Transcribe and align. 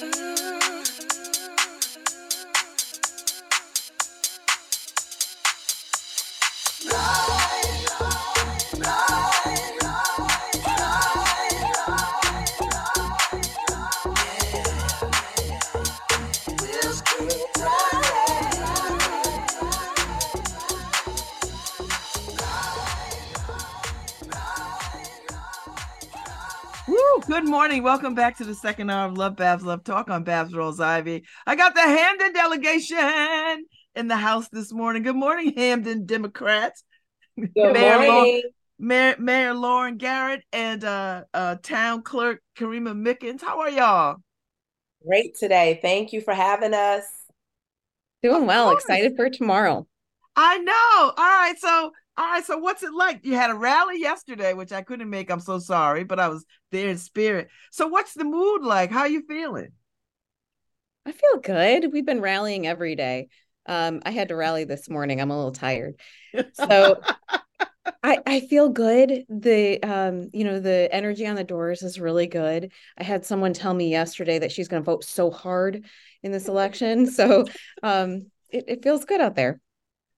Good 0.00 0.39
morning. 27.60 27.82
Welcome 27.82 28.14
back 28.14 28.38
to 28.38 28.44
the 28.44 28.54
second 28.54 28.88
hour 28.88 29.06
of 29.06 29.18
Love 29.18 29.36
Babz 29.36 29.62
Love 29.62 29.84
Talk 29.84 30.08
on 30.08 30.24
Babz 30.24 30.50
Rawls 30.54 30.80
Ivy. 30.80 31.26
I 31.46 31.56
got 31.56 31.74
the 31.74 31.82
Hamden 31.82 32.32
delegation 32.32 33.66
in 33.94 34.08
the 34.08 34.16
house 34.16 34.48
this 34.48 34.72
morning. 34.72 35.02
Good 35.02 35.14
morning, 35.14 35.52
Hamden 35.54 36.06
Democrats. 36.06 36.82
Good 37.36 37.52
Mayor 37.54 37.98
morning. 37.98 38.08
Lauren, 38.08 38.42
Mayor, 38.78 39.16
Mayor 39.18 39.52
Lauren 39.52 39.98
Garrett 39.98 40.42
and 40.54 40.82
uh, 40.82 41.24
uh, 41.34 41.56
Town 41.62 42.00
Clerk 42.00 42.40
Karima 42.58 42.94
Mickens. 42.94 43.42
How 43.42 43.60
are 43.60 43.68
y'all? 43.68 44.16
Great 45.06 45.36
today. 45.38 45.80
Thank 45.82 46.14
you 46.14 46.22
for 46.22 46.32
having 46.32 46.72
us. 46.72 47.04
Doing 48.22 48.46
well. 48.46 48.70
Excited 48.70 49.16
for 49.16 49.28
tomorrow. 49.28 49.86
I 50.34 50.56
know. 50.56 51.12
All 51.14 51.14
right. 51.14 51.58
So 51.58 51.92
all 52.20 52.26
right, 52.26 52.44
so 52.44 52.58
what's 52.58 52.82
it 52.82 52.92
like? 52.92 53.24
You 53.24 53.34
had 53.34 53.50
a 53.50 53.54
rally 53.54 53.98
yesterday, 53.98 54.52
which 54.52 54.72
I 54.72 54.82
couldn't 54.82 55.08
make. 55.08 55.30
I'm 55.30 55.40
so 55.40 55.58
sorry, 55.58 56.04
but 56.04 56.20
I 56.20 56.28
was 56.28 56.44
there 56.70 56.90
in 56.90 56.98
spirit. 56.98 57.48
So 57.70 57.86
what's 57.86 58.12
the 58.12 58.24
mood 58.24 58.62
like? 58.62 58.90
How 58.90 59.00
are 59.00 59.08
you 59.08 59.22
feeling? 59.26 59.68
I 61.06 61.12
feel 61.12 61.38
good. 61.38 61.90
We've 61.94 62.04
been 62.04 62.20
rallying 62.20 62.66
every 62.66 62.94
day. 62.94 63.28
Um, 63.64 64.02
I 64.04 64.10
had 64.10 64.28
to 64.28 64.36
rally 64.36 64.64
this 64.64 64.90
morning. 64.90 65.18
I'm 65.18 65.30
a 65.30 65.36
little 65.36 65.52
tired. 65.52 65.98
So 66.52 67.00
I, 68.02 68.18
I 68.26 68.40
feel 68.40 68.68
good. 68.68 69.24
The 69.30 69.82
um, 69.82 70.28
you 70.34 70.44
know, 70.44 70.60
the 70.60 70.90
energy 70.92 71.26
on 71.26 71.36
the 71.36 71.44
doors 71.44 71.82
is 71.82 71.98
really 71.98 72.26
good. 72.26 72.70
I 72.98 73.02
had 73.02 73.24
someone 73.24 73.54
tell 73.54 73.72
me 73.72 73.88
yesterday 73.88 74.38
that 74.40 74.52
she's 74.52 74.68
gonna 74.68 74.82
vote 74.82 75.04
so 75.04 75.30
hard 75.30 75.86
in 76.22 76.32
this 76.32 76.48
election. 76.48 77.06
So 77.06 77.46
um 77.82 78.26
it, 78.50 78.64
it 78.68 78.82
feels 78.82 79.06
good 79.06 79.22
out 79.22 79.36
there. 79.36 79.58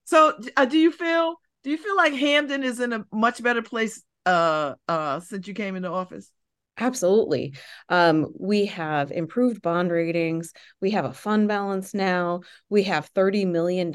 So 0.04 0.36
uh, 0.56 0.64
do 0.64 0.78
you 0.78 0.90
feel 0.90 1.36
do 1.62 1.70
you 1.70 1.78
feel 1.78 1.96
like 1.96 2.12
Hamden 2.12 2.62
is 2.62 2.80
in 2.80 2.92
a 2.92 3.04
much 3.12 3.42
better 3.42 3.62
place 3.62 4.02
uh 4.24 4.74
uh 4.86 5.18
since 5.20 5.48
you 5.48 5.54
came 5.54 5.76
into 5.76 5.90
office? 5.90 6.30
Absolutely. 6.78 7.54
Um, 7.90 8.32
we 8.38 8.66
have 8.66 9.12
improved 9.12 9.60
bond 9.60 9.90
ratings. 9.90 10.54
We 10.80 10.92
have 10.92 11.04
a 11.04 11.12
fund 11.12 11.46
balance 11.46 11.92
now. 11.92 12.40
We 12.70 12.84
have 12.84 13.12
$30 13.12 13.46
million 13.46 13.92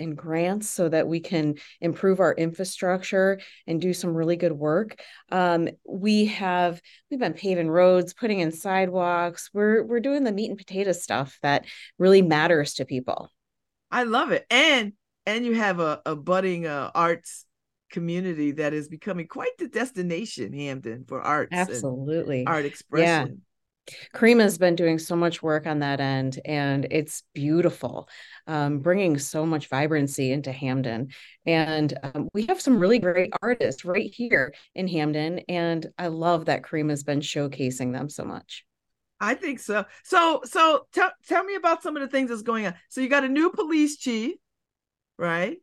in 0.00 0.14
grants 0.16 0.68
so 0.68 0.88
that 0.88 1.06
we 1.06 1.20
can 1.20 1.54
improve 1.80 2.18
our 2.18 2.34
infrastructure 2.34 3.40
and 3.68 3.80
do 3.80 3.94
some 3.94 4.14
really 4.14 4.34
good 4.34 4.52
work. 4.52 5.00
Um, 5.30 5.68
we 5.88 6.26
have 6.26 6.82
we've 7.08 7.20
been 7.20 7.34
paving 7.34 7.70
roads, 7.70 8.14
putting 8.14 8.40
in 8.40 8.50
sidewalks. 8.50 9.50
We're 9.54 9.84
we're 9.84 10.00
doing 10.00 10.24
the 10.24 10.32
meat 10.32 10.50
and 10.50 10.58
potato 10.58 10.90
stuff 10.90 11.38
that 11.42 11.66
really 11.98 12.20
matters 12.20 12.74
to 12.74 12.84
people. 12.84 13.30
I 13.92 14.02
love 14.02 14.32
it. 14.32 14.44
And 14.50 14.94
and 15.26 15.44
you 15.44 15.54
have 15.54 15.80
a, 15.80 16.00
a 16.06 16.16
budding 16.16 16.66
uh, 16.66 16.90
arts 16.94 17.46
community 17.90 18.52
that 18.52 18.72
is 18.72 18.88
becoming 18.88 19.26
quite 19.26 19.56
the 19.58 19.68
destination 19.68 20.52
Hamden, 20.52 21.04
for 21.06 21.20
arts 21.20 21.52
absolutely 21.52 22.46
art 22.46 22.64
expression 22.64 23.28
yeah. 23.28 23.34
Karima's 24.14 24.58
been 24.58 24.76
doing 24.76 24.98
so 24.98 25.16
much 25.16 25.42
work 25.42 25.66
on 25.66 25.80
that 25.80 26.00
end, 26.00 26.38
and 26.44 26.86
it's 26.90 27.24
beautiful, 27.34 28.08
um, 28.46 28.78
bringing 28.78 29.18
so 29.18 29.44
much 29.44 29.68
vibrancy 29.68 30.30
into 30.30 30.52
Hamden. 30.52 31.08
And 31.46 31.92
um, 32.02 32.28
we 32.32 32.46
have 32.46 32.60
some 32.60 32.78
really 32.78 33.00
great 33.00 33.32
artists 33.42 33.84
right 33.84 34.12
here 34.14 34.54
in 34.74 34.86
Hamden, 34.86 35.40
and 35.48 35.86
I 35.98 36.08
love 36.08 36.44
that 36.44 36.62
Karima's 36.62 37.02
been 37.02 37.20
showcasing 37.20 37.92
them 37.92 38.08
so 38.08 38.24
much. 38.24 38.64
I 39.20 39.34
think 39.34 39.60
so. 39.60 39.84
So, 40.04 40.42
so 40.44 40.86
tell 40.92 41.12
tell 41.28 41.44
me 41.44 41.54
about 41.54 41.82
some 41.82 41.96
of 41.96 42.02
the 42.02 42.08
things 42.08 42.30
that's 42.30 42.42
going 42.42 42.66
on. 42.66 42.74
So, 42.88 43.00
you 43.00 43.08
got 43.08 43.24
a 43.24 43.28
new 43.28 43.50
police 43.50 43.96
chief 43.96 44.34
right? 45.18 45.58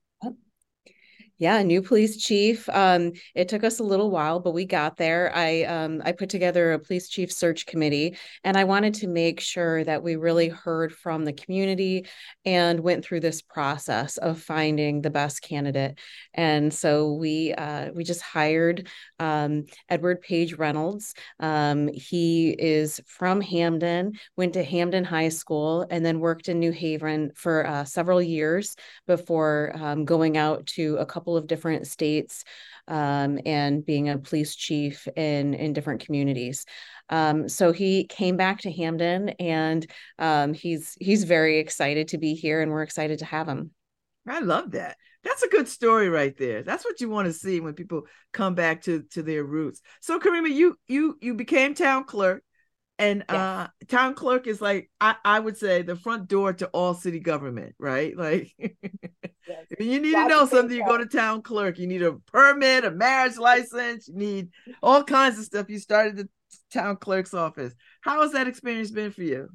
Yeah, 1.39 1.63
new 1.63 1.81
police 1.81 2.17
chief. 2.17 2.67
Um, 2.67 3.13
it 3.33 3.47
took 3.47 3.63
us 3.63 3.79
a 3.79 3.83
little 3.83 4.11
while, 4.11 4.41
but 4.41 4.51
we 4.53 4.65
got 4.65 4.97
there. 4.97 5.31
I 5.33 5.63
um, 5.63 6.01
I 6.03 6.11
put 6.11 6.27
together 6.29 6.73
a 6.73 6.79
police 6.79 7.07
chief 7.07 7.31
search 7.31 7.65
committee, 7.65 8.17
and 8.43 8.57
I 8.57 8.65
wanted 8.65 8.95
to 8.95 9.07
make 9.07 9.39
sure 9.39 9.81
that 9.85 10.03
we 10.03 10.17
really 10.17 10.49
heard 10.49 10.93
from 10.93 11.23
the 11.23 11.31
community 11.31 12.07
and 12.43 12.81
went 12.81 13.05
through 13.05 13.21
this 13.21 13.41
process 13.41 14.17
of 14.17 14.41
finding 14.41 15.01
the 15.01 15.09
best 15.09 15.41
candidate. 15.41 15.97
And 16.33 16.73
so 16.73 17.13
we 17.13 17.53
uh, 17.53 17.91
we 17.93 18.03
just 18.03 18.21
hired 18.21 18.89
um, 19.17 19.63
Edward 19.87 20.19
Page 20.19 20.55
Reynolds. 20.55 21.13
Um, 21.39 21.87
he 21.87 22.49
is 22.49 22.99
from 23.07 23.39
hamden 23.39 24.11
went 24.35 24.53
to 24.55 24.63
hamden 24.63 25.05
High 25.05 25.29
School, 25.29 25.87
and 25.89 26.05
then 26.05 26.19
worked 26.19 26.49
in 26.49 26.59
New 26.59 26.73
Haven 26.73 27.31
for 27.33 27.65
uh, 27.65 27.85
several 27.85 28.21
years 28.21 28.75
before 29.07 29.71
um, 29.75 30.03
going 30.03 30.35
out 30.35 30.65
to 30.67 30.97
a 30.97 31.05
couple 31.05 31.28
couple 31.29 31.37
of 31.37 31.47
different 31.47 31.85
states 31.87 32.43
um, 32.87 33.39
and 33.45 33.85
being 33.85 34.09
a 34.09 34.17
police 34.17 34.55
chief 34.55 35.07
in 35.15 35.53
in 35.53 35.73
different 35.73 36.03
communities. 36.05 36.65
Um, 37.09 37.47
so 37.47 37.71
he 37.71 38.05
came 38.05 38.35
back 38.35 38.61
to 38.61 38.71
Hamden, 38.71 39.29
and 39.39 39.85
um, 40.17 40.53
he's 40.53 40.95
he's 40.99 41.23
very 41.23 41.59
excited 41.59 42.09
to 42.09 42.17
be 42.17 42.33
here, 42.33 42.61
and 42.61 42.71
we're 42.71 42.83
excited 42.83 43.19
to 43.19 43.25
have 43.25 43.47
him. 43.47 43.71
I 44.27 44.39
love 44.39 44.71
that. 44.71 44.97
That's 45.23 45.43
a 45.43 45.49
good 45.49 45.67
story 45.67 46.09
right 46.09 46.35
there. 46.37 46.63
That's 46.63 46.85
what 46.85 47.01
you 47.01 47.09
want 47.09 47.27
to 47.27 47.33
see 47.33 47.59
when 47.59 47.73
people 47.73 48.03
come 48.33 48.55
back 48.55 48.81
to 48.83 49.03
to 49.11 49.21
their 49.21 49.43
roots. 49.43 49.81
So 50.01 50.19
Karima, 50.19 50.49
you 50.49 50.77
you 50.87 51.17
you 51.21 51.35
became 51.35 51.75
town 51.75 52.05
clerk 52.05 52.43
and 52.99 53.23
yes. 53.27 53.35
uh 53.35 53.67
town 53.87 54.13
clerk 54.13 54.45
is 54.45 54.61
like 54.61 54.91
I, 55.01 55.15
I 55.25 55.39
would 55.39 55.57
say 55.57 55.81
the 55.81 55.95
front 55.95 56.27
door 56.27 56.53
to 56.53 56.67
all 56.67 56.93
city 56.93 57.19
government 57.19 57.73
right 57.79 58.15
like 58.15 58.53
yes. 58.59 58.71
if 59.71 59.79
you 59.79 59.99
need 59.99 60.11
to 60.11 60.27
know 60.27 60.45
something 60.45 60.77
you 60.77 60.85
go 60.85 60.97
to 60.97 61.05
town 61.05 61.41
clerk 61.41 61.79
you 61.79 61.87
need 61.87 62.03
a 62.03 62.13
permit 62.31 62.85
a 62.85 62.91
marriage 62.91 63.37
license 63.37 64.07
you 64.09 64.15
need 64.15 64.49
all 64.83 65.03
kinds 65.03 65.39
of 65.39 65.45
stuff 65.45 65.69
you 65.69 65.79
started 65.79 66.17
the 66.17 66.29
town 66.71 66.97
clerk's 66.97 67.33
office 67.33 67.73
how 68.01 68.21
has 68.21 68.33
that 68.33 68.47
experience 68.47 68.91
been 68.91 69.11
for 69.11 69.23
you 69.23 69.49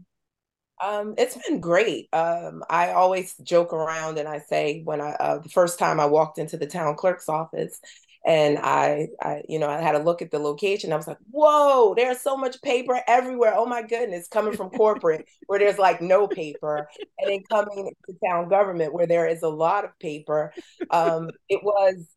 um, 0.83 1.15
it's 1.17 1.39
been 1.49 1.61
great. 1.61 2.09
Um, 2.13 2.65
I 2.69 2.91
always 2.91 3.37
joke 3.45 3.73
around 3.73 4.19
and 4.19 4.29
I 4.29 4.41
say 4.41 4.83
when 4.83 5.01
I 5.01 5.13
uh, 5.13 5.39
the 5.39 5.49
first 5.49 5.79
time 5.79 6.01
I 6.01 6.07
walked 6.07 6.39
into 6.39 6.57
the 6.57 6.67
town 6.67 6.97
clerk's 6.97 7.29
office, 7.29 7.81
and 8.25 8.59
I, 8.59 9.09
I 9.21 9.43
you 9.49 9.59
know 9.59 9.69
i 9.69 9.81
had 9.81 9.95
a 9.95 10.03
look 10.03 10.23
at 10.23 10.31
the 10.31 10.39
location 10.39 10.93
i 10.93 10.97
was 10.97 11.07
like 11.07 11.19
whoa 11.31 11.95
there's 11.95 12.21
so 12.21 12.37
much 12.37 12.61
paper 12.63 13.01
everywhere 13.07 13.55
oh 13.57 13.67
my 13.67 13.83
goodness 13.83 14.29
coming 14.29 14.57
from 14.57 14.71
corporate 14.71 15.27
where 15.47 15.59
there's 15.59 15.79
like 15.79 16.01
no 16.01 16.27
paper 16.27 16.89
and 17.19 17.31
then 17.31 17.43
coming 17.51 17.91
to 18.07 18.17
town 18.27 18.49
government 18.49 18.95
where 18.95 19.07
there 19.07 19.27
is 19.27 19.43
a 19.43 19.49
lot 19.49 19.85
of 19.85 19.99
paper 19.99 20.53
um 20.91 21.31
it 21.49 21.63
was 21.63 22.09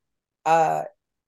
uh 0.46 0.84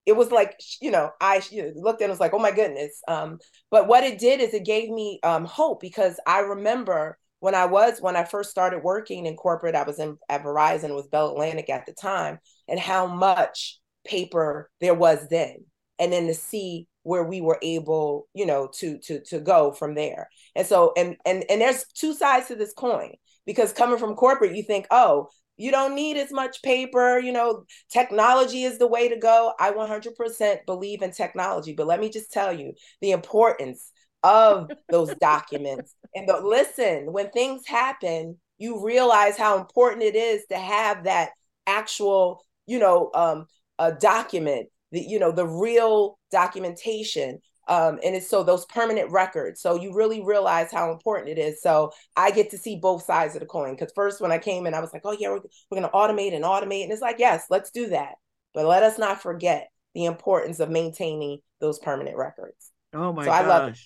it 0.05 0.15
was 0.15 0.31
like 0.31 0.59
you 0.81 0.91
know 0.91 1.11
i 1.19 1.41
looked 1.75 2.01
it 2.01 2.09
was 2.09 2.19
like 2.19 2.33
oh 2.33 2.39
my 2.39 2.51
goodness 2.51 3.01
um 3.07 3.37
but 3.69 3.87
what 3.87 4.03
it 4.03 4.17
did 4.17 4.39
is 4.39 4.53
it 4.53 4.65
gave 4.65 4.89
me 4.89 5.19
um 5.23 5.45
hope 5.45 5.81
because 5.81 6.19
i 6.25 6.39
remember 6.39 7.17
when 7.41 7.53
i 7.53 7.65
was 7.65 8.01
when 8.01 8.15
i 8.15 8.23
first 8.23 8.49
started 8.49 8.81
working 8.81 9.25
in 9.25 9.35
corporate 9.35 9.75
i 9.75 9.83
was 9.83 9.99
in 9.99 10.17
at 10.29 10.43
verizon 10.43 10.95
with 10.95 11.11
bell 11.11 11.31
atlantic 11.31 11.69
at 11.69 11.85
the 11.85 11.93
time 11.93 12.39
and 12.67 12.79
how 12.79 13.05
much 13.05 13.79
paper 14.09 14.69
there 14.81 14.95
was 14.95 15.27
then 15.29 15.65
and 15.99 16.11
then 16.11 16.27
to 16.27 16.33
see 16.33 16.87
where 17.03 17.23
we 17.23 17.41
were 17.41 17.59
able 17.61 18.27
you 18.33 18.45
know 18.45 18.67
to 18.67 18.97
to 18.99 19.21
to 19.21 19.39
go 19.39 19.71
from 19.71 19.95
there. 19.95 20.29
And 20.55 20.65
so 20.65 20.93
and 20.97 21.15
and 21.25 21.43
and 21.49 21.61
there's 21.61 21.85
two 21.93 22.13
sides 22.13 22.47
to 22.47 22.55
this 22.55 22.73
coin 22.73 23.13
because 23.45 23.73
coming 23.73 23.97
from 23.99 24.15
corporate 24.15 24.55
you 24.55 24.63
think 24.63 24.87
oh 24.91 25.29
you 25.57 25.71
don't 25.71 25.95
need 25.95 26.15
as 26.17 26.31
much 26.31 26.61
paper 26.61 27.19
you 27.19 27.31
know 27.31 27.65
technology 27.91 28.63
is 28.63 28.77
the 28.77 28.87
way 28.87 29.09
to 29.09 29.17
go. 29.17 29.53
I 29.59 29.71
100% 29.71 30.65
believe 30.65 31.01
in 31.01 31.11
technology 31.11 31.73
but 31.73 31.87
let 31.87 31.99
me 31.99 32.09
just 32.09 32.31
tell 32.31 32.53
you 32.53 32.73
the 33.01 33.11
importance 33.11 33.91
of 34.23 34.69
those 34.89 35.13
documents. 35.21 35.95
And 36.15 36.27
the, 36.27 36.41
listen 36.41 37.11
when 37.11 37.29
things 37.31 37.65
happen 37.65 38.37
you 38.57 38.85
realize 38.85 39.37
how 39.37 39.57
important 39.57 40.03
it 40.03 40.15
is 40.15 40.45
to 40.49 40.57
have 40.57 41.05
that 41.05 41.29
actual 41.65 42.45
you 42.67 42.77
know 42.77 43.09
um, 43.13 43.47
a 43.79 43.91
document, 43.91 44.67
the 44.91 45.01
you 45.01 45.17
know 45.17 45.31
the 45.31 45.47
real 45.47 46.19
documentation. 46.31 47.39
Um, 47.67 47.99
and 48.03 48.15
it's 48.15 48.27
so 48.27 48.43
those 48.43 48.65
permanent 48.65 49.11
records. 49.11 49.61
So 49.61 49.75
you 49.75 49.93
really 49.93 50.23
realize 50.23 50.71
how 50.71 50.91
important 50.91 51.29
it 51.29 51.37
is. 51.37 51.61
So 51.61 51.91
I 52.17 52.31
get 52.31 52.49
to 52.49 52.57
see 52.57 52.77
both 52.77 53.03
sides 53.03 53.35
of 53.35 53.41
the 53.41 53.45
coin. 53.45 53.75
Because 53.75 53.93
first, 53.93 54.21
when 54.21 54.31
I 54.31 54.39
came 54.39 54.65
in, 54.65 54.73
I 54.73 54.79
was 54.79 54.91
like, 54.91 55.03
"Oh 55.05 55.15
yeah, 55.17 55.29
we're, 55.29 55.41
we're 55.69 55.79
going 55.79 55.83
to 55.83 55.89
automate 55.89 56.35
and 56.35 56.43
automate," 56.43 56.83
and 56.83 56.91
it's 56.91 57.01
like, 57.01 57.19
yes, 57.19 57.45
let's 57.49 57.69
do 57.69 57.89
that. 57.89 58.15
But 58.55 58.65
let 58.65 58.81
us 58.81 58.97
not 58.97 59.21
forget 59.21 59.69
the 59.93 60.05
importance 60.05 60.59
of 60.59 60.69
maintaining 60.69 61.39
those 61.59 61.79
permanent 61.79 62.17
records. 62.17 62.71
Oh 62.93 63.13
my 63.13 63.23
so 63.23 63.31
gosh. 63.31 63.43
I 63.43 63.47
love 63.47 63.69
it. 63.69 63.77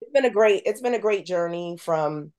it's 0.00 0.12
been 0.12 0.24
a 0.26 0.30
great 0.30 0.62
it's 0.66 0.80
been 0.80 0.94
a 0.94 0.98
great 0.98 1.24
journey 1.24 1.78
from 1.78 2.32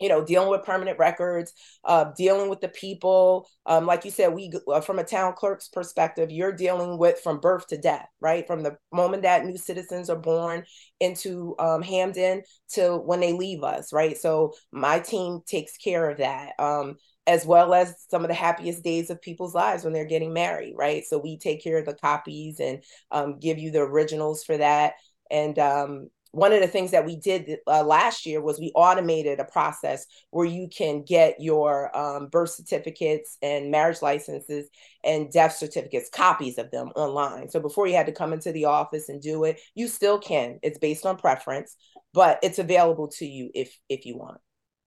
you 0.00 0.08
know 0.08 0.24
dealing 0.24 0.50
with 0.50 0.64
permanent 0.64 0.98
records 0.98 1.52
uh, 1.84 2.06
dealing 2.16 2.48
with 2.48 2.60
the 2.60 2.68
people. 2.68 3.48
Um, 3.64 3.86
like 3.86 4.04
you 4.04 4.10
said 4.10 4.34
we 4.34 4.52
uh, 4.68 4.80
from 4.80 4.98
a 4.98 5.04
town 5.04 5.34
clerk's 5.36 5.68
perspective 5.68 6.30
you're 6.30 6.52
dealing 6.52 6.98
with 6.98 7.20
from 7.20 7.40
birth 7.40 7.66
to 7.68 7.78
death 7.78 8.08
right? 8.20 8.46
From 8.46 8.62
the 8.62 8.76
moment 8.92 9.22
that 9.22 9.44
new 9.44 9.56
citizens 9.56 10.10
are 10.10 10.18
born 10.18 10.64
into 11.00 11.54
um, 11.58 11.82
hamden 11.82 12.42
to 12.72 12.96
when 12.96 13.20
they 13.20 13.32
leave 13.32 13.62
us 13.62 13.92
right? 13.92 14.16
So 14.16 14.54
my 14.72 14.98
team 15.00 15.40
takes 15.46 15.76
care 15.76 16.10
of 16.10 16.18
that 16.18 16.52
um, 16.58 16.96
as 17.26 17.44
well 17.44 17.74
as 17.74 17.94
some 18.08 18.22
of 18.22 18.28
the 18.28 18.34
happiest 18.34 18.84
days 18.84 19.10
of 19.10 19.20
people's 19.20 19.54
lives 19.54 19.84
when 19.84 19.92
they're 19.92 20.04
getting 20.04 20.32
married 20.32 20.74
right? 20.76 21.04
So 21.04 21.18
we 21.18 21.38
take 21.38 21.62
care 21.62 21.78
of 21.78 21.86
the 21.86 21.94
copies 21.94 22.60
and 22.60 22.82
um, 23.10 23.38
give 23.38 23.58
you 23.58 23.70
the 23.70 23.80
originals 23.80 24.44
for 24.44 24.56
that. 24.56 24.94
And 25.30 25.58
um, 25.58 26.08
one 26.32 26.52
of 26.52 26.60
the 26.60 26.68
things 26.68 26.90
that 26.90 27.06
we 27.06 27.16
did 27.16 27.58
uh, 27.66 27.82
last 27.82 28.26
year 28.26 28.40
was 28.40 28.58
we 28.58 28.72
automated 28.74 29.40
a 29.40 29.44
process 29.44 30.06
where 30.30 30.46
you 30.46 30.68
can 30.68 31.02
get 31.02 31.40
your 31.40 31.96
um, 31.96 32.28
birth 32.28 32.50
certificates 32.50 33.38
and 33.42 33.70
marriage 33.70 34.02
licenses 34.02 34.68
and 35.04 35.32
death 35.32 35.56
certificates, 35.56 36.10
copies 36.10 36.58
of 36.58 36.70
them 36.70 36.88
online. 36.96 37.48
So 37.48 37.60
before 37.60 37.86
you 37.86 37.94
had 37.94 38.06
to 38.06 38.12
come 38.12 38.32
into 38.32 38.52
the 38.52 38.66
office 38.66 39.08
and 39.08 39.20
do 39.20 39.44
it, 39.44 39.60
you 39.74 39.88
still 39.88 40.18
can. 40.18 40.58
It's 40.62 40.78
based 40.78 41.06
on 41.06 41.16
preference, 41.16 41.76
but 42.12 42.38
it's 42.42 42.58
available 42.58 43.08
to 43.18 43.26
you 43.26 43.50
if 43.54 43.78
if 43.88 44.04
you 44.06 44.16
want. 44.16 44.40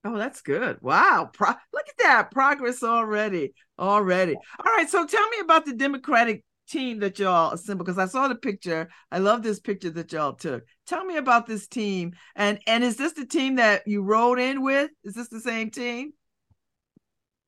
Oh, 0.06 0.18
that's 0.18 0.42
good. 0.42 0.78
Wow. 0.82 1.30
Pro- 1.34 1.50
look 1.74 1.88
at 1.90 1.98
that 2.00 2.32
progress 2.32 2.84
already. 2.84 3.54
Already. 3.78 4.34
All 4.34 4.74
right. 4.78 4.90
So 4.90 5.06
tell 5.06 5.30
me 5.30 5.40
about 5.42 5.66
the 5.66 5.74
Democratic 5.74 6.44
team 6.70 7.00
that 7.00 7.20
y'all 7.20 7.52
assembled 7.52 7.86
because 7.86 8.00
I 8.00 8.06
saw 8.06 8.28
the 8.28 8.36
picture. 8.36 8.90
I 9.12 9.20
love 9.20 9.44
this 9.44 9.60
picture 9.60 9.90
that 9.92 10.12
y'all 10.12 10.34
took. 10.34 10.64
Tell 10.88 11.04
me 11.04 11.18
about 11.18 11.48
this 11.48 11.68
team. 11.68 12.14
And 12.36 12.60
and 12.68 12.84
is 12.84 12.96
this 12.98 13.14
the 13.14 13.26
team 13.26 13.56
that 13.56 13.88
you 13.88 14.02
rode 14.02 14.40
in 14.40 14.62
with? 14.62 14.92
Is 15.04 15.16
this 15.16 15.30
the 15.30 15.42
same 15.42 15.72
team? 15.72 16.14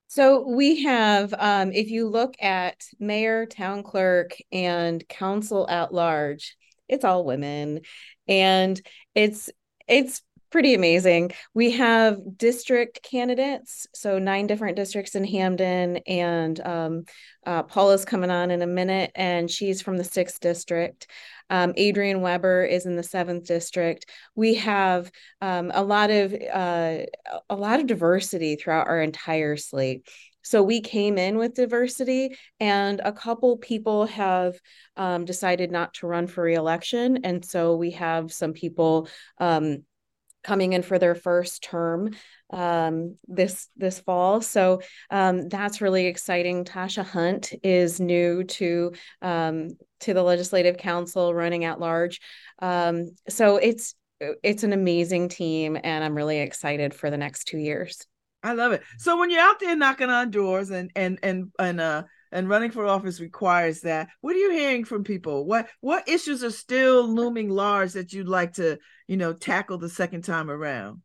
So 0.07 0.45
we 0.45 0.83
have, 0.83 1.33
um, 1.37 1.71
if 1.71 1.89
you 1.89 2.09
look 2.09 2.35
at 2.41 2.83
mayor, 2.99 3.45
town 3.45 3.81
clerk, 3.81 4.35
and 4.51 5.07
council 5.07 5.65
at 5.69 5.93
large, 5.93 6.57
it's 6.89 7.05
all 7.05 7.23
women, 7.23 7.79
and 8.27 8.81
it's 9.15 9.49
it's 9.87 10.21
pretty 10.51 10.73
amazing. 10.73 11.31
We 11.53 11.71
have 11.71 12.19
district 12.37 13.01
candidates, 13.03 13.87
so 13.93 14.19
nine 14.19 14.47
different 14.47 14.75
districts 14.75 15.15
in 15.15 15.23
Hamden, 15.23 15.97
and 16.05 16.59
um, 16.59 17.05
uh, 17.45 17.63
Paula's 17.63 18.05
coming 18.05 18.29
on 18.29 18.51
in 18.51 18.61
a 18.61 18.67
minute, 18.67 19.11
and 19.15 19.49
she's 19.49 19.81
from 19.81 19.97
the 19.97 20.03
sixth 20.03 20.39
district. 20.41 21.07
Um, 21.49 21.73
Adrian 21.77 22.21
Weber 22.21 22.63
is 22.65 22.85
in 22.85 22.95
the 22.95 23.03
seventh 23.03 23.45
district. 23.45 24.05
We 24.35 24.55
have 24.55 25.11
um, 25.41 25.71
a 25.73 25.83
lot 25.83 26.11
of 26.11 26.33
uh, 26.33 26.97
a 27.49 27.55
lot 27.55 27.79
of 27.79 27.87
diversity 27.87 28.57
throughout 28.57 28.87
our 28.87 29.01
entire 29.01 29.57
slate. 29.57 30.07
So 30.43 30.63
we 30.63 30.81
came 30.81 31.17
in 31.17 31.37
with 31.37 31.53
diversity, 31.53 32.35
and 32.59 32.99
a 33.03 33.11
couple 33.11 33.57
people 33.57 34.07
have 34.07 34.59
um, 34.97 35.23
decided 35.23 35.71
not 35.71 35.93
to 35.95 36.07
run 36.07 36.27
for 36.27 36.43
reelection, 36.43 37.19
and 37.23 37.45
so 37.45 37.75
we 37.75 37.91
have 37.91 38.33
some 38.33 38.53
people 38.53 39.07
um, 39.37 39.83
coming 40.43 40.73
in 40.73 40.81
for 40.81 40.97
their 40.99 41.15
first 41.15 41.63
term 41.63 42.11
um, 42.51 43.17
this 43.27 43.69
this 43.77 43.99
fall. 43.99 44.41
So 44.41 44.81
um, 45.09 45.47
that's 45.49 45.81
really 45.81 46.07
exciting. 46.07 46.65
Tasha 46.65 47.05
Hunt 47.05 47.53
is 47.63 47.99
new 47.99 48.43
to 48.43 48.93
um, 49.21 49.69
to 50.01 50.13
the 50.13 50.23
Legislative 50.23 50.77
Council, 50.77 51.33
running 51.33 51.65
at 51.65 51.79
large. 51.79 52.19
Um, 52.59 53.11
so 53.29 53.57
it's 53.57 53.95
it's 54.19 54.63
an 54.63 54.73
amazing 54.73 55.29
team, 55.29 55.77
and 55.81 56.03
I'm 56.03 56.15
really 56.15 56.39
excited 56.39 56.93
for 56.93 57.09
the 57.09 57.17
next 57.17 57.45
two 57.45 57.57
years. 57.57 58.05
I 58.43 58.53
love 58.53 58.71
it. 58.71 58.81
So 58.97 59.19
when 59.19 59.29
you're 59.29 59.41
out 59.41 59.59
there 59.59 59.75
knocking 59.75 60.09
on 60.09 60.31
doors 60.31 60.71
and 60.71 60.91
and 60.95 61.19
and 61.23 61.51
and 61.59 61.79
uh 61.79 62.03
and 62.31 62.49
running 62.49 62.71
for 62.71 62.85
office 62.85 63.19
requires 63.19 63.81
that. 63.81 64.09
What 64.21 64.35
are 64.35 64.39
you 64.39 64.51
hearing 64.51 64.85
from 64.85 65.03
people? 65.03 65.45
What 65.45 65.67
what 65.81 66.07
issues 66.07 66.43
are 66.43 66.51
still 66.51 67.07
looming 67.07 67.49
large 67.49 67.93
that 67.93 68.13
you'd 68.13 68.27
like 68.27 68.53
to, 68.53 68.77
you 69.07 69.17
know, 69.17 69.33
tackle 69.33 69.77
the 69.77 69.89
second 69.89 70.23
time 70.23 70.49
around? 70.49 71.01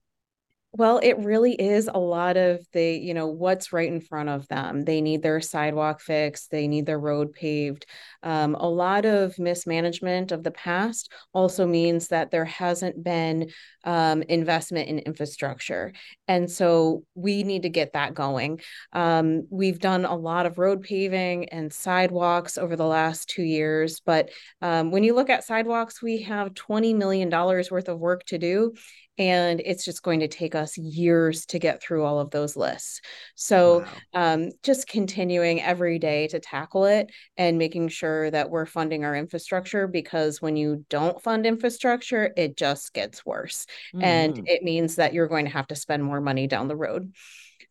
Well, 0.78 1.00
it 1.02 1.17
really 1.20 1.55
is 1.55 1.88
a 1.88 1.99
lot 1.99 2.37
of 2.37 2.61
the, 2.75 2.84
you 2.84 3.14
know, 3.14 3.28
what's 3.28 3.73
right 3.73 3.88
in 3.90 4.02
front 4.02 4.28
of 4.28 4.46
them. 4.49 4.84
They 4.84 5.00
need 5.00 5.23
their 5.23 5.40
sidewalk 5.40 6.02
fixed, 6.02 6.50
they 6.50 6.69
need 6.69 6.84
their 6.84 7.00
road 7.00 7.32
paved. 7.32 7.87
Um, 8.23 8.55
a 8.56 8.69
lot 8.69 9.06
of 9.06 9.38
mismanagement 9.38 10.32
of 10.32 10.43
the 10.43 10.50
past 10.50 11.11
also 11.32 11.67
means 11.67 12.08
that 12.08 12.31
there 12.31 12.44
hasn't 12.44 13.02
been 13.02 13.50
um, 13.84 14.20
investment 14.23 14.90
in 14.90 14.99
infrastructure. 14.99 15.94
And 16.28 16.50
so 16.50 17.05
we 17.14 17.43
need 17.43 17.62
to 17.62 17.70
get 17.70 17.94
that 17.94 18.12
going. 18.12 18.61
Um, 18.93 19.46
we've 19.49 19.78
done 19.78 20.05
a 20.05 20.14
lot 20.14 20.44
of 20.44 20.58
road 20.58 20.82
paving 20.82 21.49
and 21.49 21.73
sidewalks 21.73 22.58
over 22.58 22.76
the 22.76 22.84
last 22.84 23.31
two 23.31 23.44
years. 23.44 24.00
But 24.00 24.28
um, 24.61 24.90
when 24.90 25.05
you 25.05 25.14
look 25.14 25.31
at 25.31 25.44
sidewalks, 25.44 26.02
we 26.02 26.23
have 26.23 26.52
$20 26.52 26.94
million 26.94 27.31
worth 27.31 27.88
of 27.88 27.99
work 27.99 28.25
to 28.25 28.37
do 28.37 28.75
and 29.18 29.60
it's 29.64 29.84
just 29.84 30.02
going 30.02 30.20
to 30.20 30.28
take 30.28 30.54
us 30.54 30.76
years 30.76 31.46
to 31.46 31.58
get 31.58 31.82
through 31.82 32.04
all 32.04 32.18
of 32.18 32.30
those 32.30 32.56
lists 32.56 33.00
so 33.34 33.84
wow. 34.12 34.34
um, 34.34 34.50
just 34.62 34.86
continuing 34.86 35.60
every 35.62 35.98
day 35.98 36.26
to 36.28 36.38
tackle 36.38 36.84
it 36.84 37.10
and 37.36 37.58
making 37.58 37.88
sure 37.88 38.30
that 38.30 38.50
we're 38.50 38.66
funding 38.66 39.04
our 39.04 39.16
infrastructure 39.16 39.86
because 39.86 40.42
when 40.42 40.56
you 40.56 40.84
don't 40.90 41.22
fund 41.22 41.46
infrastructure 41.46 42.32
it 42.36 42.56
just 42.56 42.92
gets 42.92 43.24
worse 43.24 43.66
mm-hmm. 43.94 44.04
and 44.04 44.48
it 44.48 44.62
means 44.62 44.96
that 44.96 45.14
you're 45.14 45.28
going 45.28 45.44
to 45.44 45.50
have 45.50 45.66
to 45.66 45.76
spend 45.76 46.02
more 46.02 46.20
money 46.20 46.46
down 46.46 46.68
the 46.68 46.76
road 46.76 47.12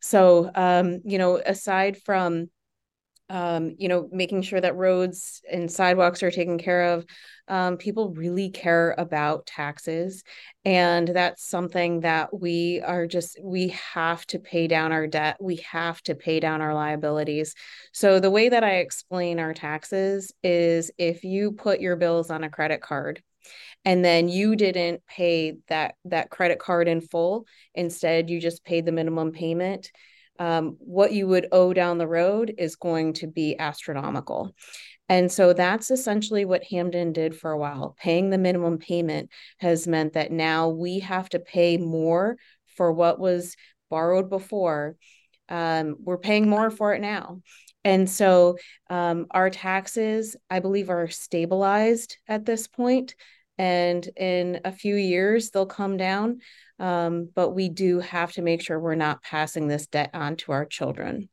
so 0.01 0.49
um, 0.55 1.01
you 1.05 1.17
know 1.17 1.37
aside 1.37 1.97
from 1.97 2.49
um, 3.29 3.75
you 3.79 3.87
know, 3.87 4.07
making 4.11 4.43
sure 4.43 4.61
that 4.61 4.75
roads 4.75 5.41
and 5.51 5.71
sidewalks 5.71 6.21
are 6.21 6.31
taken 6.31 6.57
care 6.57 6.93
of. 6.93 7.05
Um, 7.47 7.77
people 7.77 8.13
really 8.13 8.49
care 8.49 8.93
about 8.97 9.45
taxes. 9.45 10.23
And 10.63 11.07
that's 11.07 11.47
something 11.47 12.01
that 12.01 12.39
we 12.39 12.81
are 12.81 13.07
just, 13.07 13.39
we 13.41 13.69
have 13.93 14.25
to 14.27 14.39
pay 14.39 14.67
down 14.67 14.91
our 14.91 15.07
debt. 15.07 15.37
We 15.39 15.57
have 15.71 16.01
to 16.03 16.15
pay 16.15 16.39
down 16.39 16.61
our 16.61 16.73
liabilities. 16.73 17.55
So 17.93 18.19
the 18.19 18.31
way 18.31 18.49
that 18.49 18.63
I 18.63 18.77
explain 18.77 19.39
our 19.39 19.53
taxes 19.53 20.31
is 20.43 20.91
if 20.97 21.23
you 21.23 21.51
put 21.51 21.81
your 21.81 21.95
bills 21.95 22.29
on 22.29 22.43
a 22.43 22.49
credit 22.49 22.81
card, 22.81 23.21
and 23.83 24.03
then 24.03 24.27
you 24.27 24.55
didn't 24.55 25.05
pay 25.05 25.57
that 25.67 25.93
that 26.05 26.31
credit 26.31 26.57
card 26.57 26.87
in 26.87 27.01
full 27.01 27.45
instead 27.75 28.31
you 28.31 28.41
just 28.41 28.63
paid 28.63 28.85
the 28.85 28.91
minimum 28.91 29.31
payment 29.31 29.91
um, 30.39 30.77
what 30.79 31.13
you 31.13 31.27
would 31.27 31.47
owe 31.51 31.73
down 31.73 31.97
the 31.97 32.07
road 32.07 32.53
is 32.57 32.75
going 32.75 33.13
to 33.13 33.27
be 33.27 33.57
astronomical. 33.57 34.55
And 35.07 35.31
so 35.31 35.53
that's 35.53 35.91
essentially 35.91 36.45
what 36.45 36.63
Hamden 36.63 37.13
did 37.13 37.35
for 37.35 37.51
a 37.51 37.57
while. 37.57 37.95
Paying 37.99 38.31
the 38.31 38.37
minimum 38.39 38.79
payment 38.79 39.29
has 39.59 39.87
meant 39.87 40.13
that 40.13 40.31
now 40.31 40.69
we 40.69 40.99
have 40.99 41.29
to 41.29 41.39
pay 41.39 41.77
more 41.77 42.37
for 42.75 42.91
what 42.91 43.19
was 43.19 43.55
borrowed 43.89 44.29
before. 44.29 44.95
Um, 45.47 45.97
we're 45.99 46.17
paying 46.17 46.49
more 46.49 46.71
for 46.71 46.93
it 46.95 47.01
now. 47.01 47.41
And 47.83 48.09
so 48.09 48.57
um, 48.89 49.27
our 49.29 49.51
taxes, 49.51 50.35
I 50.49 50.59
believe, 50.59 50.89
are 50.89 51.07
stabilized 51.07 52.17
at 52.27 52.43
this 52.43 52.67
point, 52.67 53.13
And 53.57 54.07
in 54.17 54.59
a 54.65 54.71
few 54.71 54.95
years, 54.95 55.49
they'll 55.49 55.65
come 55.65 55.97
down. 55.97 56.39
Um, 56.79 57.29
but 57.33 57.51
we 57.51 57.69
do 57.69 57.99
have 57.99 58.33
to 58.33 58.41
make 58.41 58.61
sure 58.61 58.79
we're 58.79 58.95
not 58.95 59.23
passing 59.23 59.67
this 59.67 59.87
debt 59.87 60.11
on 60.13 60.35
to 60.37 60.51
our 60.51 60.65
children. 60.65 61.29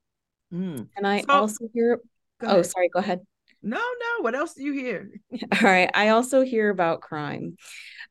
Mm. 0.53 0.89
And 0.97 1.07
I 1.07 1.23
so, 1.23 1.27
also 1.29 1.69
hear, 1.73 2.01
oh, 2.43 2.63
sorry, 2.63 2.89
go 2.89 3.01
ahead. 3.01 3.21
No, 3.63 3.79
no. 3.79 4.23
What 4.23 4.35
else 4.35 4.55
do 4.55 4.63
you 4.63 4.73
hear? 4.73 5.11
All 5.33 5.61
right. 5.63 5.91
I 5.95 6.09
also 6.09 6.43
hear 6.43 6.71
about 6.71 7.01
crime. 7.01 7.57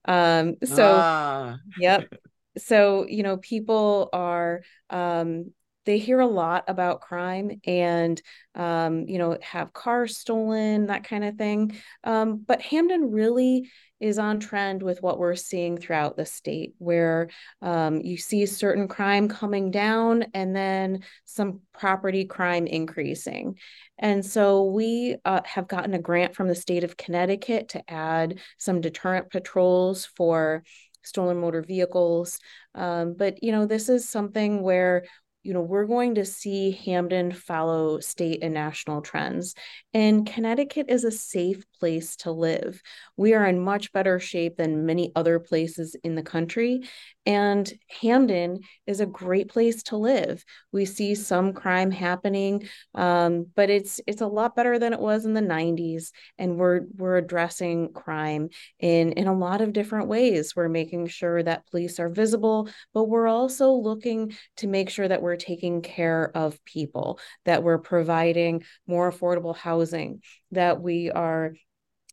Um, 0.05 0.55
so, 0.63 0.97
ah. 0.99 1.57
yep. 1.77 2.11
So, 2.57 3.07
you 3.07 3.23
know, 3.23 3.37
people 3.37 4.09
are, 4.11 4.63
um, 4.89 5.53
they 5.85 5.97
hear 5.97 6.19
a 6.19 6.27
lot 6.27 6.65
about 6.67 7.01
crime 7.01 7.61
and 7.65 8.21
um, 8.55 9.07
you 9.07 9.17
know 9.17 9.37
have 9.41 9.73
cars 9.73 10.17
stolen 10.17 10.87
that 10.87 11.03
kind 11.03 11.23
of 11.23 11.35
thing 11.35 11.75
um, 12.03 12.43
but 12.45 12.61
hamden 12.61 13.11
really 13.11 13.69
is 14.01 14.19
on 14.19 14.39
trend 14.39 14.81
with 14.81 15.01
what 15.01 15.19
we're 15.19 15.35
seeing 15.35 15.77
throughout 15.77 16.17
the 16.17 16.25
state, 16.25 16.73
where 16.79 17.29
um, 17.61 18.01
you 18.01 18.17
see 18.17 18.45
certain 18.45 18.87
crime 18.87 19.27
coming 19.29 19.71
down 19.71 20.25
and 20.33 20.55
then 20.55 21.03
some 21.25 21.61
property 21.73 22.25
crime 22.25 22.67
increasing. 22.67 23.57
And 23.97 24.25
so 24.25 24.65
we 24.65 25.17
uh, 25.23 25.41
have 25.45 25.67
gotten 25.67 25.93
a 25.93 25.99
grant 25.99 26.35
from 26.35 26.47
the 26.47 26.55
state 26.55 26.83
of 26.83 26.97
Connecticut 26.97 27.69
to 27.69 27.89
add 27.89 28.39
some 28.57 28.81
deterrent 28.81 29.29
patrols 29.29 30.05
for 30.05 30.63
stolen 31.03 31.39
motor 31.39 31.61
vehicles. 31.61 32.39
Um, 32.75 33.15
but, 33.17 33.43
you 33.43 33.51
know, 33.51 33.65
this 33.65 33.89
is 33.89 34.09
something 34.09 34.61
where 34.61 35.03
you 35.43 35.53
know, 35.53 35.61
we're 35.61 35.85
going 35.85 36.15
to 36.15 36.25
see 36.25 36.71
Hamden 36.85 37.31
follow 37.31 37.99
state 37.99 38.43
and 38.43 38.53
national 38.53 39.01
trends. 39.01 39.55
And 39.93 40.25
Connecticut 40.25 40.85
is 40.89 41.03
a 41.03 41.11
safe 41.11 41.63
place 41.81 42.15
to 42.17 42.31
live. 42.31 42.79
We 43.17 43.33
are 43.33 43.45
in 43.47 43.59
much 43.59 43.91
better 43.91 44.19
shape 44.19 44.57
than 44.57 44.85
many 44.85 45.11
other 45.15 45.39
places 45.39 45.95
in 46.03 46.13
the 46.13 46.21
country. 46.21 46.83
And 47.25 47.71
Hamden 48.01 48.59
is 48.85 48.99
a 48.99 49.05
great 49.07 49.49
place 49.49 49.81
to 49.83 49.97
live. 49.97 50.43
We 50.71 50.85
see 50.85 51.15
some 51.15 51.53
crime 51.53 51.89
happening, 51.89 52.67
um, 52.93 53.47
but 53.55 53.71
it's 53.71 53.99
it's 54.05 54.21
a 54.21 54.27
lot 54.27 54.55
better 54.55 54.77
than 54.77 54.93
it 54.93 54.99
was 54.99 55.25
in 55.25 55.33
the 55.33 55.41
90s. 55.41 56.11
And 56.37 56.57
we're 56.57 56.81
we're 56.95 57.17
addressing 57.17 57.93
crime 57.93 58.49
in 58.79 59.13
in 59.13 59.27
a 59.27 59.37
lot 59.37 59.61
of 59.61 59.73
different 59.73 60.07
ways. 60.07 60.55
We're 60.55 60.69
making 60.69 61.07
sure 61.07 61.41
that 61.41 61.65
police 61.71 61.99
are 61.99 62.09
visible, 62.09 62.69
but 62.93 63.05
we're 63.05 63.27
also 63.27 63.71
looking 63.71 64.35
to 64.57 64.67
make 64.67 64.91
sure 64.91 65.07
that 65.07 65.23
we're 65.23 65.35
taking 65.35 65.81
care 65.81 66.31
of 66.35 66.63
people, 66.65 67.19
that 67.45 67.63
we're 67.63 67.79
providing 67.79 68.63
more 68.85 69.11
affordable 69.11 69.55
housing, 69.55 70.21
that 70.51 70.79
we 70.79 71.09
are 71.09 71.53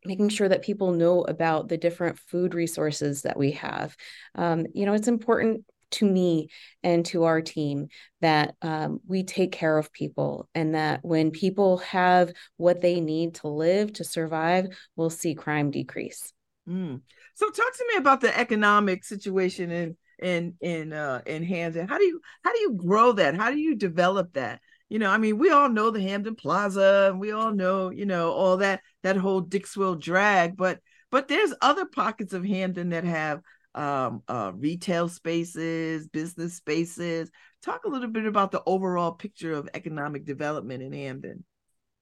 making 0.04 0.28
sure 0.28 0.48
that 0.48 0.62
people 0.62 0.92
know 0.92 1.22
about 1.22 1.68
the 1.68 1.76
different 1.76 2.18
food 2.18 2.54
resources 2.54 3.22
that 3.22 3.36
we 3.36 3.52
have. 3.52 3.96
Um, 4.34 4.66
you 4.74 4.86
know, 4.86 4.94
it's 4.94 5.08
important 5.08 5.64
to 5.90 6.06
me 6.06 6.50
and 6.82 7.04
to 7.06 7.24
our 7.24 7.40
team 7.40 7.88
that 8.20 8.54
um, 8.62 9.00
we 9.06 9.22
take 9.22 9.52
care 9.52 9.78
of 9.78 9.92
people 9.92 10.48
and 10.54 10.74
that 10.74 11.00
when 11.02 11.30
people 11.30 11.78
have 11.78 12.32
what 12.56 12.80
they 12.80 13.00
need 13.00 13.36
to 13.36 13.48
live 13.48 13.92
to 13.94 14.04
survive, 14.04 14.66
we'll 14.96 15.10
see 15.10 15.34
crime 15.34 15.70
decrease. 15.70 16.32
Mm. 16.68 17.00
So 17.34 17.50
talk 17.50 17.76
to 17.76 17.86
me 17.92 17.98
about 17.98 18.20
the 18.20 18.36
economic 18.38 19.04
situation 19.04 19.70
in 19.70 19.96
in 20.18 20.54
in 20.60 20.92
uh 20.92 21.22
in 21.26 21.44
Hamden. 21.44 21.86
How 21.86 21.96
do 21.96 22.04
you 22.04 22.20
how 22.42 22.52
do 22.52 22.58
you 22.58 22.72
grow 22.74 23.12
that? 23.12 23.36
How 23.36 23.50
do 23.50 23.58
you 23.58 23.76
develop 23.76 24.32
that? 24.34 24.60
You 24.88 24.98
know, 24.98 25.10
I 25.10 25.18
mean, 25.18 25.38
we 25.38 25.50
all 25.50 25.68
know 25.68 25.90
the 25.90 26.00
Hamden 26.00 26.34
Plaza, 26.34 27.08
and 27.10 27.20
we 27.20 27.32
all 27.32 27.52
know, 27.52 27.90
you 27.90 28.06
know, 28.06 28.32
all 28.32 28.58
that 28.58 28.80
that 29.02 29.16
whole 29.16 29.40
Dixwell 29.40 29.96
drag, 29.96 30.56
but 30.56 30.80
but 31.10 31.28
there's 31.28 31.54
other 31.60 31.86
pockets 31.86 32.32
of 32.32 32.44
Hamden 32.44 32.90
that 32.90 33.04
have 33.04 33.40
um, 33.74 34.22
uh, 34.28 34.52
retail 34.54 35.08
spaces, 35.08 36.08
business 36.08 36.56
spaces. 36.56 37.30
Talk 37.62 37.84
a 37.84 37.88
little 37.88 38.08
bit 38.08 38.26
about 38.26 38.50
the 38.50 38.62
overall 38.66 39.12
picture 39.12 39.52
of 39.52 39.68
economic 39.74 40.24
development 40.24 40.82
in 40.82 40.92
Hamden. 40.92 41.44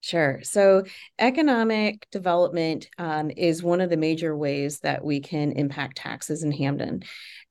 Sure. 0.00 0.40
So, 0.43 0.85
economic 1.19 2.07
development 2.12 2.88
um, 2.99 3.31
is 3.31 3.62
one 3.62 3.81
of 3.81 3.90
the 3.90 3.97
major 3.97 4.37
ways 4.37 4.81
that 4.81 5.05
we 5.05 5.21
can 5.21 5.52
impact 5.52 5.97
taxes 5.97 6.43
in 6.45 6.52
Hamden. 6.52 7.02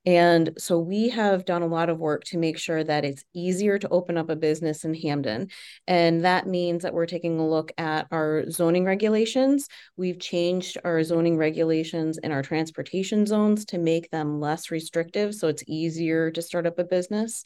And 0.06 0.52
so 0.58 0.78
we 0.80 1.10
have 1.10 1.46
done 1.46 1.64
a 1.64 1.68
lot 1.68 1.90
of 1.90 1.98
work 1.98 2.24
to 2.26 2.38
make 2.38 2.60
sure 2.60 2.84
that 2.84 3.04
it's 3.04 3.24
easier 3.34 3.80
to 3.80 3.90
open 3.90 4.18
up 4.18 4.30
a 4.30 4.36
business 4.36 4.86
in 4.86 4.94
Hamden. 4.94 5.50
And 5.88 6.24
that 6.24 6.48
means 6.48 6.84
that 6.84 6.94
we're 6.94 7.08
taking 7.08 7.40
a 7.40 7.48
look 7.48 7.72
at 7.78 8.08
our 8.12 8.50
zoning 8.52 8.86
regulations. 8.86 9.68
We've 9.98 10.20
changed 10.20 10.78
our 10.84 11.04
zoning 11.04 11.38
regulations 11.38 12.20
in 12.20 12.32
our 12.32 12.44
transportation 12.44 13.26
zones 13.26 13.66
to 13.66 13.80
make 13.80 14.12
them 14.12 14.40
less 14.40 14.70
restrictive. 14.70 15.34
So 15.34 15.48
it's 15.48 15.64
easier 15.68 16.30
to 16.32 16.42
start 16.42 16.68
up 16.68 16.78
a 16.78 16.84
business. 16.84 17.44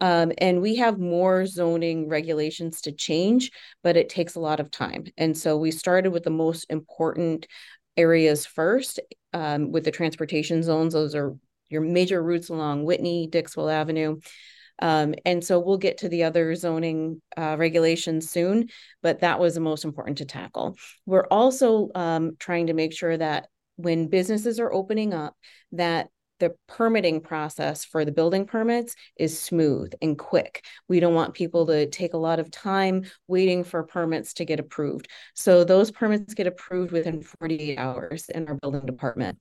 Um, 0.00 0.32
and 0.38 0.60
we 0.60 0.76
have 0.76 0.98
more 0.98 1.46
zoning 1.46 2.08
regulations 2.08 2.80
to 2.82 2.92
change, 2.92 3.52
but 3.84 3.96
it 3.96 4.08
takes 4.08 4.34
a 4.34 4.40
lot 4.40 4.58
of 4.58 4.70
time. 4.70 5.04
And 5.16 5.36
so 5.36 5.56
we 5.56 5.70
started 5.70 6.10
with 6.10 6.24
the 6.24 6.30
most 6.30 6.66
important 6.70 7.46
areas 7.96 8.46
first 8.46 8.98
um, 9.32 9.70
with 9.70 9.84
the 9.84 9.90
transportation 9.90 10.62
zones. 10.62 10.94
Those 10.94 11.14
are 11.14 11.36
your 11.72 11.82
major 11.82 12.22
routes 12.22 12.50
along 12.50 12.84
Whitney, 12.84 13.26
Dixwell 13.26 13.70
Avenue. 13.70 14.20
Um, 14.78 15.14
and 15.24 15.44
so 15.44 15.60
we'll 15.60 15.78
get 15.78 15.98
to 15.98 16.08
the 16.08 16.24
other 16.24 16.54
zoning 16.54 17.22
uh, 17.36 17.56
regulations 17.58 18.30
soon, 18.30 18.68
but 19.02 19.20
that 19.20 19.38
was 19.38 19.54
the 19.54 19.60
most 19.60 19.84
important 19.84 20.18
to 20.18 20.24
tackle. 20.24 20.76
We're 21.06 21.26
also 21.30 21.90
um, 21.94 22.32
trying 22.38 22.66
to 22.66 22.72
make 22.72 22.92
sure 22.92 23.16
that 23.16 23.48
when 23.76 24.08
businesses 24.08 24.58
are 24.58 24.72
opening 24.72 25.14
up, 25.14 25.36
that 25.72 26.08
the 26.42 26.56
permitting 26.66 27.20
process 27.20 27.84
for 27.84 28.04
the 28.04 28.10
building 28.10 28.46
permits 28.46 28.96
is 29.16 29.38
smooth 29.38 29.92
and 30.02 30.18
quick. 30.18 30.64
We 30.88 30.98
don't 30.98 31.14
want 31.14 31.34
people 31.34 31.66
to 31.66 31.88
take 31.88 32.14
a 32.14 32.18
lot 32.18 32.40
of 32.40 32.50
time 32.50 33.04
waiting 33.28 33.62
for 33.62 33.84
permits 33.84 34.34
to 34.34 34.44
get 34.44 34.58
approved. 34.58 35.06
So 35.34 35.62
those 35.62 35.92
permits 35.92 36.34
get 36.34 36.48
approved 36.48 36.90
within 36.90 37.22
48 37.22 37.78
hours 37.78 38.28
in 38.28 38.48
our 38.48 38.56
building 38.56 38.84
department. 38.86 39.38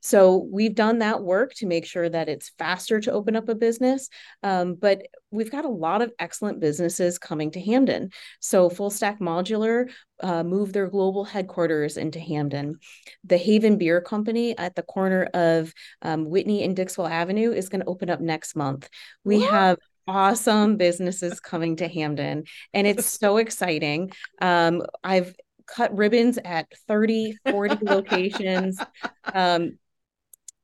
So 0.00 0.48
we've 0.50 0.74
done 0.74 0.98
that 0.98 1.22
work 1.22 1.54
to 1.58 1.66
make 1.66 1.86
sure 1.86 2.08
that 2.08 2.28
it's 2.28 2.50
faster 2.58 3.00
to 3.00 3.12
open 3.12 3.36
up 3.36 3.48
a 3.48 3.54
business. 3.54 4.08
Um, 4.42 4.74
but 4.74 5.06
we've 5.30 5.52
got 5.52 5.64
a 5.64 5.68
lot 5.68 6.02
of 6.02 6.10
excellent 6.18 6.58
businesses 6.58 7.20
coming 7.20 7.52
to 7.52 7.60
Hamden. 7.60 8.10
So 8.40 8.68
Full 8.68 8.90
Stack 8.90 9.20
Modular 9.20 9.92
uh, 10.22 10.42
moved 10.42 10.72
their 10.72 10.88
global 10.88 11.24
headquarters 11.24 11.96
into 11.96 12.20
Hamden. 12.20 12.78
The 13.24 13.36
Haven 13.36 13.78
Beer 13.78 14.00
Company 14.00 14.56
at 14.56 14.74
the 14.74 14.82
corner 14.82 15.24
of 15.34 15.72
um, 16.02 16.28
Whitney 16.28 16.64
and 16.64 16.76
Dixwell 16.76 17.06
Avenue 17.06 17.52
is 17.52 17.68
going 17.68 17.80
to 17.80 17.88
open 17.88 18.10
up 18.10 18.20
next 18.20 18.56
month. 18.56 18.88
We 19.24 19.40
what? 19.40 19.50
have 19.50 19.78
awesome 20.06 20.76
businesses 20.76 21.40
coming 21.40 21.76
to 21.76 21.88
Hamden, 21.88 22.44
and 22.72 22.86
it's 22.86 23.06
so 23.06 23.36
exciting. 23.36 24.10
Um, 24.40 24.82
I've 25.04 25.34
cut 25.66 25.96
ribbons 25.96 26.38
at 26.44 26.66
30 26.88 27.36
40 27.48 27.78
locations 27.82 28.78
um, 29.32 29.78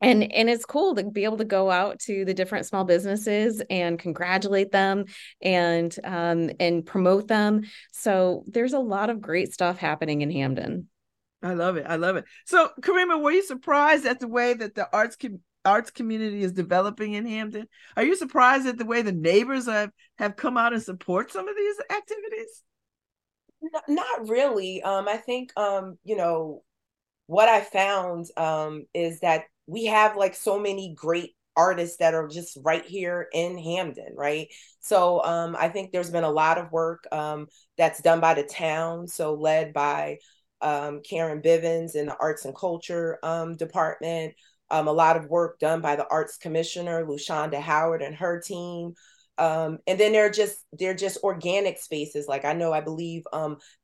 and 0.00 0.32
and 0.32 0.48
it's 0.48 0.64
cool 0.64 0.94
to 0.94 1.04
be 1.04 1.24
able 1.24 1.38
to 1.38 1.44
go 1.44 1.70
out 1.70 1.98
to 2.00 2.24
the 2.24 2.34
different 2.34 2.66
small 2.66 2.84
businesses 2.84 3.62
and 3.68 3.98
congratulate 3.98 4.70
them 4.70 5.04
and 5.42 5.94
um, 6.04 6.50
and 6.60 6.86
promote 6.86 7.28
them. 7.28 7.62
So 7.92 8.44
there's 8.46 8.72
a 8.72 8.78
lot 8.78 9.10
of 9.10 9.20
great 9.20 9.52
stuff 9.52 9.78
happening 9.78 10.22
in 10.22 10.30
hamden. 10.30 10.88
I 11.42 11.54
love 11.54 11.76
it. 11.76 11.86
I 11.88 11.96
love 11.96 12.16
it. 12.16 12.24
So 12.46 12.70
karima 12.80 13.20
were 13.20 13.30
you 13.30 13.44
surprised 13.44 14.06
at 14.06 14.20
the 14.20 14.28
way 14.28 14.54
that 14.54 14.74
the 14.74 14.88
arts 14.92 15.16
com- 15.16 15.40
arts 15.64 15.90
community 15.90 16.42
is 16.42 16.52
developing 16.52 17.14
in 17.14 17.26
hamden? 17.26 17.68
Are 17.96 18.04
you 18.04 18.16
surprised 18.16 18.66
at 18.66 18.78
the 18.78 18.86
way 18.86 19.02
the 19.02 19.12
neighbors 19.12 19.66
have 19.66 19.90
have 20.18 20.36
come 20.36 20.56
out 20.56 20.72
and 20.72 20.82
support 20.82 21.32
some 21.32 21.48
of 21.48 21.56
these 21.56 21.76
activities? 21.90 22.62
Not 23.88 24.28
really. 24.28 24.82
Um 24.82 25.08
i 25.08 25.16
think 25.16 25.52
um 25.56 25.98
you 26.04 26.16
know 26.16 26.62
what 27.26 27.48
i 27.48 27.60
found 27.60 28.26
um 28.36 28.84
is 28.94 29.20
that 29.20 29.44
we 29.68 29.84
have 29.86 30.16
like 30.16 30.34
so 30.34 30.58
many 30.58 30.94
great 30.96 31.34
artists 31.54 31.98
that 31.98 32.14
are 32.14 32.26
just 32.26 32.56
right 32.62 32.84
here 32.84 33.28
in 33.32 33.58
Hamden, 33.58 34.14
right? 34.16 34.48
So 34.80 35.22
um, 35.24 35.56
I 35.58 35.68
think 35.68 35.92
there's 35.92 36.10
been 36.10 36.24
a 36.24 36.30
lot 36.30 36.56
of 36.56 36.72
work 36.72 37.04
um, 37.12 37.48
that's 37.76 38.00
done 38.00 38.20
by 38.20 38.34
the 38.34 38.44
town, 38.44 39.08
so 39.08 39.34
led 39.34 39.72
by 39.72 40.18
um, 40.60 41.02
Karen 41.08 41.42
Bivens 41.42 41.94
in 41.94 42.06
the 42.06 42.16
Arts 42.18 42.44
and 42.44 42.56
Culture 42.56 43.18
um, 43.22 43.56
Department. 43.56 44.34
Um, 44.70 44.88
a 44.88 44.92
lot 44.92 45.16
of 45.16 45.26
work 45.26 45.58
done 45.58 45.80
by 45.80 45.96
the 45.96 46.06
Arts 46.08 46.36
Commissioner, 46.36 47.04
Lushonda 47.04 47.60
Howard 47.60 48.02
and 48.02 48.14
her 48.14 48.40
team. 48.40 48.94
Um, 49.36 49.78
and 49.86 49.98
then 49.98 50.12
they're 50.12 50.30
just 50.30 50.64
they're 50.72 50.94
just 50.94 51.22
organic 51.22 51.78
spaces. 51.78 52.26
Like 52.26 52.44
I 52.44 52.52
know, 52.54 52.72
I 52.72 52.80
believe 52.80 53.22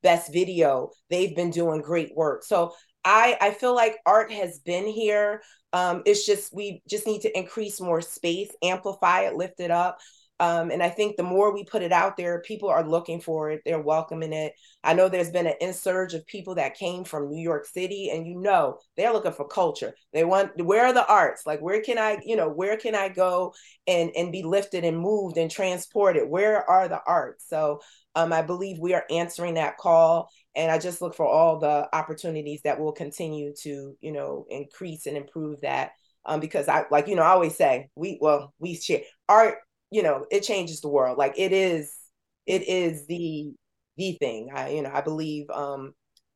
Best 0.02 0.32
Video, 0.32 0.90
they've 1.10 1.34
been 1.34 1.50
doing 1.50 1.80
great 1.80 2.14
work. 2.14 2.44
So 2.44 2.74
I 3.04 3.36
I 3.40 3.50
feel 3.52 3.74
like 3.74 3.96
art 4.06 4.32
has 4.32 4.58
been 4.60 4.86
here. 4.86 5.42
Um, 5.74 6.02
it's 6.06 6.24
just 6.24 6.54
we 6.54 6.82
just 6.88 7.04
need 7.04 7.22
to 7.22 7.36
increase 7.36 7.80
more 7.80 8.00
space, 8.00 8.50
amplify 8.62 9.22
it, 9.22 9.34
lift 9.34 9.58
it 9.58 9.72
up. 9.72 9.98
Um, 10.38 10.70
and 10.70 10.82
I 10.82 10.88
think 10.88 11.16
the 11.16 11.22
more 11.24 11.52
we 11.52 11.64
put 11.64 11.82
it 11.82 11.92
out 11.92 12.16
there, 12.16 12.42
people 12.42 12.68
are 12.68 12.86
looking 12.86 13.20
for 13.20 13.50
it. 13.50 13.62
They're 13.64 13.80
welcoming 13.80 14.32
it. 14.32 14.52
I 14.84 14.94
know 14.94 15.08
there's 15.08 15.30
been 15.30 15.46
an 15.48 15.54
insurge 15.60 16.14
of 16.14 16.26
people 16.26 16.56
that 16.56 16.76
came 16.76 17.02
from 17.04 17.28
New 17.28 17.42
York 17.42 17.66
City, 17.66 18.10
and 18.10 18.24
you 18.24 18.40
know 18.40 18.78
they're 18.96 19.12
looking 19.12 19.32
for 19.32 19.48
culture. 19.48 19.94
They 20.12 20.24
want 20.24 20.64
where 20.64 20.86
are 20.86 20.92
the 20.92 21.06
arts? 21.06 21.42
Like 21.44 21.60
where 21.60 21.82
can 21.82 21.98
I, 21.98 22.18
you 22.24 22.36
know, 22.36 22.48
where 22.48 22.76
can 22.76 22.94
I 22.94 23.08
go 23.08 23.52
and 23.88 24.12
and 24.16 24.30
be 24.30 24.44
lifted 24.44 24.84
and 24.84 24.98
moved 24.98 25.38
and 25.38 25.50
transported? 25.50 26.28
Where 26.28 26.68
are 26.68 26.88
the 26.88 27.00
arts? 27.04 27.48
So 27.48 27.80
um, 28.14 28.32
I 28.32 28.42
believe 28.42 28.78
we 28.78 28.94
are 28.94 29.04
answering 29.10 29.54
that 29.54 29.76
call, 29.76 30.30
and 30.56 30.70
I 30.70 30.78
just 30.78 31.02
look 31.02 31.14
for 31.14 31.26
all 31.26 31.58
the 31.58 31.88
opportunities 31.92 32.62
that 32.62 32.78
will 32.80 32.92
continue 32.92 33.52
to, 33.62 33.96
you 34.00 34.12
know, 34.12 34.46
increase 34.48 35.06
and 35.06 35.16
improve 35.16 35.60
that. 35.62 35.92
Um, 36.26 36.40
because 36.40 36.68
I 36.68 36.84
like, 36.90 37.06
you 37.08 37.16
know, 37.16 37.22
I 37.22 37.30
always 37.30 37.56
say 37.56 37.88
we 37.94 38.18
well 38.20 38.54
we 38.58 38.76
share 38.76 39.02
art. 39.28 39.56
You 39.90 40.02
know, 40.02 40.26
it 40.30 40.40
changes 40.40 40.80
the 40.80 40.88
world. 40.88 41.18
Like 41.18 41.34
it 41.36 41.52
is, 41.52 41.94
it 42.46 42.62
is 42.66 43.06
the 43.06 43.52
the 43.96 44.12
thing. 44.12 44.50
I 44.54 44.70
you 44.70 44.82
know 44.82 44.90
I 44.92 45.00
believe 45.00 45.50
um, 45.50 45.92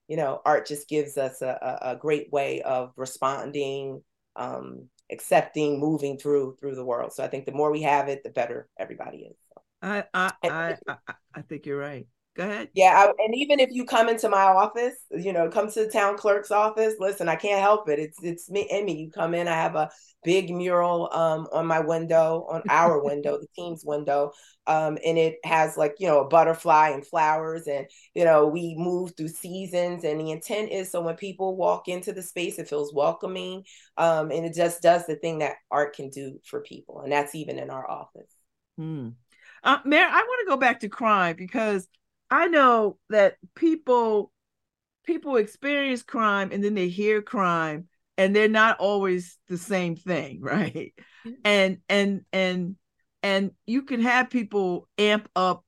you 0.09 0.17
know 0.17 0.41
art 0.45 0.67
just 0.67 0.89
gives 0.89 1.17
us 1.17 1.43
a, 1.43 1.79
a, 1.83 1.91
a 1.93 1.97
great 1.97 2.33
way 2.33 2.61
of 2.63 2.93
responding, 2.97 4.03
um, 4.37 4.89
accepting, 5.11 5.81
moving 5.81 6.19
through 6.19 6.57
through 6.61 6.75
the 6.75 6.85
world. 6.85 7.13
So 7.13 7.25
I 7.25 7.29
think 7.29 7.47
the 7.47 7.53
more 7.53 7.71
we 7.71 7.83
have 7.83 8.09
it, 8.09 8.23
the 8.25 8.31
better 8.31 8.69
everybody 8.79 9.29
is. 9.31 9.37
I 9.81 10.05
I 10.13 10.33
I, 10.43 10.77
I, 10.87 11.15
I 11.35 11.43
think 11.43 11.67
you're 11.67 11.79
right. 11.79 12.07
Go 12.38 12.45
ahead. 12.45 12.68
Yeah, 12.73 12.92
I, 12.95 13.25
and 13.25 13.35
even 13.35 13.59
if 13.59 13.71
you 13.73 13.85
come 13.85 14.09
into 14.09 14.28
my 14.28 14.42
office, 14.42 14.95
you 15.11 15.33
know, 15.33 15.50
come 15.50 15.68
to 15.73 15.85
the 15.85 15.90
town 15.90 16.16
clerk's 16.16 16.52
office. 16.52 16.95
Listen, 17.00 17.28
I 17.28 17.35
can't 17.35 17.61
help 17.61 17.88
it. 17.88 17.99
It's 17.99 18.23
it's 18.23 18.49
me, 18.49 18.68
Emmy. 18.71 18.97
You 18.97 19.11
come 19.11 19.35
in. 19.35 19.49
I 19.49 19.54
have 19.54 19.75
a 19.75 19.90
big 20.23 20.54
mural 20.54 21.12
um, 21.12 21.49
on 21.52 21.66
my 21.66 21.80
window, 21.80 22.47
on 22.49 22.62
our 22.68 23.02
window, 23.04 23.38
the 23.40 23.49
team's 23.57 23.85
window, 23.85 24.30
um, 24.68 24.99
and 25.04 25.18
it 25.18 25.38
has 25.42 25.76
like 25.76 25.97
you 25.99 26.07
know 26.07 26.21
a 26.21 26.28
butterfly 26.28 26.90
and 26.90 27.04
flowers, 27.04 27.66
and 27.66 27.88
you 28.14 28.25
know 28.25 28.47
we 28.47 28.76
move 28.78 29.16
through 29.16 29.26
seasons, 29.26 30.04
and 30.04 30.21
the 30.21 30.30
intent 30.30 30.71
is 30.71 30.92
so 30.92 31.00
when 31.00 31.16
people 31.16 31.57
walk 31.57 31.88
into 31.88 32.12
the 32.12 32.23
space, 32.23 32.61
it 32.61 32.68
feels 32.68 32.95
welcoming, 32.95 33.64
um, 33.97 34.30
and 34.30 34.47
it 34.47 34.54
just 34.54 34.80
does 34.80 35.04
the 35.07 35.16
thing 35.16 35.40
that 35.40 35.57
art 35.73 35.97
can 35.97 36.09
do 36.09 36.38
for 36.45 36.61
people, 36.61 37.00
and 37.00 37.11
that's 37.11 37.35
even 37.35 37.59
in 37.59 37.68
our 37.68 37.90
office. 37.90 38.30
Hmm. 38.76 39.09
Uh, 39.64 39.78
Mayor, 39.85 40.07
I 40.09 40.23
want 40.23 40.47
to 40.47 40.50
go 40.50 40.57
back 40.57 40.78
to 40.80 40.88
crime 40.88 41.35
because 41.37 41.88
I 42.30 42.49
know 42.49 42.99
that 43.11 43.37
people 43.54 44.32
people 45.04 45.37
experience 45.37 46.02
crime 46.02 46.50
and 46.52 46.62
then 46.62 46.75
they 46.75 46.88
hear 46.88 47.23
crime 47.23 47.88
and 48.18 48.37
they're 48.37 48.49
not 48.49 48.78
always 48.78 49.38
the 49.49 49.58
same 49.58 49.97
thing, 49.97 50.40
right? 50.42 50.92
And 51.44 51.78
and 51.88 52.23
and 52.32 52.76
and 53.23 53.52
you 53.66 53.82
can 53.82 54.00
have 54.02 54.30
people 54.30 54.88
amp 54.99 55.28
up 55.35 55.64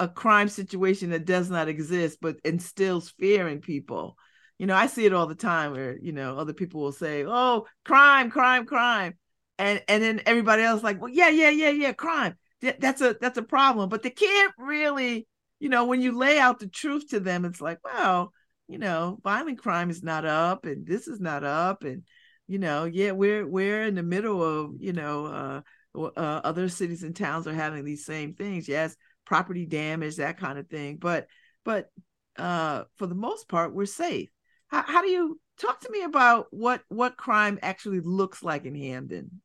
a 0.00 0.08
crime 0.08 0.48
situation 0.48 1.10
that 1.10 1.24
does 1.24 1.50
not 1.50 1.68
exist 1.68 2.18
but 2.20 2.36
instills 2.44 3.10
fear 3.10 3.48
in 3.48 3.60
people. 3.60 4.16
You 4.58 4.66
know, 4.66 4.74
I 4.74 4.86
see 4.86 5.06
it 5.06 5.12
all 5.12 5.26
the 5.26 5.34
time 5.34 5.72
where, 5.72 5.96
you 5.98 6.12
know, 6.12 6.38
other 6.38 6.52
people 6.52 6.80
will 6.82 6.92
say, 6.92 7.24
"Oh, 7.26 7.66
crime, 7.84 8.30
crime, 8.30 8.66
crime." 8.66 9.14
And 9.58 9.82
and 9.88 10.02
then 10.02 10.22
everybody 10.26 10.62
else 10.62 10.82
like, 10.82 11.00
"Well, 11.00 11.10
yeah, 11.10 11.28
yeah, 11.28 11.50
yeah, 11.50 11.70
yeah, 11.70 11.92
crime." 11.92 12.36
That's 12.60 13.00
a 13.00 13.16
that's 13.20 13.38
a 13.38 13.42
problem, 13.42 13.88
but 13.88 14.02
they 14.02 14.10
can't 14.10 14.52
really 14.58 15.26
you 15.62 15.68
know, 15.68 15.84
when 15.84 16.02
you 16.02 16.18
lay 16.18 16.40
out 16.40 16.58
the 16.58 16.66
truth 16.66 17.10
to 17.10 17.20
them, 17.20 17.44
it's 17.44 17.60
like, 17.60 17.78
well, 17.84 18.32
you 18.66 18.78
know, 18.78 19.20
violent 19.22 19.62
crime 19.62 19.90
is 19.90 20.02
not 20.02 20.24
up 20.24 20.66
and 20.66 20.84
this 20.84 21.06
is 21.06 21.20
not 21.20 21.44
up. 21.44 21.84
And, 21.84 22.02
you 22.48 22.58
know, 22.58 22.84
yeah, 22.84 23.12
we're 23.12 23.46
we're 23.46 23.84
in 23.84 23.94
the 23.94 24.02
middle 24.02 24.42
of, 24.42 24.72
you 24.80 24.92
know, 24.92 25.26
uh, 25.26 25.60
uh, 25.96 26.40
other 26.42 26.68
cities 26.68 27.04
and 27.04 27.14
towns 27.14 27.46
are 27.46 27.54
having 27.54 27.84
these 27.84 28.04
same 28.04 28.34
things. 28.34 28.66
Yes, 28.66 28.96
property 29.24 29.64
damage, 29.64 30.16
that 30.16 30.36
kind 30.36 30.58
of 30.58 30.66
thing. 30.66 30.96
But 30.96 31.28
but 31.64 31.92
uh, 32.36 32.82
for 32.96 33.06
the 33.06 33.14
most 33.14 33.48
part, 33.48 33.72
we're 33.72 33.86
safe. 33.86 34.30
How, 34.66 34.82
how 34.82 35.00
do 35.00 35.10
you 35.10 35.40
talk 35.60 35.80
to 35.82 35.92
me 35.92 36.02
about 36.02 36.48
what 36.50 36.82
what 36.88 37.16
crime 37.16 37.60
actually 37.62 38.00
looks 38.00 38.42
like 38.42 38.64
in 38.64 38.74
Hamden? 38.74 39.40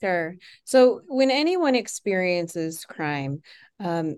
Sure. 0.00 0.36
So 0.64 1.02
when 1.08 1.30
anyone 1.30 1.74
experiences 1.74 2.84
crime, 2.86 3.42
um, 3.78 4.16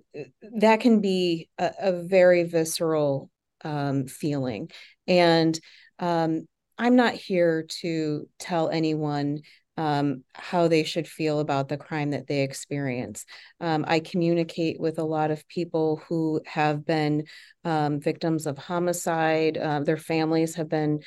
that 0.59 0.81
can 0.81 1.01
be 1.01 1.49
a, 1.59 1.73
a 1.81 1.93
very 2.03 2.45
visceral 2.45 3.31
um, 3.65 4.07
feeling. 4.07 4.71
And 5.09 5.59
um, 5.99 6.47
I'm 6.79 6.95
not 6.95 7.15
here 7.15 7.67
to 7.81 8.29
tell 8.39 8.69
anyone 8.69 9.41
um, 9.77 10.23
how 10.35 10.69
they 10.69 10.85
should 10.85 11.09
feel 11.09 11.41
about 11.41 11.69
the 11.69 11.77
crime 11.79 12.11
that 12.11 12.27
they 12.27 12.43
experience. 12.43 13.25
Um, 13.61 13.85
I 13.89 14.01
communicate 14.01 14.79
with 14.79 14.99
a 14.99 15.05
lot 15.05 15.31
of 15.31 15.49
people 15.49 16.01
who 16.09 16.43
have 16.47 16.85
been 16.85 17.25
um, 17.65 17.99
victims 17.99 18.47
of 18.47 18.59
homicide. 18.59 19.57
Uh, 19.57 19.81
their 19.81 19.97
families 19.97 20.57
have 20.57 20.69
been 20.69 21.01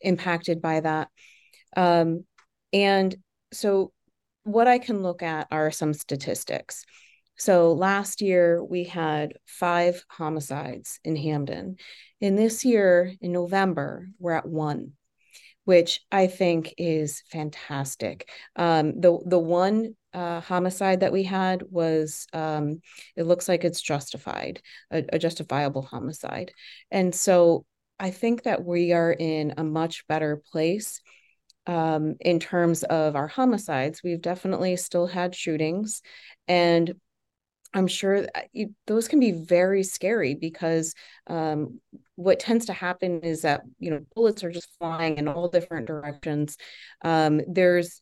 impacted 0.00 0.60
by 0.60 0.80
that. 0.80 1.08
And 2.72 3.16
so, 3.52 3.92
what 4.44 4.68
I 4.68 4.78
can 4.78 5.02
look 5.02 5.22
at 5.22 5.48
are 5.50 5.70
some 5.72 5.92
statistics. 5.92 6.84
So 7.36 7.72
last 7.72 8.22
year 8.22 8.64
we 8.64 8.84
had 8.84 9.34
five 9.44 10.04
homicides 10.08 11.00
in 11.04 11.16
Hamden. 11.16 11.76
And 12.20 12.38
this 12.38 12.64
year 12.64 13.12
in 13.20 13.32
November, 13.32 14.08
we're 14.18 14.32
at 14.32 14.48
one, 14.48 14.92
which 15.64 16.00
I 16.10 16.28
think 16.28 16.74
is 16.78 17.22
fantastic. 17.30 18.30
Um, 18.56 19.00
the 19.00 19.18
the 19.26 19.38
one 19.38 19.96
uh, 20.14 20.40
homicide 20.40 21.00
that 21.00 21.12
we 21.12 21.24
had 21.24 21.62
was 21.68 22.26
um, 22.32 22.80
it 23.16 23.24
looks 23.24 23.48
like 23.48 23.64
it's 23.64 23.82
justified, 23.82 24.62
a, 24.90 25.04
a 25.12 25.18
justifiable 25.18 25.82
homicide. 25.82 26.52
And 26.90 27.14
so 27.14 27.66
I 28.00 28.12
think 28.12 28.44
that 28.44 28.64
we 28.64 28.92
are 28.92 29.12
in 29.12 29.54
a 29.58 29.64
much 29.64 30.06
better 30.06 30.42
place 30.52 31.02
um, 31.66 32.16
in 32.20 32.40
terms 32.40 32.82
of 32.84 33.16
our 33.16 33.28
homicides. 33.28 34.02
We've 34.02 34.20
definitely 34.20 34.76
still 34.76 35.06
had 35.06 35.34
shootings, 35.34 36.02
and 36.48 36.94
I'm 37.74 37.86
sure 37.88 38.26
you, 38.52 38.74
those 38.86 39.08
can 39.08 39.20
be 39.20 39.32
very 39.32 39.82
scary 39.82 40.34
because 40.34 40.94
um, 41.26 41.80
what 42.14 42.40
tends 42.40 42.66
to 42.66 42.72
happen 42.72 43.20
is 43.20 43.42
that 43.42 43.62
you 43.78 43.90
know 43.90 44.00
bullets 44.14 44.44
are 44.44 44.50
just 44.50 44.70
flying 44.78 45.18
in 45.18 45.28
all 45.28 45.48
different 45.48 45.86
directions. 45.86 46.56
Um, 47.04 47.40
there's, 47.46 48.00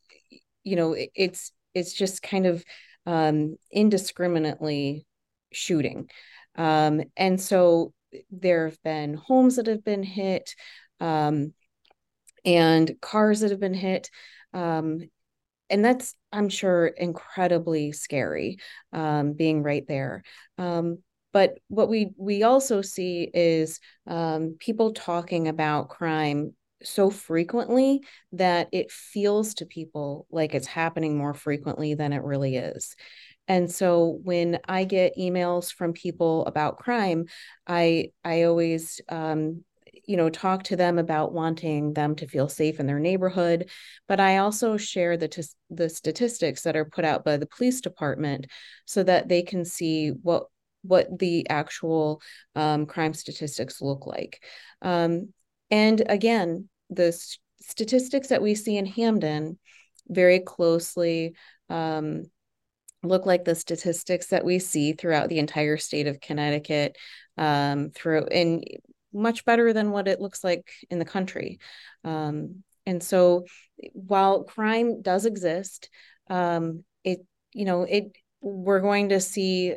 you 0.62 0.77
know, 0.77 0.92
it, 0.92 1.11
it's 1.14 1.53
it's 1.74 1.92
just 1.92 2.22
kind 2.22 2.46
of 2.46 2.64
um, 3.07 3.57
indiscriminately 3.72 5.07
shooting, 5.53 6.09
um, 6.57 7.03
and 7.16 7.40
so 7.40 7.92
there 8.31 8.68
have 8.68 8.81
been 8.83 9.14
homes 9.14 9.57
that 9.57 9.66
have 9.66 9.85
been 9.85 10.03
hit, 10.03 10.55
um, 11.00 11.53
and 12.44 12.94
cars 13.00 13.40
that 13.40 13.50
have 13.50 13.61
been 13.61 13.74
hit, 13.74 14.11
um, 14.52 15.00
and 15.70 15.85
that's 15.85 16.14
i'm 16.33 16.48
sure 16.48 16.87
incredibly 16.87 17.92
scary 17.92 18.59
um, 18.92 19.33
being 19.33 19.62
right 19.62 19.87
there. 19.88 20.22
Um, 20.59 20.98
but 21.33 21.59
what 21.68 21.88
we 21.88 22.11
we 22.16 22.44
also 22.44 22.80
see 22.80 23.28
is 23.35 23.80
um, 24.07 24.57
people 24.61 24.92
talking 24.92 25.48
about 25.48 25.88
crime 25.88 26.54
so 26.83 27.11
frequently 27.11 28.02
that 28.33 28.68
it 28.72 28.92
feels 28.92 29.54
to 29.54 29.66
people 29.66 30.26
like 30.30 30.54
it's 30.54 30.66
happening 30.66 31.16
more 31.16 31.35
frequently 31.35 31.94
than 31.94 32.12
it 32.12 32.22
really 32.22 32.57
is. 32.57 32.94
And 33.48 33.70
so 33.70 34.20
when 34.22 34.59
i 34.66 34.85
get 34.85 35.16
emails 35.18 35.72
from 35.72 35.92
people 35.92 36.46
about 36.46 36.78
crime 36.78 37.26
i 37.66 38.11
i 38.24 38.44
always 38.44 39.00
um, 39.09 39.64
you 40.07 40.16
know 40.16 40.30
talk 40.30 40.62
to 40.64 40.76
them 40.76 40.98
about 40.98 41.33
wanting 41.33 41.92
them 41.92 42.14
to 42.14 42.26
feel 42.26 42.48
safe 42.48 42.80
in 42.80 42.87
their 42.87 42.98
neighborhood 42.98 43.68
but 44.09 44.20
i 44.20 44.38
also 44.38 44.76
share 44.76 45.16
the 45.16 45.28
t- 45.28 45.42
the 45.70 45.88
statistics 45.88 46.62
that 46.62 46.76
are 46.76 46.85
put 46.85 47.04
out 47.04 47.24
by 47.24 47.37
the 47.37 47.46
police 47.46 47.80
department 47.80 48.46
so 48.85 49.02
that 49.02 49.28
they 49.28 49.42
can 49.42 49.64
see 49.64 50.11
what 50.11 50.44
what 50.83 51.18
the 51.18 51.48
actual 51.48 52.20
um, 52.54 52.85
crime 52.85 53.14
statistics 53.14 53.80
look 53.80 54.07
like. 54.07 54.44
Um, 54.83 55.33
and 55.70 56.02
again 56.09 56.68
the 56.90 57.12
st- 57.12 57.40
statistics 57.62 58.28
that 58.28 58.42
we 58.42 58.54
see 58.54 58.76
in 58.76 58.85
hamden 58.85 59.59
very 60.09 60.40
closely 60.40 61.35
um, 61.70 62.24
look 63.02 63.26
like 63.26 63.44
the 63.44 63.54
statistics 63.54 64.28
that 64.28 64.44
we 64.44 64.59
see 64.59 64.92
throughout 64.92 65.28
the 65.28 65.38
entire 65.38 65.76
state 65.76 66.07
of 66.07 66.20
Connecticut 66.20 66.96
um, 67.37 67.90
through 67.90 68.26
and 68.26 68.64
much 69.14 69.44
better 69.44 69.72
than 69.72 69.90
what 69.90 70.09
it 70.09 70.20
looks 70.20 70.42
like 70.44 70.70
in 70.90 70.98
the 70.98 71.05
country. 71.05 71.59
Um, 72.03 72.64
and 72.87 73.03
so 73.03 73.46
while 73.92 74.44
crime 74.44 75.00
does 75.00 75.24
exist, 75.24 75.88
um, 76.29 76.85
it, 77.05 77.20
you 77.53 77.64
know, 77.64 77.83
it, 77.85 78.12
we're 78.40 78.81
going 78.81 79.11
to 79.11 79.20
see 79.20 79.74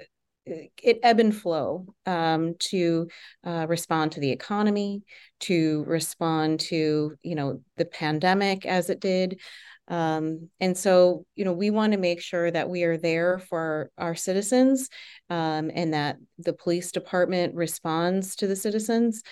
it 0.47 0.99
ebb 1.03 1.19
and 1.19 1.35
flow 1.35 1.85
um, 2.05 2.55
to 2.59 3.07
uh, 3.43 3.65
respond 3.67 4.13
to 4.13 4.19
the 4.19 4.31
economy, 4.31 5.03
to 5.41 5.83
respond 5.87 6.59
to 6.61 7.15
you 7.21 7.35
know 7.35 7.61
the 7.77 7.85
pandemic 7.85 8.65
as 8.65 8.89
it 8.89 8.99
did, 8.99 9.39
um, 9.87 10.49
and 10.59 10.77
so, 10.77 11.25
you 11.35 11.45
know, 11.45 11.53
we 11.53 11.69
want 11.69 11.93
to 11.93 11.99
make 11.99 12.21
sure 12.21 12.51
that 12.51 12.69
we 12.69 12.83
are 12.83 12.97
there 12.97 13.39
for 13.39 13.89
our 13.97 14.15
citizens 14.15 14.89
um, 15.29 15.71
and 15.73 15.93
that 15.93 16.17
the 16.39 16.53
police 16.53 16.91
department 16.91 17.55
responds 17.55 18.35
to 18.37 18.47
the 18.47 18.55
citizens. 18.55 19.23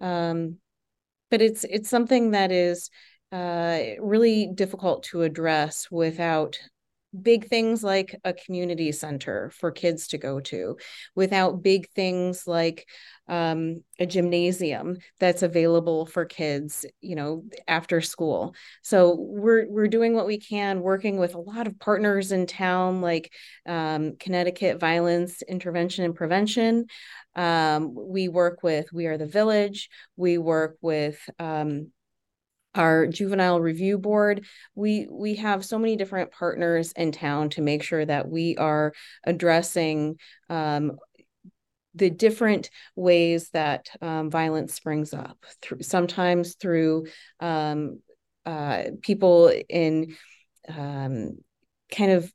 Um, 0.00 0.58
but 1.30 1.40
it's 1.40 1.64
it's 1.64 1.88
something 1.88 2.32
that 2.32 2.52
is 2.52 2.90
uh, 3.30 3.80
really 4.00 4.50
difficult 4.54 5.04
to 5.04 5.22
address 5.22 5.90
without 5.90 6.58
big 7.20 7.48
things 7.48 7.84
like 7.84 8.18
a 8.24 8.32
community 8.32 8.92
center 8.92 9.50
for 9.50 9.70
kids 9.70 10.08
to 10.08 10.18
go 10.18 10.40
to, 10.40 10.76
without 11.14 11.62
big 11.62 11.88
things 11.90 12.46
like 12.46 12.88
um, 13.28 13.82
a 13.98 14.06
gymnasium 14.06 14.98
that's 15.20 15.42
available 15.42 16.06
for 16.06 16.24
kids, 16.24 16.84
you 17.00 17.14
know, 17.14 17.44
after 17.68 18.00
school. 18.00 18.54
So 18.82 19.14
we're 19.18 19.66
we're 19.68 19.88
doing 19.88 20.14
what 20.14 20.26
we 20.26 20.38
can, 20.38 20.80
working 20.80 21.18
with 21.18 21.34
a 21.34 21.40
lot 21.40 21.66
of 21.66 21.78
partners 21.78 22.32
in 22.32 22.46
town, 22.46 23.00
like 23.00 23.32
um, 23.66 24.16
Connecticut 24.18 24.80
Violence 24.80 25.42
Intervention 25.42 26.04
and 26.04 26.14
Prevention. 26.14 26.86
Um, 27.34 27.94
we 27.94 28.28
work 28.28 28.62
with 28.62 28.92
We 28.92 29.06
Are 29.06 29.18
the 29.18 29.26
Village. 29.26 29.88
We 30.16 30.38
work 30.38 30.76
with 30.80 31.18
um, 31.38 31.90
our 32.74 33.06
juvenile 33.06 33.60
review 33.60 33.98
board 33.98 34.44
we 34.74 35.06
we 35.10 35.34
have 35.34 35.64
so 35.64 35.78
many 35.78 35.96
different 35.96 36.30
partners 36.30 36.92
in 36.92 37.12
town 37.12 37.50
to 37.50 37.60
make 37.60 37.82
sure 37.82 38.04
that 38.04 38.28
we 38.28 38.56
are 38.56 38.92
addressing 39.24 40.16
um, 40.48 40.92
the 41.94 42.10
different 42.10 42.70
ways 42.96 43.50
that 43.50 43.88
um, 44.00 44.30
violence 44.30 44.74
springs 44.74 45.12
up 45.12 45.44
sometimes 45.80 46.54
through 46.54 47.06
um, 47.40 48.00
uh, 48.46 48.84
people 49.02 49.52
in 49.68 50.16
um, 50.68 51.36
kind 51.92 52.10
of 52.10 52.32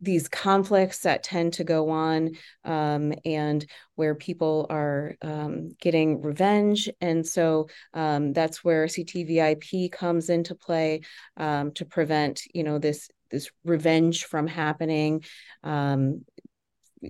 these 0.00 0.28
conflicts 0.28 1.00
that 1.00 1.22
tend 1.24 1.54
to 1.54 1.64
go 1.64 1.90
on 1.90 2.32
um, 2.64 3.12
and 3.24 3.66
where 3.96 4.14
people 4.14 4.66
are 4.70 5.16
um, 5.22 5.74
getting 5.80 6.20
revenge. 6.20 6.88
And 7.00 7.26
so 7.26 7.68
um, 7.94 8.32
that's 8.32 8.62
where 8.62 8.86
CTVIP 8.86 9.90
comes 9.90 10.28
into 10.28 10.54
play 10.54 11.00
um, 11.36 11.72
to 11.72 11.84
prevent, 11.84 12.42
you 12.54 12.62
know, 12.62 12.78
this 12.78 13.08
this 13.30 13.50
revenge 13.64 14.26
from 14.26 14.46
happening 14.46 15.24
um, 15.64 16.22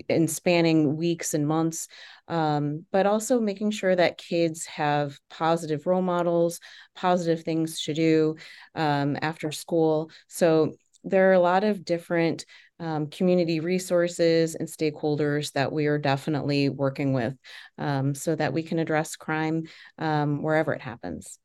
and 0.09 0.31
spanning 0.31 0.97
weeks 0.97 1.35
and 1.35 1.47
months, 1.47 1.89
um, 2.29 2.87
but 2.93 3.07
also 3.07 3.41
making 3.41 3.73
sure 3.73 3.95
that 3.95 4.19
kids 4.19 4.65
have 4.67 5.19
positive 5.29 5.87
role 5.87 6.01
models, 6.01 6.61
positive 6.95 7.45
things 7.45 7.83
to 7.83 7.93
do 7.93 8.37
um, 8.75 9.19
after 9.21 9.51
school. 9.51 10.11
So 10.29 10.75
there 11.05 11.31
are 11.31 11.35
a 11.35 11.41
lot 11.41 11.65
of 11.65 11.85
different 11.85 12.45
um, 12.79 13.07
community 13.07 13.61
resources 13.61 14.55
and 14.55 14.69
stakeholders 14.69 15.53
that 15.53 15.73
we 15.73 15.87
are 15.87 15.99
definitely 15.99 16.69
working 16.69 17.13
with 17.13 17.37
um, 17.79 18.15
so 18.15 18.35
that 18.35 18.53
we 18.53 18.63
can 18.63 18.79
address 18.79 19.17
crime 19.17 19.65
um, 19.99 20.43
wherever 20.43 20.73
it 20.73 20.81
happens. 20.81 21.39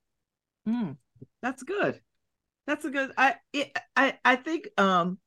Mm, 0.68 0.98
that's 1.42 1.64
good. 1.64 2.02
That's 2.66 2.86
a 2.86 2.90
good. 2.90 3.12
I 3.18 3.36
it, 3.54 3.76
I 3.96 4.18
I 4.26 4.36
think 4.36 4.68
um, 4.78 5.20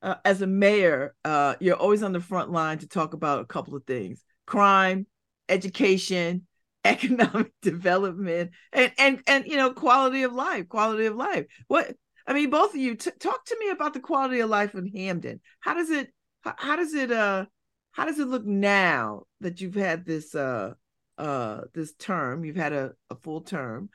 uh, 0.00 0.16
as 0.24 0.42
a 0.42 0.46
mayor, 0.46 1.14
uh, 1.24 1.56
you're 1.60 1.76
always 1.76 2.02
on 2.02 2.12
the 2.12 2.20
front 2.20 2.50
line 2.50 2.78
to 2.78 2.88
talk 2.88 3.12
about 3.12 3.40
a 3.40 3.44
couple 3.44 3.74
of 3.74 3.84
things: 3.84 4.24
crime, 4.46 5.06
education, 5.48 6.46
economic 6.84 7.52
development, 7.62 8.52
and 8.72 8.92
and 8.98 9.22
and 9.26 9.46
you 9.46 9.56
know 9.56 9.72
quality 9.72 10.22
of 10.22 10.32
life. 10.32 10.68
Quality 10.68 11.06
of 11.06 11.16
life. 11.16 11.46
What 11.66 11.94
I 12.28 12.34
mean, 12.34 12.50
both 12.50 12.70
of 12.74 12.80
you 12.80 12.94
t- 12.94 13.10
talk 13.18 13.44
to 13.46 13.56
me 13.58 13.70
about 13.70 13.94
the 13.94 14.00
quality 14.00 14.40
of 14.40 14.50
life 14.50 14.74
in 14.74 14.86
Hamden. 14.86 15.40
How 15.60 15.74
does 15.74 15.90
it? 15.90 16.12
How, 16.42 16.54
how 16.56 16.76
does 16.76 16.94
it? 16.94 17.10
Uh, 17.10 17.46
how 17.92 18.04
does 18.04 18.20
it 18.20 18.28
look 18.28 18.44
now 18.44 19.24
that 19.40 19.60
you've 19.60 19.74
had 19.74 20.06
this? 20.06 20.34
Uh, 20.34 20.74
uh, 21.18 21.62
this 21.74 21.92
term. 21.94 22.44
You've 22.44 22.56
had 22.56 22.72
a, 22.72 22.92
a 23.10 23.16
full 23.16 23.40
term. 23.40 23.90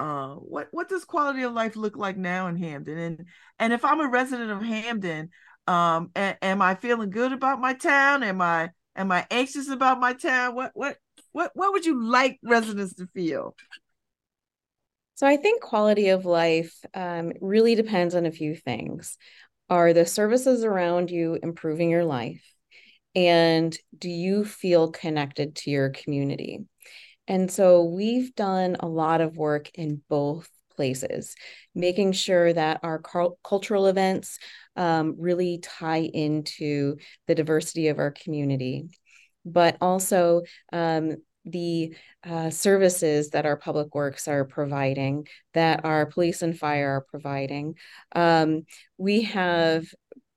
Uh, 0.00 0.34
what 0.36 0.68
what 0.72 0.88
does 0.88 1.04
quality 1.04 1.42
of 1.42 1.52
life 1.52 1.76
look 1.76 1.96
like 1.96 2.16
now 2.16 2.48
in 2.48 2.56
Hamden? 2.56 2.98
And 2.98 3.26
and 3.58 3.72
if 3.72 3.84
I'm 3.84 4.00
a 4.00 4.08
resident 4.08 4.50
of 4.50 4.62
Hamden, 4.62 5.30
um, 5.66 6.10
a- 6.16 6.42
am 6.42 6.62
I 6.62 6.74
feeling 6.74 7.10
good 7.10 7.32
about 7.32 7.60
my 7.60 7.74
town? 7.74 8.22
Am 8.22 8.40
I 8.40 8.70
am 8.96 9.12
I 9.12 9.26
anxious 9.30 9.68
about 9.68 10.00
my 10.00 10.14
town? 10.14 10.54
What 10.54 10.72
what 10.74 10.96
what 11.32 11.52
what 11.54 11.72
would 11.72 11.86
you 11.86 12.02
like 12.02 12.40
residents 12.42 12.94
to 12.94 13.06
feel? 13.14 13.54
So 15.22 15.28
I 15.28 15.36
think 15.36 15.62
quality 15.62 16.08
of 16.08 16.24
life 16.24 16.74
um, 16.94 17.30
really 17.40 17.76
depends 17.76 18.16
on 18.16 18.26
a 18.26 18.32
few 18.32 18.56
things. 18.56 19.16
Are 19.70 19.92
the 19.92 20.04
services 20.04 20.64
around 20.64 21.12
you 21.12 21.38
improving 21.40 21.90
your 21.90 22.04
life? 22.04 22.42
And 23.14 23.72
do 23.96 24.10
you 24.10 24.44
feel 24.44 24.90
connected 24.90 25.54
to 25.54 25.70
your 25.70 25.90
community? 25.90 26.64
And 27.28 27.48
so 27.52 27.84
we've 27.84 28.34
done 28.34 28.78
a 28.80 28.88
lot 28.88 29.20
of 29.20 29.36
work 29.36 29.70
in 29.74 30.02
both 30.08 30.48
places, 30.74 31.36
making 31.72 32.14
sure 32.14 32.52
that 32.52 32.80
our 32.82 33.00
cultural 33.44 33.86
events 33.86 34.40
um, 34.74 35.14
really 35.18 35.60
tie 35.62 36.02
into 36.02 36.96
the 37.28 37.36
diversity 37.36 37.86
of 37.86 38.00
our 38.00 38.10
community, 38.10 38.88
but 39.44 39.76
also 39.80 40.42
um, 40.72 41.14
the 41.44 41.94
uh, 42.24 42.50
services 42.50 43.30
that 43.30 43.46
our 43.46 43.56
public 43.56 43.94
works 43.94 44.28
are 44.28 44.44
providing, 44.44 45.26
that 45.54 45.84
our 45.84 46.06
police 46.06 46.42
and 46.42 46.58
fire 46.58 46.96
are 46.96 47.06
providing. 47.08 47.74
Um, 48.14 48.62
we 48.98 49.22
have 49.22 49.86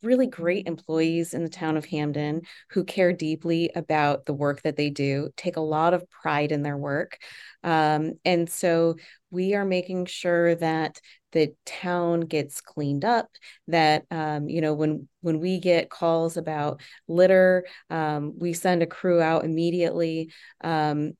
really 0.02 0.28
great 0.28 0.68
employees 0.68 1.34
in 1.34 1.44
the 1.44 1.50
town 1.50 1.78
of 1.78 1.86
Hamden 1.86 2.42
who 2.70 2.84
care 2.84 3.12
deeply 3.12 3.72
about 3.76 4.26
the 4.26 4.34
work 4.34 4.62
that 4.62 4.78
they 4.78 4.90
do, 4.90 5.30
take 5.36 5.58
a 5.58 5.62
lot 5.62 5.94
of 5.94 6.10
pride 6.10 6.52
in 6.52 6.62
their 6.62 6.78
work. 6.78 7.18
Um, 7.64 8.14
and 8.24 8.50
so 8.50 8.96
we 9.32 9.56
are 9.56 9.66
making 9.66 10.06
sure 10.06 10.56
that 10.56 11.00
the 11.36 11.54
town 11.66 12.22
gets 12.22 12.62
cleaned 12.62 13.04
up 13.04 13.30
that 13.68 14.06
um, 14.10 14.48
you 14.48 14.62
know 14.62 14.74
when 14.74 15.08
when 15.22 15.40
we 15.40 15.60
get 15.60 15.90
calls 15.90 16.38
about 16.38 16.82
litter 17.08 17.66
um, 17.90 18.34
we 18.40 18.54
send 18.54 18.82
a 18.82 18.88
crew 18.88 19.22
out 19.22 19.44
immediately 19.44 20.32
um, 20.64 21.12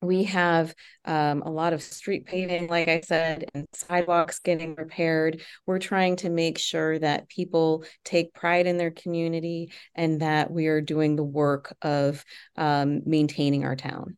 we 0.00 0.24
have 0.24 0.74
um, 1.04 1.42
a 1.42 1.50
lot 1.50 1.72
of 1.72 1.82
street 1.82 2.26
paving, 2.26 2.68
like 2.68 2.88
I 2.88 3.00
said, 3.00 3.46
and 3.54 3.66
sidewalks 3.72 4.38
getting 4.38 4.74
repaired. 4.74 5.40
We're 5.66 5.78
trying 5.78 6.16
to 6.16 6.30
make 6.30 6.58
sure 6.58 6.98
that 6.98 7.28
people 7.28 7.84
take 8.04 8.34
pride 8.34 8.66
in 8.66 8.76
their 8.76 8.90
community 8.90 9.72
and 9.94 10.20
that 10.20 10.50
we 10.50 10.66
are 10.66 10.82
doing 10.82 11.16
the 11.16 11.24
work 11.24 11.74
of 11.80 12.22
um, 12.56 13.00
maintaining 13.06 13.64
our 13.64 13.76
town. 13.76 14.16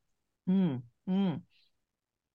Mm, 0.48 0.82
mm. 1.08 1.40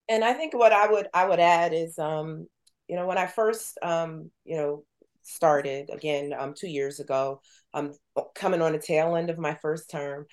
And 0.09 0.23
I 0.23 0.33
think 0.33 0.53
what 0.53 0.71
I 0.71 0.89
would 0.89 1.07
I 1.13 1.25
would 1.25 1.39
add 1.39 1.73
is, 1.73 1.97
um, 1.99 2.47
you 2.91 2.97
know, 2.97 3.07
when 3.07 3.17
I 3.17 3.25
first, 3.25 3.79
um, 3.81 4.31
you 4.43 4.57
know, 4.57 4.83
started 5.21 5.89
again 5.89 6.33
um, 6.37 6.53
two 6.53 6.67
years 6.67 6.99
ago, 6.99 7.39
um, 7.73 7.93
coming 8.35 8.61
on 8.61 8.73
the 8.73 8.79
tail 8.79 9.15
end 9.15 9.29
of 9.29 9.39
my 9.39 9.57
first 9.61 9.89
term. 9.89 10.25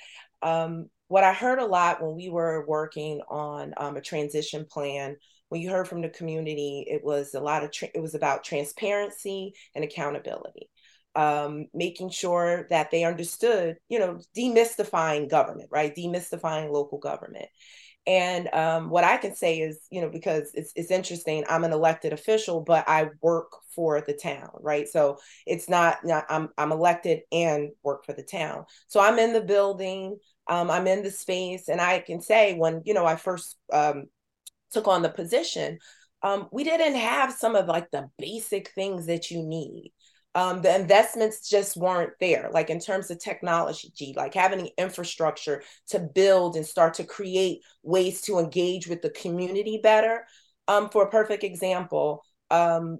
Um, 0.42 0.90
what 1.06 1.22
I 1.22 1.32
heard 1.32 1.60
a 1.60 1.66
lot 1.66 2.02
when 2.02 2.16
we 2.16 2.28
were 2.30 2.66
working 2.66 3.20
on 3.28 3.74
um, 3.76 3.96
a 3.96 4.00
transition 4.00 4.66
plan, 4.68 5.16
when 5.50 5.60
you 5.60 5.70
heard 5.70 5.86
from 5.86 6.02
the 6.02 6.08
community, 6.08 6.84
it 6.90 7.04
was 7.04 7.34
a 7.34 7.40
lot 7.40 7.62
of 7.62 7.70
tra- 7.70 7.90
it 7.94 8.00
was 8.00 8.16
about 8.16 8.42
transparency 8.42 9.52
and 9.76 9.84
accountability. 9.84 10.68
Um, 11.14 11.66
making 11.72 12.10
sure 12.10 12.66
that 12.70 12.90
they 12.90 13.04
understood, 13.04 13.76
you 13.88 14.00
know, 14.00 14.20
demystifying 14.36 15.30
government, 15.30 15.68
right? 15.70 15.94
Demystifying 15.94 16.72
local 16.72 16.98
government. 16.98 17.46
And 18.08 18.48
um, 18.54 18.88
what 18.88 19.04
I 19.04 19.18
can 19.18 19.36
say 19.36 19.60
is, 19.60 19.80
you 19.90 20.00
know, 20.00 20.08
because 20.08 20.50
it's 20.54 20.72
it's 20.74 20.90
interesting, 20.90 21.44
I'm 21.48 21.64
an 21.64 21.72
elected 21.72 22.12
official, 22.14 22.62
but 22.62 22.88
I 22.88 23.10
work 23.20 23.52
for 23.76 24.00
the 24.00 24.14
town, 24.14 24.48
right? 24.60 24.88
So 24.88 25.18
it's 25.46 25.68
not, 25.68 25.98
not 26.04 26.24
I'm 26.30 26.48
I'm 26.58 26.72
elected 26.72 27.20
and 27.30 27.70
work 27.82 28.06
for 28.06 28.14
the 28.14 28.22
town. 28.22 28.64
So 28.86 28.98
I'm 28.98 29.18
in 29.18 29.34
the 29.34 29.42
building 29.42 30.16
um, 30.48 30.70
I'm 30.70 30.86
in 30.86 31.02
the 31.02 31.10
space, 31.10 31.68
and 31.68 31.80
I 31.80 32.00
can 32.00 32.20
say 32.20 32.54
when 32.54 32.82
you 32.84 32.94
know 32.94 33.04
I 33.04 33.16
first 33.16 33.56
um, 33.72 34.06
took 34.72 34.88
on 34.88 35.02
the 35.02 35.10
position, 35.10 35.78
um, 36.22 36.48
we 36.50 36.64
didn't 36.64 36.96
have 36.96 37.32
some 37.32 37.54
of 37.54 37.66
like 37.66 37.90
the 37.90 38.08
basic 38.18 38.70
things 38.70 39.06
that 39.06 39.30
you 39.30 39.42
need. 39.42 39.92
Um, 40.34 40.62
the 40.62 40.74
investments 40.74 41.48
just 41.48 41.76
weren't 41.76 42.12
there, 42.20 42.50
like 42.52 42.70
in 42.70 42.78
terms 42.78 43.10
of 43.10 43.18
technology, 43.18 44.14
like 44.16 44.34
having 44.34 44.70
infrastructure 44.78 45.62
to 45.88 45.98
build 45.98 46.54
and 46.54 46.64
start 46.66 46.94
to 46.94 47.04
create 47.04 47.60
ways 47.82 48.20
to 48.22 48.38
engage 48.38 48.86
with 48.86 49.02
the 49.02 49.10
community 49.10 49.80
better. 49.82 50.26
Um, 50.68 50.90
for 50.90 51.04
a 51.04 51.10
perfect 51.10 51.44
example, 51.44 52.22
um, 52.50 52.98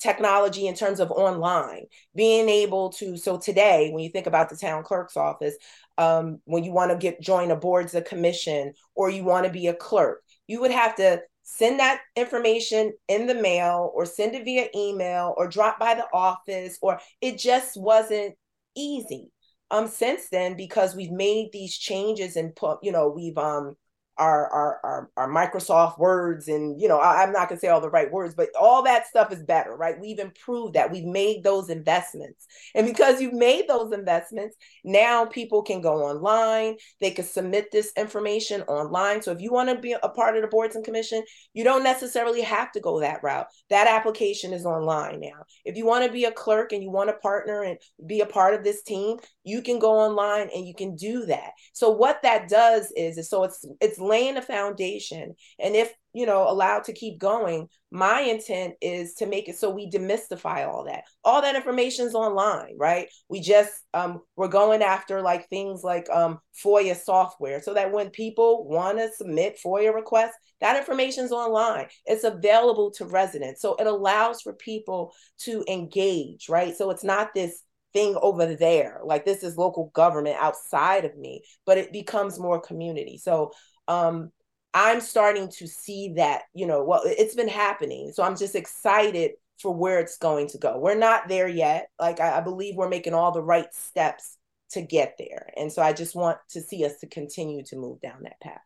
technology 0.00 0.66
in 0.66 0.74
terms 0.74 1.00
of 1.00 1.10
online 1.10 1.84
being 2.14 2.48
able 2.48 2.90
to 2.90 3.16
so 3.16 3.38
today 3.38 3.90
when 3.90 4.02
you 4.02 4.10
think 4.10 4.26
about 4.26 4.50
the 4.50 4.56
town 4.56 4.82
clerk's 4.82 5.16
office 5.16 5.56
um, 5.96 6.40
when 6.44 6.62
you 6.64 6.72
want 6.72 6.90
to 6.90 6.96
get 6.98 7.22
join 7.22 7.50
a 7.50 7.56
board's 7.56 7.94
a 7.94 8.02
commission 8.02 8.72
or 8.94 9.08
you 9.08 9.24
want 9.24 9.46
to 9.46 9.52
be 9.52 9.66
a 9.68 9.74
clerk 9.74 10.22
you 10.46 10.60
would 10.60 10.70
have 10.70 10.94
to 10.96 11.20
send 11.44 11.78
that 11.78 12.00
information 12.16 12.92
in 13.08 13.26
the 13.26 13.34
mail 13.34 13.92
or 13.94 14.06
send 14.06 14.34
it 14.34 14.44
via 14.44 14.66
email 14.74 15.34
or 15.36 15.46
drop 15.46 15.78
by 15.78 15.94
the 15.94 16.06
office 16.12 16.78
or 16.82 16.98
it 17.20 17.38
just 17.38 17.76
wasn't 17.76 18.34
easy 18.74 19.30
um 19.70 19.86
since 19.86 20.28
then 20.30 20.56
because 20.56 20.96
we've 20.96 21.10
made 21.12 21.50
these 21.52 21.76
changes 21.76 22.36
and 22.36 22.56
put 22.56 22.78
you 22.82 22.90
know 22.90 23.08
we've 23.08 23.38
um 23.38 23.76
our 24.18 24.48
our 24.48 24.80
our, 24.84 25.10
our 25.16 25.28
Microsoft 25.28 25.98
words 25.98 26.48
and 26.48 26.80
you 26.80 26.88
know 26.88 26.98
I, 26.98 27.22
am 27.22 27.32
not 27.32 27.48
gonna 27.48 27.60
say 27.60 27.68
all 27.68 27.80
the 27.80 27.90
right 27.90 28.10
words, 28.10 28.34
but 28.34 28.48
all 28.58 28.82
that 28.84 29.06
stuff 29.06 29.32
is 29.32 29.42
better, 29.42 29.76
right? 29.76 29.98
We've 30.00 30.18
improved 30.18 30.74
that. 30.74 30.90
We've 30.90 31.04
made 31.04 31.42
those 31.42 31.70
investments, 31.70 32.46
and 32.74 32.86
because 32.86 33.20
you've 33.20 33.32
made 33.34 33.68
those 33.68 33.92
investments, 33.92 34.56
now 34.84 35.24
people 35.24 35.62
can 35.62 35.80
go 35.80 36.04
online. 36.04 36.76
They 37.00 37.10
can 37.10 37.24
submit 37.24 37.70
this 37.72 37.92
information 37.96 38.62
online. 38.62 39.22
So 39.22 39.32
if 39.32 39.40
you 39.40 39.52
want 39.52 39.70
to 39.70 39.78
be 39.78 39.96
a 40.00 40.08
part 40.08 40.36
of 40.36 40.42
the 40.42 40.48
boards 40.48 40.76
and 40.76 40.84
commission, 40.84 41.22
you 41.52 41.64
don't 41.64 41.84
necessarily 41.84 42.42
have 42.42 42.72
to 42.72 42.80
go 42.80 43.00
that 43.00 43.22
route. 43.22 43.46
That 43.70 43.88
application 43.88 44.52
is 44.52 44.66
online 44.66 45.20
now. 45.20 45.44
If 45.64 45.76
you 45.76 45.86
want 45.86 46.04
to 46.04 46.12
be 46.12 46.24
a 46.24 46.32
clerk 46.32 46.72
and 46.72 46.82
you 46.82 46.90
want 46.90 47.08
to 47.10 47.16
partner 47.16 47.62
and 47.62 47.78
be 48.06 48.20
a 48.20 48.26
part 48.26 48.54
of 48.54 48.64
this 48.64 48.82
team, 48.82 49.18
you 49.42 49.62
can 49.62 49.78
go 49.78 49.92
online 49.92 50.48
and 50.54 50.66
you 50.66 50.74
can 50.74 50.96
do 50.96 51.26
that. 51.26 51.52
So 51.72 51.90
what 51.90 52.22
that 52.22 52.48
does 52.48 52.92
is, 52.96 53.18
is 53.18 53.28
so 53.28 53.44
it's 53.44 53.64
it's 53.80 53.98
laying 54.04 54.36
a 54.36 54.42
foundation. 54.42 55.34
And 55.58 55.74
if, 55.74 55.92
you 56.12 56.26
know, 56.26 56.48
allowed 56.48 56.84
to 56.84 56.92
keep 56.92 57.18
going, 57.18 57.68
my 57.90 58.20
intent 58.20 58.74
is 58.80 59.14
to 59.14 59.26
make 59.26 59.48
it 59.48 59.56
so 59.56 59.70
we 59.70 59.90
demystify 59.90 60.66
all 60.66 60.84
that. 60.84 61.04
All 61.24 61.42
that 61.42 61.56
information 61.56 62.06
is 62.06 62.14
online, 62.14 62.76
right? 62.78 63.08
We 63.28 63.40
just 63.40 63.72
um 63.94 64.20
we're 64.36 64.48
going 64.48 64.82
after 64.82 65.22
like 65.22 65.48
things 65.48 65.82
like 65.82 66.08
um 66.10 66.38
FOIA 66.64 66.96
software 66.96 67.62
so 67.62 67.74
that 67.74 67.92
when 67.92 68.10
people 68.10 68.68
want 68.68 68.98
to 68.98 69.10
submit 69.12 69.58
FOIA 69.64 69.94
requests, 69.94 70.36
that 70.60 70.76
information 70.76 71.24
is 71.24 71.32
online. 71.32 71.86
It's 72.06 72.24
available 72.24 72.90
to 72.92 73.04
residents. 73.04 73.60
So 73.62 73.74
it 73.76 73.86
allows 73.86 74.40
for 74.42 74.54
people 74.54 75.12
to 75.40 75.64
engage, 75.68 76.48
right? 76.48 76.76
So 76.76 76.90
it's 76.90 77.04
not 77.04 77.34
this 77.34 77.62
thing 77.94 78.16
over 78.20 78.54
there. 78.54 79.00
Like 79.04 79.24
this 79.24 79.42
is 79.42 79.56
local 79.56 79.90
government 79.94 80.36
outside 80.40 81.04
of 81.04 81.16
me, 81.16 81.42
but 81.64 81.78
it 81.78 81.92
becomes 81.92 82.38
more 82.38 82.60
community. 82.60 83.18
So 83.18 83.52
um 83.88 84.30
I'm 84.76 85.00
starting 85.00 85.48
to 85.50 85.68
see 85.68 86.14
that, 86.16 86.42
you 86.52 86.66
know, 86.66 86.82
well, 86.82 87.02
it's 87.04 87.36
been 87.36 87.48
happening. 87.48 88.10
So 88.12 88.24
I'm 88.24 88.36
just 88.36 88.56
excited 88.56 89.32
for 89.60 89.72
where 89.72 90.00
it's 90.00 90.18
going 90.18 90.48
to 90.48 90.58
go. 90.58 90.78
We're 90.78 90.96
not 90.96 91.28
there 91.28 91.46
yet. 91.46 91.90
Like 92.00 92.18
I, 92.18 92.38
I 92.38 92.40
believe 92.40 92.74
we're 92.74 92.88
making 92.88 93.14
all 93.14 93.30
the 93.30 93.42
right 93.42 93.72
steps 93.72 94.36
to 94.70 94.82
get 94.82 95.14
there. 95.16 95.52
And 95.56 95.72
so 95.72 95.80
I 95.80 95.92
just 95.92 96.16
want 96.16 96.38
to 96.50 96.60
see 96.60 96.84
us 96.84 96.98
to 97.00 97.06
continue 97.06 97.62
to 97.66 97.76
move 97.76 98.00
down 98.00 98.24
that 98.24 98.40
path. 98.40 98.60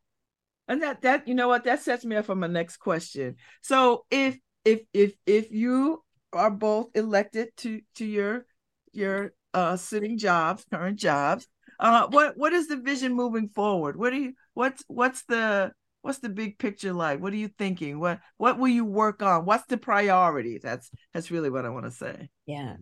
And 0.66 0.82
that 0.82 1.02
that 1.02 1.28
you 1.28 1.34
know 1.34 1.48
what 1.48 1.64
that 1.64 1.82
sets 1.82 2.04
me 2.04 2.16
up 2.16 2.26
for 2.26 2.34
my 2.34 2.46
next 2.46 2.78
question. 2.78 3.36
So 3.62 4.04
if 4.10 4.38
if 4.64 4.82
if 4.92 5.14
if 5.26 5.50
you 5.50 6.02
are 6.32 6.50
both 6.50 6.88
elected 6.94 7.48
to 7.58 7.80
to 7.96 8.04
your 8.04 8.46
your 8.92 9.32
uh, 9.54 9.76
sitting 9.76 10.18
jobs, 10.18 10.64
current 10.70 10.98
jobs. 10.98 11.46
Uh, 11.80 12.08
what 12.10 12.36
what 12.36 12.52
is 12.52 12.66
the 12.68 12.76
vision 12.76 13.14
moving 13.14 13.48
forward? 13.48 13.96
What 13.96 14.10
do 14.10 14.16
you 14.16 14.32
what's 14.58 14.82
what's 14.88 15.22
the 15.26 15.70
what's 16.02 16.18
the 16.18 16.28
big 16.28 16.58
picture 16.58 16.92
like? 16.92 17.20
What 17.20 17.32
are 17.32 17.36
you 17.36 17.46
thinking? 17.46 18.00
What 18.00 18.18
what 18.38 18.58
will 18.58 18.66
you 18.66 18.84
work 18.84 19.22
on? 19.22 19.44
What's 19.44 19.66
the 19.66 19.78
priority? 19.78 20.58
That's 20.58 20.90
that's 21.14 21.30
really 21.30 21.48
what 21.48 21.64
I 21.64 21.68
want 21.68 21.84
to 21.84 21.92
say. 21.92 22.28
Yeah. 22.44 22.74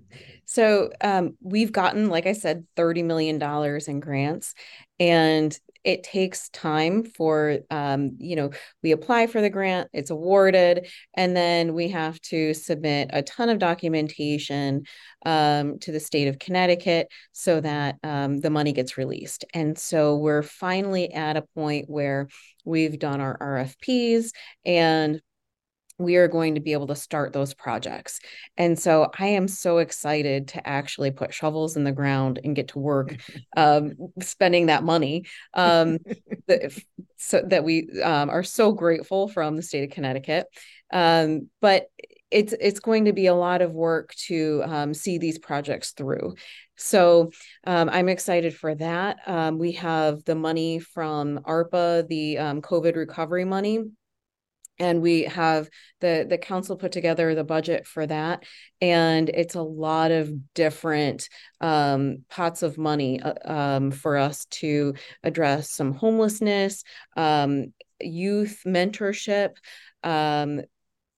So 0.47 0.91
um, 1.03 1.37
we've 1.43 1.73
gotten, 1.73 2.09
like 2.09 2.27
I 2.27 2.33
said, 2.33 2.65
$30 2.77 3.05
million 3.05 3.43
in 3.89 4.01
grants. 4.01 4.55
And 4.99 5.59
it 5.87 6.03
takes 6.03 6.49
time 6.51 7.05
for 7.05 7.59
um, 7.71 8.11
you 8.19 8.37
know 8.37 8.51
we 8.83 8.91
apply 8.91 9.27
for 9.29 9.41
the 9.41 9.49
grant 9.49 9.89
it's 9.93 10.11
awarded 10.11 10.89
and 11.15 11.35
then 11.35 11.73
we 11.73 11.89
have 11.89 12.21
to 12.21 12.53
submit 12.53 13.09
a 13.13 13.23
ton 13.23 13.49
of 13.49 13.59
documentation 13.59 14.83
um, 15.25 15.79
to 15.79 15.93
the 15.93 16.01
state 16.01 16.29
of 16.29 16.39
connecticut 16.39 17.09
so 17.33 17.61
that 17.61 17.97
um, 18.03 18.41
the 18.41 18.51
money 18.51 18.73
gets 18.73 18.99
released. 18.99 19.45
And 19.55 19.79
so 19.79 20.17
we're 20.17 20.43
finally 20.43 21.13
at 21.13 21.37
a 21.37 21.43
point 21.55 21.89
where 21.89 22.29
we've 22.65 22.99
done 22.99 23.21
our 23.21 23.39
rfps 23.39 24.31
and 24.65 25.21
we 25.99 26.17
are 26.17 26.29
going 26.29 26.55
to 26.55 26.61
be 26.61 26.73
able 26.73 26.87
to 26.89 26.95
start 26.95 27.33
those 27.33 27.55
projects. 27.55 28.21
And 28.57 28.79
so 28.79 29.11
I 29.19 29.29
am 29.29 29.49
so 29.49 29.79
excited 29.79 30.49
to 30.49 30.69
actually 30.69 31.11
put 31.11 31.33
shovels 31.33 31.77
in 31.77 31.85
the 31.85 31.93
ground 31.93 32.41
and 32.45 32.55
get 32.57 32.69
to 32.69 32.79
work 32.79 33.17
um, 33.57 33.93
spending 34.21 34.67
that 34.67 34.85
money. 34.85 35.25
Um, 35.55 35.99
that, 36.49 36.79
so 37.17 37.43
that 37.49 37.65
we 37.65 37.89
um, 38.03 38.31
are 38.31 38.43
so 38.43 38.73
grateful 38.73 39.29
from 39.29 39.57
the 39.57 39.63
state 39.63 39.85
of 39.85 39.91
Connecticut. 39.91 40.47
Um, 40.93 41.49
but 41.61 41.87
it's 42.31 42.53
it's 42.61 42.81
going 42.81 43.05
to 43.05 43.13
be 43.13 43.27
a 43.27 43.35
lot 43.35 43.63
of 43.63 43.73
work 43.73 44.13
to 44.27 44.63
um, 44.67 44.95
see 44.95 45.19
these 45.19 45.39
projects 45.39 45.93
through. 45.93 46.35
So 46.77 47.31
um, 47.65 47.89
I'm 47.89 48.09
excited 48.09 48.55
for 48.55 48.75
that. 48.75 49.19
Um, 49.27 49.59
we 49.59 49.73
have 49.73 50.25
the 50.25 50.35
money 50.35 50.79
from 50.79 51.39
ARPA, 51.47 52.07
the 52.09 52.39
um, 52.39 52.63
COVID 52.63 52.97
recovery 52.97 53.45
money 53.45 53.85
and 54.79 55.01
we 55.01 55.25
have 55.25 55.69
the 56.01 56.27
the 56.29 56.39
council 56.39 56.77
put 56.77 56.93
together 56.93 57.35
the 57.35 57.45
budget 57.45 57.87
for 57.87 58.07
that 58.07 58.43
and 58.81 59.29
it's 59.31 59.55
a 59.55 59.63
lot 59.63 60.11
of 60.11 60.31
different 60.55 61.29
um, 61.61 62.25
pots 62.29 62.63
of 62.63 62.79
money 62.79 63.21
uh, 63.21 63.35
um, 63.45 63.91
for 63.91 64.17
us 64.17 64.45
to 64.47 64.95
address 65.23 65.71
some 65.71 65.93
homelessness 65.93 66.85
um, 67.17 67.73
youth 68.01 68.63
mentorship 68.67 69.57
um, 70.03 70.61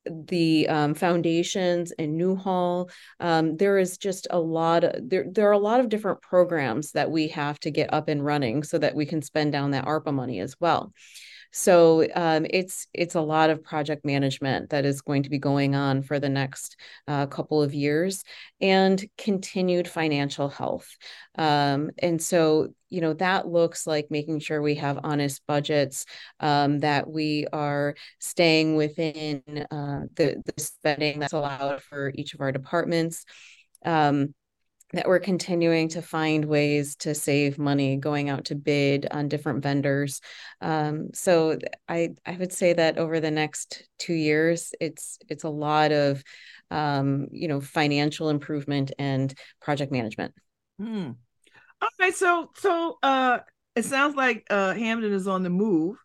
the 0.09 0.69
um, 0.69 0.95
foundations 0.95 1.93
in 1.93 2.17
Newhall. 2.17 2.91
Um, 3.21 3.57
there 3.57 3.79
is 3.79 3.99
just 3.99 4.27
a 4.31 4.39
lot 4.39 4.85
of 4.85 5.09
there. 5.09 5.27
There 5.31 5.49
are 5.49 5.53
a 5.53 5.59
lot 5.59 5.81
of 5.81 5.89
different 5.89 6.23
programs 6.23 6.93
that 6.93 7.11
we 7.11 7.29
have 7.29 7.59
to 7.61 7.71
get 7.71 7.93
up 7.93 8.09
and 8.09 8.25
running 8.25 8.63
so 8.63 8.79
that 8.79 8.95
we 8.95 9.07
can 9.07 9.23
spend 9.23 9.53
down 9.53 9.73
that 9.73 9.87
ARPA 9.87 10.13
money 10.13 10.41
as 10.41 10.57
well. 10.61 10.93
So 11.51 12.07
um, 12.15 12.47
it's 12.51 12.87
it's 12.93 13.15
a 13.15 13.21
lot 13.21 13.51
of 13.51 13.65
project 13.65 14.05
management 14.05 14.71
that 14.71 14.85
is 14.85 15.01
going 15.01 15.23
to 15.23 15.31
be 15.31 15.39
going 15.39 15.75
on 15.75 16.03
for 16.03 16.21
the 16.21 16.29
next 16.29 16.77
uh, 17.07 17.27
couple 17.27 17.63
of 17.63 17.75
years, 17.75 18.23
and 18.61 19.05
continued 19.17 19.89
financial 19.89 20.49
health. 20.49 20.89
Um, 21.37 21.91
and 21.99 22.21
so 22.21 22.69
you 22.91 23.01
know 23.01 23.15
that 23.15 23.49
looks 23.49 23.87
like 23.87 24.07
making 24.11 24.41
sure 24.41 24.61
we 24.61 24.77
have 24.77 25.01
honest 25.03 25.43
budgets, 25.47 26.05
um, 26.41 26.81
that 26.81 27.09
we 27.09 27.47
are 27.53 27.95
staying 28.19 28.77
within 28.77 29.43
uh, 29.71 30.03
the 30.15 30.43
the 30.45 30.63
spending 30.63 31.19
that's 31.21 31.33
allowed 31.33 31.83
for 31.83 32.13
each 32.15 32.35
of 32.35 32.41
our 32.41 32.53
departments. 32.53 33.25
Um, 33.85 34.35
that 34.93 35.07
we're 35.07 35.21
continuing 35.21 35.89
to 35.89 36.01
find 36.01 36.45
ways 36.45 36.97
to 36.97 37.15
save 37.15 37.59
money 37.59 37.97
going 37.97 38.31
out 38.31 38.47
to 38.47 38.55
bid 38.55 39.07
on 39.11 39.29
different 39.29 39.63
vendors. 39.63 40.21
Um, 40.61 41.09
so 41.13 41.59
i 41.89 42.11
i 42.27 42.37
would 42.37 42.53
say 42.53 42.73
that 42.73 42.99
over 42.99 43.21
the 43.21 43.31
next 43.31 43.85
two 43.99 44.15
years 44.15 44.73
it's 44.81 45.19
it's 45.29 45.45
a 45.45 45.49
lot 45.49 45.93
of 45.93 46.23
um, 46.71 47.29
you 47.33 47.49
know 47.49 47.61
financial 47.61 48.29
improvement 48.29 48.93
and 48.99 49.33
project 49.61 49.93
management. 49.93 50.35
Hmm. 50.79 51.11
okay 51.83 52.13
so 52.13 52.51
so 52.57 52.99
uh 53.03 53.39
it 53.75 53.85
sounds 53.85 54.17
like 54.17 54.47
uh 54.51 54.75
Hamden 54.75 55.13
is 55.13 55.27
on 55.27 55.43
the 55.43 55.51
move 55.51 55.97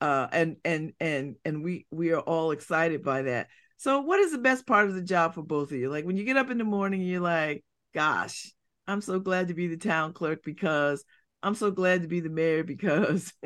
uh 0.00 0.26
and 0.32 0.56
and 0.64 0.92
and 1.00 1.36
and 1.44 1.62
we 1.62 1.86
we 1.90 2.12
are 2.12 2.20
all 2.20 2.50
excited 2.50 3.02
by 3.02 3.22
that. 3.22 3.48
So 3.78 4.00
what 4.00 4.20
is 4.20 4.32
the 4.32 4.38
best 4.38 4.66
part 4.66 4.88
of 4.88 4.94
the 4.94 5.02
job 5.02 5.34
for 5.34 5.42
both 5.42 5.70
of 5.70 5.76
you? 5.76 5.90
Like 5.90 6.06
when 6.06 6.16
you 6.16 6.24
get 6.24 6.38
up 6.38 6.50
in 6.50 6.56
the 6.58 6.64
morning 6.64 7.02
you're 7.02 7.20
like 7.20 7.64
gosh, 7.96 8.52
I'm 8.86 9.00
so 9.00 9.18
glad 9.18 9.48
to 9.48 9.54
be 9.54 9.68
the 9.68 9.78
town 9.78 10.12
clerk 10.12 10.44
because 10.44 11.02
I'm 11.42 11.54
so 11.54 11.70
glad 11.70 12.02
to 12.02 12.08
be 12.08 12.20
the 12.20 12.28
mayor 12.28 12.62
because 12.62 13.32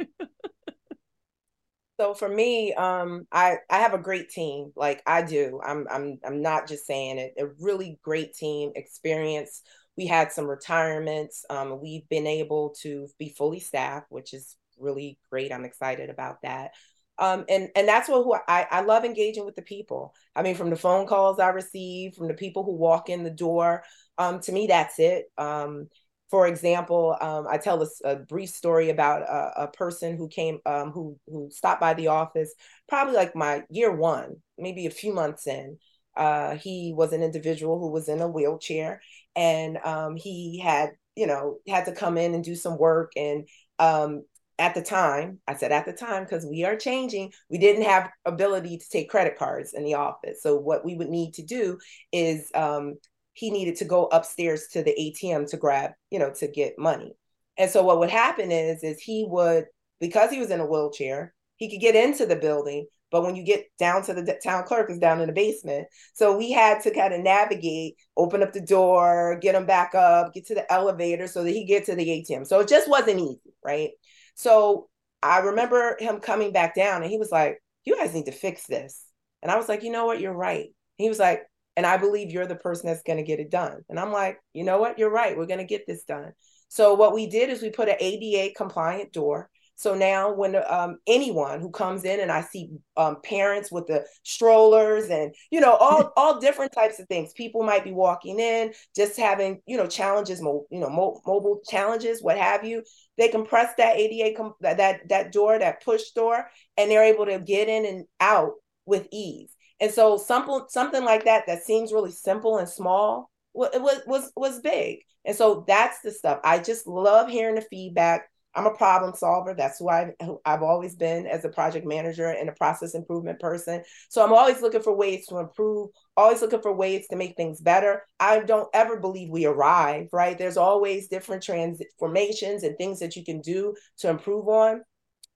So 2.00 2.14
for 2.14 2.30
me, 2.30 2.72
um, 2.72 3.26
I 3.30 3.58
I 3.68 3.80
have 3.80 3.92
a 3.92 3.98
great 3.98 4.30
team. 4.30 4.72
Like 4.74 5.02
I 5.06 5.20
do. 5.20 5.60
I'm 5.62 5.86
I'm 5.90 6.18
I'm 6.24 6.40
not 6.40 6.66
just 6.66 6.86
saying 6.86 7.18
it. 7.18 7.34
A 7.38 7.48
really 7.60 8.00
great 8.02 8.32
team, 8.32 8.72
experience. 8.74 9.60
We 9.98 10.06
had 10.06 10.32
some 10.32 10.46
retirements. 10.46 11.44
Um, 11.50 11.78
we've 11.78 12.08
been 12.08 12.26
able 12.26 12.74
to 12.80 13.06
be 13.18 13.34
fully 13.36 13.60
staffed, 13.60 14.06
which 14.08 14.32
is 14.32 14.56
really 14.78 15.18
great. 15.30 15.52
I'm 15.52 15.66
excited 15.66 16.08
about 16.08 16.40
that. 16.42 16.70
Um, 17.18 17.44
and 17.50 17.68
and 17.76 17.86
that's 17.86 18.08
what 18.08 18.24
who 18.24 18.34
I, 18.48 18.66
I 18.70 18.80
love 18.80 19.04
engaging 19.04 19.44
with 19.44 19.54
the 19.54 19.60
people. 19.60 20.14
I 20.34 20.40
mean, 20.40 20.54
from 20.54 20.70
the 20.70 20.76
phone 20.76 21.06
calls 21.06 21.38
I 21.38 21.48
receive, 21.48 22.14
from 22.14 22.28
the 22.28 22.34
people 22.34 22.64
who 22.64 22.72
walk 22.72 23.10
in 23.10 23.24
the 23.24 23.30
door, 23.30 23.84
um, 24.20 24.40
to 24.40 24.52
me, 24.52 24.66
that's 24.66 24.98
it. 24.98 25.24
Um, 25.38 25.88
for 26.30 26.46
example, 26.46 27.16
um, 27.20 27.46
I 27.48 27.56
tell 27.56 27.82
a, 27.82 27.88
a, 28.04 28.16
brief 28.16 28.50
story 28.50 28.90
about 28.90 29.22
a, 29.22 29.62
a 29.62 29.68
person 29.68 30.16
who 30.16 30.28
came, 30.28 30.58
um, 30.66 30.92
who 30.92 31.18
who 31.26 31.48
stopped 31.50 31.80
by 31.80 31.94
the 31.94 32.08
office, 32.08 32.54
probably 32.86 33.14
like 33.14 33.34
my 33.34 33.64
year 33.70 33.90
one, 33.90 34.36
maybe 34.58 34.86
a 34.86 34.90
few 34.90 35.14
months 35.14 35.46
in. 35.46 35.78
Uh, 36.14 36.56
he 36.56 36.92
was 36.94 37.14
an 37.14 37.22
individual 37.22 37.80
who 37.80 37.90
was 37.90 38.08
in 38.08 38.20
a 38.20 38.28
wheelchair, 38.28 39.00
and 39.34 39.78
um, 39.78 40.16
he 40.16 40.60
had, 40.60 40.90
you 41.16 41.26
know, 41.26 41.56
had 41.66 41.86
to 41.86 41.92
come 41.92 42.18
in 42.18 42.34
and 42.34 42.44
do 42.44 42.54
some 42.54 42.76
work. 42.76 43.12
And 43.16 43.48
um, 43.78 44.22
at 44.58 44.74
the 44.74 44.82
time, 44.82 45.38
I 45.48 45.56
said 45.56 45.72
at 45.72 45.86
the 45.86 45.94
time 45.94 46.24
because 46.24 46.44
we 46.44 46.64
are 46.64 46.76
changing, 46.76 47.32
we 47.48 47.56
didn't 47.56 47.84
have 47.84 48.10
ability 48.26 48.76
to 48.76 48.88
take 48.90 49.08
credit 49.08 49.38
cards 49.38 49.72
in 49.72 49.82
the 49.82 49.94
office. 49.94 50.42
So 50.42 50.56
what 50.56 50.84
we 50.84 50.94
would 50.94 51.08
need 51.08 51.32
to 51.34 51.42
do 51.42 51.78
is 52.12 52.50
um, 52.54 52.96
he 53.32 53.50
needed 53.50 53.76
to 53.76 53.84
go 53.84 54.06
upstairs 54.06 54.68
to 54.72 54.82
the 54.82 54.94
ATM 54.98 55.48
to 55.50 55.56
grab, 55.56 55.92
you 56.10 56.18
know, 56.18 56.32
to 56.34 56.48
get 56.48 56.78
money. 56.78 57.14
And 57.56 57.70
so 57.70 57.82
what 57.82 57.98
would 57.98 58.10
happen 58.10 58.50
is, 58.50 58.82
is 58.82 59.00
he 59.00 59.26
would, 59.28 59.66
because 60.00 60.30
he 60.30 60.40
was 60.40 60.50
in 60.50 60.60
a 60.60 60.66
wheelchair, 60.66 61.34
he 61.56 61.70
could 61.70 61.80
get 61.80 61.94
into 61.94 62.26
the 62.26 62.36
building, 62.36 62.86
but 63.10 63.22
when 63.22 63.36
you 63.36 63.42
get 63.42 63.66
down 63.78 64.02
to 64.04 64.14
the 64.14 64.40
town 64.42 64.64
clerk 64.64 64.90
is 64.90 64.98
down 64.98 65.20
in 65.20 65.26
the 65.26 65.32
basement. 65.32 65.88
So 66.14 66.36
we 66.36 66.52
had 66.52 66.82
to 66.82 66.94
kind 66.94 67.12
of 67.12 67.20
navigate, 67.20 67.96
open 68.16 68.42
up 68.42 68.52
the 68.52 68.60
door, 68.60 69.38
get 69.40 69.54
him 69.54 69.66
back 69.66 69.94
up, 69.94 70.32
get 70.32 70.46
to 70.46 70.54
the 70.54 70.72
elevator 70.72 71.26
so 71.26 71.42
that 71.44 71.50
he 71.50 71.64
get 71.64 71.86
to 71.86 71.94
the 71.94 72.06
ATM. 72.06 72.46
So 72.46 72.60
it 72.60 72.68
just 72.68 72.88
wasn't 72.88 73.20
easy, 73.20 73.54
right? 73.64 73.90
So 74.36 74.88
I 75.22 75.40
remember 75.40 75.96
him 75.98 76.20
coming 76.20 76.52
back 76.52 76.74
down 76.74 77.02
and 77.02 77.10
he 77.10 77.18
was 77.18 77.30
like, 77.30 77.62
you 77.84 77.96
guys 77.96 78.14
need 78.14 78.26
to 78.26 78.32
fix 78.32 78.66
this. 78.66 79.04
And 79.42 79.50
I 79.50 79.56
was 79.56 79.68
like, 79.68 79.82
you 79.82 79.90
know 79.90 80.06
what? 80.06 80.20
You're 80.20 80.32
right. 80.32 80.68
he 80.96 81.08
was 81.08 81.18
like, 81.18 81.42
and 81.80 81.86
I 81.86 81.96
believe 81.96 82.30
you're 82.30 82.46
the 82.46 82.54
person 82.54 82.88
that's 82.88 83.02
going 83.02 83.16
to 83.16 83.24
get 83.24 83.40
it 83.40 83.50
done. 83.50 83.80
And 83.88 83.98
I'm 83.98 84.12
like, 84.12 84.38
you 84.52 84.64
know 84.64 84.78
what? 84.78 84.98
You're 84.98 85.10
right. 85.10 85.34
We're 85.34 85.46
going 85.46 85.58
to 85.58 85.64
get 85.64 85.86
this 85.86 86.04
done. 86.04 86.32
So 86.68 86.94
what 86.94 87.14
we 87.14 87.26
did 87.26 87.48
is 87.48 87.62
we 87.62 87.70
put 87.70 87.88
an 87.88 87.96
ADA 87.98 88.54
compliant 88.54 89.12
door 89.12 89.48
So 89.76 89.94
now, 89.94 90.34
when 90.34 90.54
um, 90.68 90.98
anyone 91.06 91.60
who 91.60 91.70
comes 91.70 92.04
in 92.04 92.20
and 92.20 92.30
I 92.30 92.42
see 92.42 92.68
um, 92.98 93.16
parents 93.24 93.72
with 93.72 93.86
the 93.86 94.04
strollers 94.24 95.08
and 95.08 95.34
you 95.50 95.58
know 95.58 95.74
all 95.74 96.12
all 96.18 96.38
different 96.38 96.72
types 96.72 97.00
of 97.00 97.08
things, 97.08 97.32
people 97.32 97.62
might 97.62 97.82
be 97.82 97.92
walking 97.92 98.38
in 98.38 98.74
just 98.94 99.16
having 99.18 99.62
you 99.66 99.78
know 99.78 99.86
challenges, 99.86 100.42
mo- 100.42 100.66
you 100.70 100.80
know 100.80 100.90
mo- 100.90 101.22
mobile 101.26 101.60
challenges, 101.66 102.22
what 102.22 102.36
have 102.36 102.62
you. 102.64 102.82
They 103.16 103.28
can 103.28 103.46
press 103.46 103.72
that 103.78 103.96
ADA 103.96 104.36
com- 104.36 104.54
that 104.60 105.08
that 105.08 105.32
door, 105.32 105.58
that 105.58 105.82
push 105.82 106.10
door, 106.10 106.50
and 106.76 106.90
they're 106.90 107.04
able 107.04 107.26
to 107.26 107.38
get 107.38 107.68
in 107.68 107.86
and 107.86 108.04
out 108.20 108.52
with 108.84 109.08
ease. 109.10 109.50
And 109.80 109.90
so 109.90 110.16
something 110.16 110.60
something 110.68 111.04
like 111.04 111.24
that 111.24 111.46
that 111.46 111.64
seems 111.64 111.92
really 111.92 112.12
simple 112.12 112.58
and 112.58 112.68
small 112.68 113.30
was 113.52 113.70
was 114.06 114.32
was 114.36 114.60
big. 114.60 115.00
And 115.24 115.36
so 115.36 115.64
that's 115.66 116.00
the 116.00 116.10
stuff. 116.10 116.40
I 116.44 116.58
just 116.58 116.86
love 116.86 117.28
hearing 117.28 117.56
the 117.56 117.62
feedback. 117.62 118.28
I'm 118.54 118.66
a 118.66 118.74
problem 118.74 119.14
solver. 119.14 119.54
That's 119.54 119.78
who 119.78 119.88
I've, 119.88 120.10
I've 120.44 120.62
always 120.62 120.96
been 120.96 121.26
as 121.26 121.44
a 121.44 121.50
project 121.50 121.86
manager 121.86 122.26
and 122.26 122.48
a 122.48 122.52
process 122.52 122.94
improvement 122.94 123.38
person. 123.38 123.82
So 124.08 124.24
I'm 124.24 124.32
always 124.32 124.60
looking 124.60 124.82
for 124.82 124.92
ways 124.96 125.26
to 125.26 125.38
improve, 125.38 125.90
always 126.16 126.42
looking 126.42 126.60
for 126.62 126.72
ways 126.72 127.06
to 127.08 127.16
make 127.16 127.36
things 127.36 127.60
better. 127.60 128.02
I 128.18 128.40
don't 128.40 128.68
ever 128.74 128.98
believe 128.98 129.30
we 129.30 129.46
arrive, 129.46 130.08
right? 130.12 130.36
There's 130.36 130.56
always 130.56 131.06
different 131.06 131.44
transformations 131.44 132.64
and 132.64 132.76
things 132.76 132.98
that 132.98 133.14
you 133.14 133.24
can 133.24 133.40
do 133.40 133.76
to 133.98 134.08
improve 134.08 134.48
on. 134.48 134.82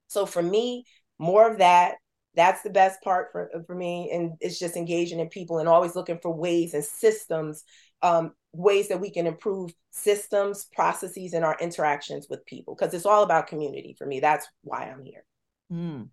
So 0.09 0.27
for 0.27 0.43
me, 0.43 0.85
more 1.19 1.49
of 1.51 1.59
that, 1.59 1.97
that's 2.37 2.63
the 2.63 2.71
best 2.71 3.01
part 3.03 3.31
for, 3.33 3.51
for 3.67 3.75
me 3.75 4.11
and 4.13 4.33
it's 4.41 4.59
just 4.59 4.77
engaging 4.77 5.21
in 5.21 5.29
people 5.29 5.59
and 5.59 5.69
always 5.69 5.95
looking 5.95 6.19
for 6.21 6.33
ways 6.33 6.75
and 6.75 6.85
systems 6.85 7.65
um, 8.05 8.33
ways 8.53 8.89
that 8.89 9.01
we 9.01 9.11
can 9.11 9.27
improve 9.27 9.73
systems, 9.91 10.67
processes, 10.75 11.33
and 11.33 11.45
our 11.45 11.57
interactions 11.61 12.27
with 12.29 12.45
people 12.45 12.75
because 12.75 12.95
it's 12.95 13.07
all 13.07 13.23
about 13.23 13.47
community 13.47 13.95
for 13.99 14.07
me. 14.07 14.21
That's 14.21 14.47
why 14.63 14.85
I'm 14.85 15.03
here. 15.03 15.25
Mm. 15.73 16.09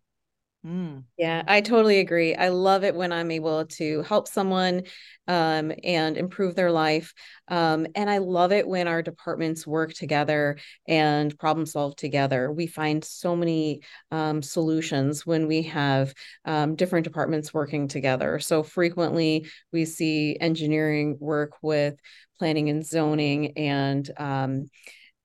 Mm. 0.65 1.05
Yeah, 1.17 1.41
I 1.47 1.61
totally 1.61 1.97
agree. 1.99 2.35
I 2.35 2.49
love 2.49 2.83
it 2.83 2.93
when 2.93 3.11
I'm 3.11 3.31
able 3.31 3.65
to 3.65 4.03
help 4.03 4.27
someone 4.27 4.83
um, 5.27 5.71
and 5.83 6.17
improve 6.17 6.55
their 6.55 6.71
life. 6.71 7.15
Um, 7.47 7.87
and 7.95 8.07
I 8.07 8.19
love 8.19 8.51
it 8.51 8.67
when 8.67 8.87
our 8.87 9.01
departments 9.01 9.65
work 9.65 9.91
together 9.93 10.57
and 10.87 11.37
problem 11.39 11.65
solve 11.65 11.95
together. 11.95 12.51
We 12.51 12.67
find 12.67 13.03
so 13.03 13.35
many 13.35 13.81
um, 14.11 14.43
solutions 14.43 15.25
when 15.25 15.47
we 15.47 15.63
have 15.63 16.13
um, 16.45 16.75
different 16.75 17.05
departments 17.05 17.51
working 17.51 17.87
together. 17.87 18.37
So 18.37 18.61
frequently 18.61 19.47
we 19.73 19.85
see 19.85 20.37
engineering 20.39 21.17
work 21.19 21.53
with 21.63 21.99
planning 22.37 22.69
and 22.69 22.85
zoning 22.85 23.57
and 23.57 24.07
um, 24.17 24.69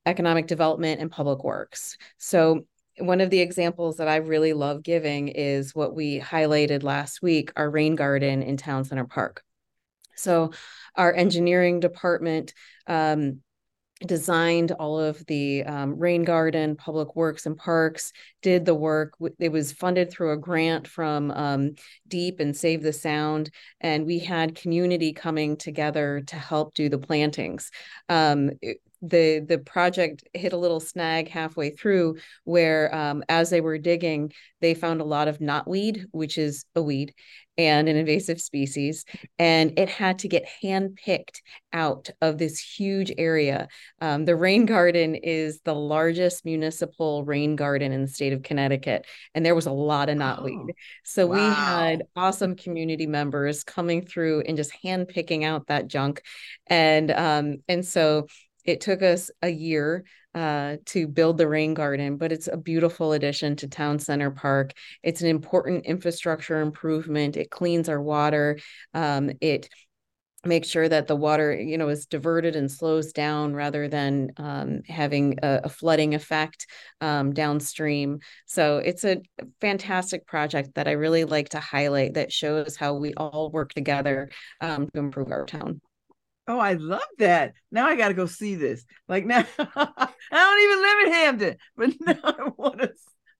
economic 0.06 0.46
development 0.46 1.00
and 1.00 1.10
public 1.10 1.44
works. 1.44 1.98
So 2.16 2.64
one 2.98 3.20
of 3.20 3.30
the 3.30 3.40
examples 3.40 3.96
that 3.96 4.08
I 4.08 4.16
really 4.16 4.52
love 4.52 4.82
giving 4.82 5.28
is 5.28 5.74
what 5.74 5.94
we 5.94 6.20
highlighted 6.20 6.82
last 6.82 7.22
week 7.22 7.52
our 7.56 7.68
rain 7.68 7.94
garden 7.94 8.42
in 8.42 8.56
Town 8.56 8.84
Center 8.84 9.04
Park. 9.04 9.42
So, 10.14 10.52
our 10.94 11.12
engineering 11.12 11.80
department 11.80 12.54
um, 12.86 13.42
designed 14.04 14.72
all 14.72 15.00
of 15.00 15.24
the 15.26 15.64
um, 15.64 15.98
rain 15.98 16.22
garden, 16.22 16.76
public 16.76 17.16
works, 17.16 17.46
and 17.46 17.56
parks, 17.56 18.12
did 18.42 18.64
the 18.64 18.74
work. 18.74 19.14
It 19.38 19.50
was 19.50 19.72
funded 19.72 20.10
through 20.10 20.32
a 20.32 20.36
grant 20.36 20.86
from 20.86 21.30
um, 21.30 21.74
DEEP 22.08 22.40
and 22.40 22.56
Save 22.56 22.82
the 22.82 22.92
Sound. 22.92 23.50
And 23.80 24.04
we 24.04 24.18
had 24.18 24.54
community 24.54 25.12
coming 25.12 25.56
together 25.56 26.22
to 26.26 26.36
help 26.36 26.74
do 26.74 26.88
the 26.88 26.98
plantings. 26.98 27.70
Um, 28.08 28.50
it, 28.60 28.78
the 29.02 29.40
the 29.40 29.58
project 29.58 30.24
hit 30.32 30.52
a 30.52 30.56
little 30.56 30.80
snag 30.80 31.28
halfway 31.28 31.70
through 31.70 32.16
where 32.44 32.94
um, 32.94 33.22
as 33.28 33.50
they 33.50 33.60
were 33.60 33.78
digging 33.78 34.32
they 34.60 34.74
found 34.74 35.00
a 35.00 35.04
lot 35.04 35.28
of 35.28 35.38
knotweed 35.38 36.06
which 36.12 36.38
is 36.38 36.64
a 36.74 36.82
weed 36.82 37.14
and 37.58 37.88
an 37.88 37.96
invasive 37.96 38.40
species 38.40 39.04
and 39.38 39.78
it 39.78 39.88
had 39.88 40.18
to 40.20 40.28
get 40.28 40.44
hand 40.62 40.96
picked 40.96 41.42
out 41.72 42.10
of 42.20 42.38
this 42.38 42.58
huge 42.58 43.12
area. 43.18 43.68
Um, 44.00 44.24
the 44.24 44.36
rain 44.36 44.66
garden 44.66 45.14
is 45.14 45.60
the 45.60 45.74
largest 45.74 46.44
municipal 46.44 47.24
rain 47.24 47.56
garden 47.56 47.92
in 47.92 48.02
the 48.02 48.08
state 48.08 48.32
of 48.32 48.42
connecticut 48.42 49.06
and 49.34 49.44
there 49.44 49.54
was 49.54 49.66
a 49.66 49.72
lot 49.72 50.08
of 50.08 50.16
knotweed. 50.16 50.70
Oh, 50.70 50.74
so 51.04 51.26
wow. 51.26 51.34
we 51.34 51.54
had 51.54 52.02
awesome 52.14 52.56
community 52.56 53.06
members 53.06 53.64
coming 53.64 54.04
through 54.04 54.42
and 54.42 54.56
just 54.56 54.72
hand 54.82 55.08
picking 55.08 55.44
out 55.44 55.66
that 55.68 55.86
junk. 55.86 56.22
And 56.66 57.10
um, 57.10 57.56
and 57.68 57.84
so 57.84 58.26
it 58.64 58.80
took 58.80 59.02
us 59.02 59.30
a 59.42 59.48
year 59.48 60.04
uh, 60.36 60.76
to 60.84 61.08
build 61.08 61.38
the 61.38 61.48
rain 61.48 61.72
garden, 61.72 62.18
but 62.18 62.30
it's 62.30 62.46
a 62.46 62.58
beautiful 62.58 63.14
addition 63.14 63.56
to 63.56 63.66
Town 63.66 63.98
Center 63.98 64.30
Park. 64.30 64.72
It's 65.02 65.22
an 65.22 65.28
important 65.28 65.86
infrastructure 65.86 66.60
improvement. 66.60 67.38
It 67.38 67.50
cleans 67.50 67.88
our 67.88 68.00
water. 68.00 68.58
Um, 68.92 69.30
it 69.40 69.70
makes 70.44 70.68
sure 70.68 70.88
that 70.88 71.06
the 71.06 71.16
water, 71.16 71.58
you 71.58 71.78
know, 71.78 71.88
is 71.88 72.04
diverted 72.04 72.54
and 72.54 72.70
slows 72.70 73.12
down 73.12 73.54
rather 73.54 73.88
than 73.88 74.30
um, 74.36 74.82
having 74.86 75.38
a, 75.42 75.62
a, 75.64 75.68
flooding 75.70 76.14
effect 76.14 76.66
um, 77.00 77.32
downstream. 77.32 78.20
So 78.44 78.76
it's 78.76 79.04
a 79.04 79.22
fantastic 79.62 80.26
project 80.26 80.74
that 80.74 80.86
I 80.86 80.92
really 80.92 81.24
like 81.24 81.48
to 81.50 81.60
highlight 81.60 82.14
that 82.14 82.30
shows 82.30 82.76
how 82.76 82.94
we 82.94 83.14
all 83.14 83.50
work 83.50 83.72
together 83.72 84.28
um, 84.60 84.88
to 84.92 85.00
improve 85.00 85.32
our 85.32 85.46
town. 85.46 85.80
Oh, 86.48 86.58
I 86.58 86.74
love 86.74 87.02
that. 87.18 87.54
Now 87.72 87.86
I 87.88 87.96
got 87.96 88.08
to 88.08 88.14
go 88.14 88.26
see 88.26 88.54
this. 88.54 88.84
Like 89.08 89.26
now, 89.26 89.44
I 89.58 90.08
don't 90.30 90.62
even 90.62 90.82
live 90.82 91.06
in 91.06 91.12
Hamden, 91.12 91.56
but 91.76 91.90
now 92.24 92.34
I 92.38 92.50
want 92.56 92.80
to. 92.80 92.92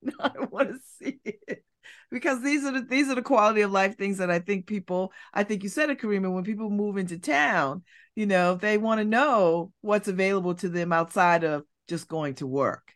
Now 0.03 0.13
I 0.21 0.45
want 0.45 0.69
to 0.71 0.79
see 0.99 1.19
it 1.25 1.65
because 2.11 2.43
these 2.43 2.65
are 2.65 2.73
the 2.73 2.83
these 2.83 3.09
are 3.09 3.15
the 3.15 3.23
quality 3.23 3.63
of 3.63 3.73
life 3.73 3.97
things 3.97 4.19
that 4.19 4.31
I 4.31 4.39
think 4.41 4.67
people. 4.67 5.13
I 5.33 5.45
think 5.45 5.63
you 5.63 5.69
said 5.69 5.91
it, 5.91 6.01
Karima. 6.01 6.33
When 6.33 6.45
people 6.45 6.71
move 6.71 6.97
into 6.97 7.19
town, 7.19 7.83
you 8.15 8.27
know, 8.27 8.55
they 8.57 8.79
want 8.79 8.99
to 9.01 9.05
know 9.05 9.73
what's 9.81 10.09
available 10.09 10.55
to 10.57 10.69
them 10.69 10.93
outside 10.93 11.45
of 11.45 11.65
just 11.89 12.09
going 12.09 12.35
to 12.37 12.47
work, 12.47 12.93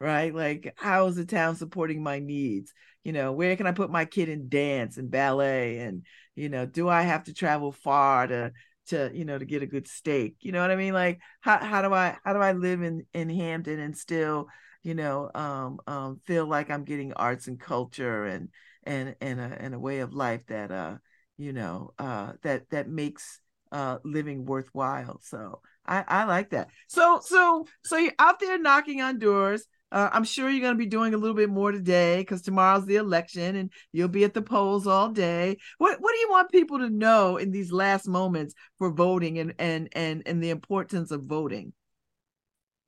right? 0.00 0.34
Like, 0.34 0.74
how 0.76 1.06
is 1.06 1.16
the 1.16 1.24
town 1.24 1.56
supporting 1.56 2.02
my 2.02 2.18
needs? 2.18 2.72
You 3.02 3.12
know, 3.12 3.32
where 3.32 3.56
can 3.56 3.66
I 3.66 3.72
put 3.72 3.90
my 3.90 4.04
kid 4.04 4.28
in 4.28 4.48
dance 4.48 4.96
and 4.96 5.10
ballet? 5.10 5.78
And 5.78 6.04
you 6.34 6.48
know, 6.48 6.66
do 6.66 6.88
I 6.88 7.02
have 7.02 7.24
to 7.24 7.34
travel 7.34 7.72
far 7.72 8.26
to 8.26 8.52
to 8.86 9.10
you 9.14 9.24
know 9.24 9.38
to 9.38 9.44
get 9.44 9.62
a 9.62 9.66
good 9.66 9.88
steak 9.88 10.36
you 10.40 10.52
know 10.52 10.60
what 10.60 10.70
i 10.70 10.76
mean? 10.76 10.92
Like 10.92 11.20
how, 11.40 11.58
how 11.58 11.82
do 11.82 11.92
i 11.92 12.16
how 12.24 12.32
do 12.32 12.38
i 12.40 12.52
live 12.52 12.82
in 12.82 13.06
in 13.12 13.30
Hamden 13.30 13.80
and 13.80 13.96
still 13.96 14.48
you 14.82 14.94
know 14.94 15.30
um, 15.34 15.78
um 15.86 16.20
feel 16.26 16.46
like 16.46 16.70
i'm 16.70 16.84
getting 16.84 17.12
arts 17.14 17.46
and 17.46 17.58
culture 17.58 18.24
and 18.24 18.48
and 18.84 19.16
and 19.20 19.40
a, 19.40 19.56
and 19.60 19.74
a 19.74 19.78
way 19.78 20.00
of 20.00 20.12
life 20.12 20.44
that 20.48 20.70
uh 20.70 20.96
you 21.36 21.52
know 21.52 21.92
uh 21.98 22.32
that 22.42 22.68
that 22.70 22.88
makes 22.88 23.40
uh 23.72 23.98
living 24.04 24.44
worthwhile? 24.44 25.20
So 25.22 25.60
i 25.86 26.04
i 26.06 26.24
like 26.24 26.50
that. 26.50 26.68
So 26.88 27.20
so 27.24 27.66
so 27.84 27.96
you're 27.96 28.12
out 28.18 28.40
there 28.40 28.58
knocking 28.58 29.00
on 29.00 29.18
doors 29.18 29.66
uh, 29.92 30.10
I'm 30.12 30.24
sure 30.24 30.50
you're 30.50 30.60
going 30.60 30.74
to 30.74 30.78
be 30.78 30.86
doing 30.86 31.14
a 31.14 31.16
little 31.16 31.36
bit 31.36 31.50
more 31.50 31.70
today 31.70 32.18
because 32.18 32.42
tomorrow's 32.42 32.86
the 32.86 32.96
election 32.96 33.56
and 33.56 33.70
you'll 33.92 34.08
be 34.08 34.24
at 34.24 34.34
the 34.34 34.42
polls 34.42 34.86
all 34.86 35.10
day. 35.10 35.56
What 35.78 36.00
What 36.00 36.12
do 36.12 36.18
you 36.18 36.28
want 36.30 36.50
people 36.50 36.78
to 36.78 36.90
know 36.90 37.36
in 37.36 37.50
these 37.50 37.70
last 37.70 38.08
moments 38.08 38.54
for 38.78 38.92
voting 38.92 39.38
and 39.38 39.54
and 39.58 39.88
and 39.92 40.22
and 40.26 40.42
the 40.42 40.50
importance 40.50 41.10
of 41.10 41.24
voting? 41.24 41.72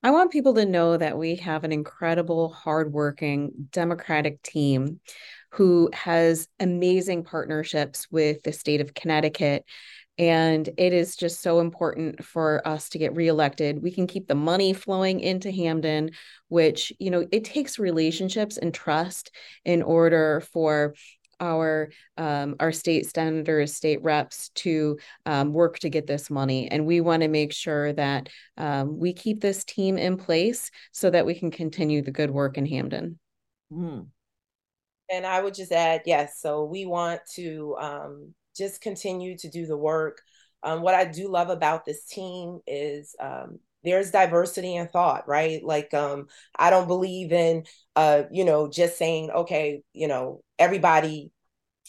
I 0.03 0.11
want 0.11 0.31
people 0.31 0.55
to 0.55 0.65
know 0.65 0.97
that 0.97 1.19
we 1.19 1.37
have 1.37 1.65
an 1.65 1.73
incredible, 1.73 2.53
hardworking 2.53 3.69
Democratic 3.71 4.43
team 4.43 5.01
who 5.53 5.91
has 5.93 6.49
amazing 6.61 7.25
partnerships 7.25 8.07
with 8.11 8.43
the 8.43 8.53
state 8.53 8.81
of 8.81 8.95
Connecticut 8.95 9.65
and 10.19 10.69
it 10.77 10.93
is 10.93 11.17
just 11.17 11.41
so 11.41 11.61
important 11.61 12.25
for 12.25 12.67
us 12.67 12.89
to 12.91 12.99
get 12.99 13.15
reelected. 13.15 13.83
We 13.83 13.91
can 13.91 14.07
keep 14.07 14.29
the 14.29 14.35
money 14.35 14.73
flowing 14.73 15.21
into 15.21 15.51
Hamden, 15.51 16.13
which, 16.49 16.93
you 16.99 17.11
know, 17.11 17.27
it 17.31 17.45
takes 17.45 17.79
relationships 17.79 18.57
and 18.57 18.73
trust 18.73 19.31
in 19.65 19.83
order 19.83 20.43
for 20.53 20.95
our 21.39 21.91
um, 22.17 22.57
our 22.61 22.73
state 22.73 23.07
senators, 23.15 23.75
state 23.75 24.03
reps 24.03 24.49
to 24.51 24.99
um, 25.27 25.53
work 25.53 25.79
to 25.81 25.91
get 25.91 26.07
this 26.07 26.31
money, 26.31 26.69
and 26.71 26.87
we 26.87 27.03
want 27.03 27.23
to 27.23 27.29
make 27.29 27.53
sure 27.53 27.93
that 27.93 28.31
um, 28.57 28.99
we 28.99 29.13
keep 29.13 29.41
this 29.41 29.63
team 29.65 29.99
in 29.99 30.17
place 30.17 30.71
so 30.93 31.11
that 31.11 31.27
we 31.27 31.35
can 31.35 31.51
continue 31.51 32.01
the 32.01 32.11
good 32.11 32.31
work 32.31 32.57
in 32.57 32.65
Hamden. 32.65 33.19
Mm. 33.71 34.07
And 35.11 35.27
I 35.27 35.43
would 35.43 35.55
just 35.55 35.73
add, 35.73 36.03
yes. 36.07 36.41
So 36.41 36.65
we 36.65 36.87
want 36.87 37.21
to 37.35 37.77
um, 37.79 38.35
just 38.57 38.81
continue 38.81 39.37
to 39.39 39.51
do 39.51 39.67
the 39.67 39.77
work. 39.77 40.21
Um, 40.63 40.83
what 40.83 40.95
I 40.95 41.05
do 41.05 41.29
love 41.29 41.49
about 41.49 41.85
this 41.85 42.05
team 42.07 42.61
is 42.67 43.15
um, 43.21 43.59
there's 43.85 44.11
diversity 44.11 44.75
in 44.75 44.89
thought, 44.89 45.29
right? 45.29 45.63
Like 45.63 45.95
um, 45.95 46.27
I 46.59 46.71
don't 46.71 46.89
believe 46.89 47.33
in 47.33 47.65
uh, 47.95 48.25
you 48.31 48.45
know 48.45 48.69
just 48.69 48.99
saying 48.99 49.31
okay, 49.31 49.83
you 49.93 50.09
know 50.09 50.43
everybody 50.59 51.31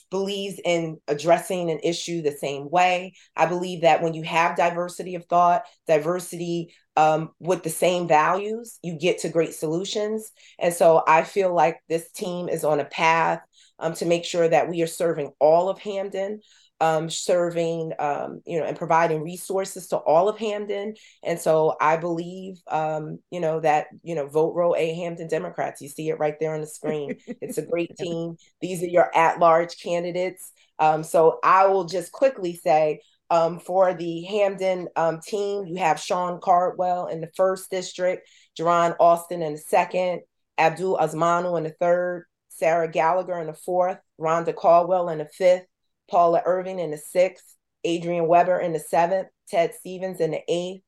believes 0.10 0.60
in 0.64 1.00
addressing 1.08 1.70
an 1.70 1.80
issue 1.84 2.22
the 2.22 2.32
same 2.32 2.70
way. 2.70 3.14
I 3.36 3.46
believe 3.46 3.82
that 3.82 4.02
when 4.02 4.14
you 4.14 4.24
have 4.24 4.56
diversity 4.56 5.16
of 5.16 5.26
thought, 5.26 5.64
diversity 5.88 6.74
um, 6.96 7.32
with 7.40 7.64
the 7.64 7.70
same 7.70 8.08
values, 8.08 8.80
you 8.82 8.98
get 8.98 9.20
to 9.20 9.30
great 9.30 9.54
solutions. 9.54 10.32
And 10.60 10.74
so 10.74 11.04
I 11.08 11.24
feel 11.24 11.54
like 11.54 11.80
this 11.90 12.10
team 12.12 12.48
is 12.48 12.64
on 12.64 12.80
a 12.80 12.86
path 12.86 13.42
um, 13.80 13.94
to 13.96 14.06
make 14.06 14.26
sure 14.26 14.48
that 14.48 14.70
we 14.70 14.82
are 14.82 14.88
serving 14.88 15.32
all 15.40 15.70
of 15.70 15.80
Hamden 15.80 16.42
um, 16.80 17.10
serving, 17.10 17.94
um, 18.00 18.42
you 18.46 18.60
know, 18.60 18.66
and 18.66 18.78
providing 18.78 19.24
resources 19.24 19.88
to 19.88 19.98
all 19.98 20.30
of 20.30 20.38
Hamden. 20.38 20.96
And 21.24 21.40
so 21.40 21.76
I 21.82 21.98
believe, 21.98 22.62
um, 22.68 23.20
you 23.32 23.40
know, 23.40 23.60
that, 23.62 23.88
you 24.04 24.16
know, 24.16 24.28
vote 24.28 24.54
row 24.54 24.76
A 24.76 24.94
Hamden 24.94 25.28
Democrats. 25.28 25.82
You 25.82 25.90
see 25.90 26.10
it 26.10 26.20
right 26.20 26.36
there 26.40 26.54
on 26.54 26.62
the 26.62 26.68
screen. 26.68 27.16
it's 27.28 27.58
a 27.58 27.66
great 27.66 27.96
team. 28.00 28.36
These 28.62 28.84
are 28.84 28.88
your 28.88 29.16
at 29.16 29.40
large 29.40 29.82
candidates. 29.82 30.52
Um, 30.80 31.04
so 31.04 31.40
I 31.44 31.68
will 31.68 31.86
just 31.86 32.12
quickly 32.12 32.54
say, 32.56 33.02
um, 33.30 33.60
for 33.60 33.94
the 33.94 34.24
Hamden 34.24 34.88
um, 34.96 35.20
team, 35.20 35.66
you 35.66 35.78
have 35.78 36.00
Sean 36.00 36.40
Cardwell 36.40 37.08
in 37.08 37.20
the 37.20 37.30
first 37.36 37.70
district, 37.70 38.30
Jerron 38.58 38.96
Austin 39.00 39.42
in 39.42 39.54
the 39.54 39.60
second, 39.60 40.22
Abdul 40.58 40.98
Azmanu 40.98 41.58
in 41.58 41.64
the 41.64 41.76
third, 41.80 42.26
Sarah 42.50 42.90
Gallagher 42.90 43.40
in 43.40 43.48
the 43.48 43.54
fourth, 43.54 43.98
Rhonda 44.20 44.56
Caldwell 44.56 45.10
in 45.10 45.18
the 45.18 45.26
fifth, 45.26 45.66
Paula 46.10 46.42
Irving 46.46 46.80
in 46.80 46.92
the 46.92 46.98
sixth, 46.98 47.56
Adrian 47.84 48.28
Weber 48.28 48.60
in 48.60 48.74
the 48.74 48.80
seventh, 48.80 49.28
Ted 49.50 49.74
Stevens 49.76 50.20
in 50.20 50.32
the 50.32 50.42
eighth, 50.48 50.84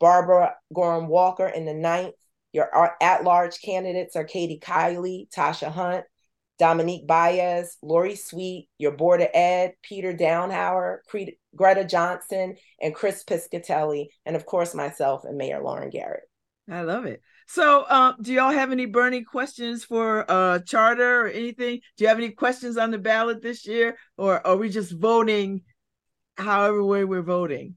Barbara 0.00 0.54
Gorham 0.72 1.08
Walker 1.08 1.46
in 1.46 1.64
the 1.64 1.74
ninth. 1.74 2.14
Your 2.52 2.70
at 3.02 3.24
large 3.24 3.60
candidates 3.60 4.16
are 4.16 4.24
Katie 4.24 4.58
Kiley, 4.58 5.28
Tasha 5.30 5.70
Hunt, 5.70 6.04
Dominique 6.58 7.06
Baez, 7.06 7.76
Lori 7.82 8.16
Sweet, 8.16 8.68
your 8.78 8.92
Board 8.92 9.20
of 9.20 9.28
Ed, 9.34 9.74
Peter 9.82 10.14
Downhauer, 10.14 10.98
Greta 11.54 11.84
Johnson, 11.84 12.56
and 12.80 12.94
Chris 12.94 13.22
Piscatelli, 13.24 14.06
and 14.24 14.34
of 14.34 14.46
course 14.46 14.74
myself 14.74 15.24
and 15.24 15.36
Mayor 15.36 15.62
Lauren 15.62 15.90
Garrett. 15.90 16.24
I 16.70 16.82
love 16.82 17.04
it. 17.04 17.22
So, 17.50 17.82
uh, 17.84 18.12
do 18.20 18.34
y'all 18.34 18.52
have 18.52 18.72
any 18.72 18.84
burning 18.84 19.24
questions 19.24 19.82
for 19.82 20.30
uh, 20.30 20.58
charter 20.60 21.22
or 21.22 21.28
anything? 21.28 21.80
Do 21.96 22.04
you 22.04 22.08
have 22.08 22.18
any 22.18 22.30
questions 22.30 22.76
on 22.76 22.90
the 22.90 22.98
ballot 22.98 23.40
this 23.40 23.66
year, 23.66 23.96
or 24.18 24.46
are 24.46 24.56
we 24.56 24.68
just 24.68 24.92
voting 24.92 25.62
however 26.36 26.84
way 26.84 27.06
we're 27.06 27.22
voting? 27.22 27.76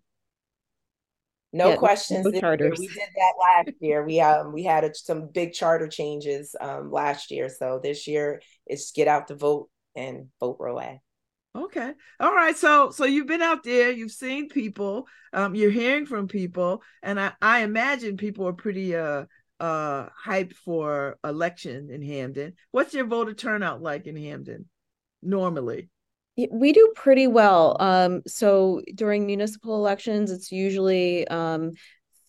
No 1.53 1.69
yeah, 1.69 1.75
questions. 1.77 2.25
No 2.25 2.37
charters. 2.37 2.79
We 2.79 2.87
did 2.87 3.09
that 3.15 3.33
last 3.39 3.71
year. 3.79 4.05
We 4.05 4.19
um 4.19 4.51
we 4.51 4.63
had 4.63 4.83
a, 4.83 4.93
some 4.93 5.29
big 5.33 5.53
charter 5.53 5.87
changes 5.87 6.53
um 6.59 6.91
last 6.91 7.31
year, 7.31 7.47
so 7.47 7.79
this 7.81 8.07
year 8.07 8.41
it's 8.65 8.91
get 8.91 9.07
out 9.07 9.27
the 9.27 9.35
vote 9.35 9.69
and 9.95 10.27
vote 10.41 10.57
row 10.59 10.79
A. 10.79 11.01
Okay. 11.55 11.91
All 12.19 12.33
right. 12.33 12.55
So 12.57 12.91
so 12.91 13.05
you've 13.05 13.27
been 13.27 13.41
out 13.41 13.63
there, 13.63 13.91
you've 13.91 14.11
seen 14.11 14.47
people, 14.47 15.07
um, 15.33 15.55
you're 15.55 15.71
hearing 15.71 16.05
from 16.05 16.27
people, 16.27 16.81
and 17.03 17.19
I, 17.19 17.33
I 17.41 17.59
imagine 17.59 18.15
people 18.15 18.47
are 18.47 18.53
pretty 18.53 18.95
uh 18.95 19.25
uh 19.61 20.09
hyped 20.25 20.53
for 20.53 21.17
election 21.23 21.89
in 21.91 22.01
Hamden. 22.01 22.53
What's 22.71 22.93
your 22.93 23.05
voter 23.05 23.33
turnout 23.33 23.81
like 23.81 24.07
in 24.07 24.15
Hamden 24.17 24.65
normally? 25.21 25.89
We 26.49 26.73
do 26.73 26.93
pretty 26.95 27.27
well. 27.27 27.77
Um, 27.79 28.21
so 28.25 28.81
during 28.95 29.25
municipal 29.25 29.75
elections, 29.75 30.31
it's 30.31 30.51
usually 30.51 31.27
um, 31.27 31.71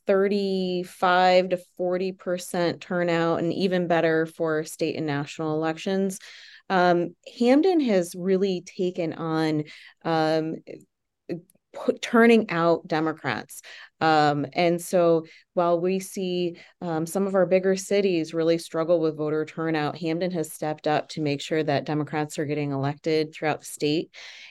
35 0.06 1.50
to 1.50 1.60
40% 1.78 2.80
turnout, 2.80 3.38
and 3.38 3.52
even 3.52 3.86
better 3.86 4.26
for 4.26 4.64
state 4.64 4.96
and 4.96 5.06
national 5.06 5.54
elections. 5.54 6.18
Um, 6.68 7.14
Hamden 7.38 7.80
has 7.80 8.14
really 8.14 8.62
taken 8.62 9.12
on 9.12 9.64
um, 10.04 10.56
turning 12.00 12.50
out 12.50 12.86
Democrats. 12.86 13.62
Um, 14.02 14.46
and 14.52 14.82
so 14.82 15.26
while 15.54 15.80
we 15.80 16.00
see 16.00 16.56
um, 16.80 17.06
some 17.06 17.28
of 17.28 17.36
our 17.36 17.46
bigger 17.46 17.76
cities 17.76 18.34
really 18.34 18.58
struggle 18.58 18.98
with 18.98 19.16
voter 19.16 19.44
turnout, 19.44 19.96
Hamden 19.96 20.32
has 20.32 20.52
stepped 20.52 20.88
up 20.88 21.08
to 21.10 21.20
make 21.20 21.40
sure 21.40 21.62
that 21.62 21.84
Democrats 21.84 22.36
are 22.38 22.44
getting 22.44 22.72
elected 22.72 23.32
throughout 23.32 23.60
the 23.60 23.66
state. 23.66 24.10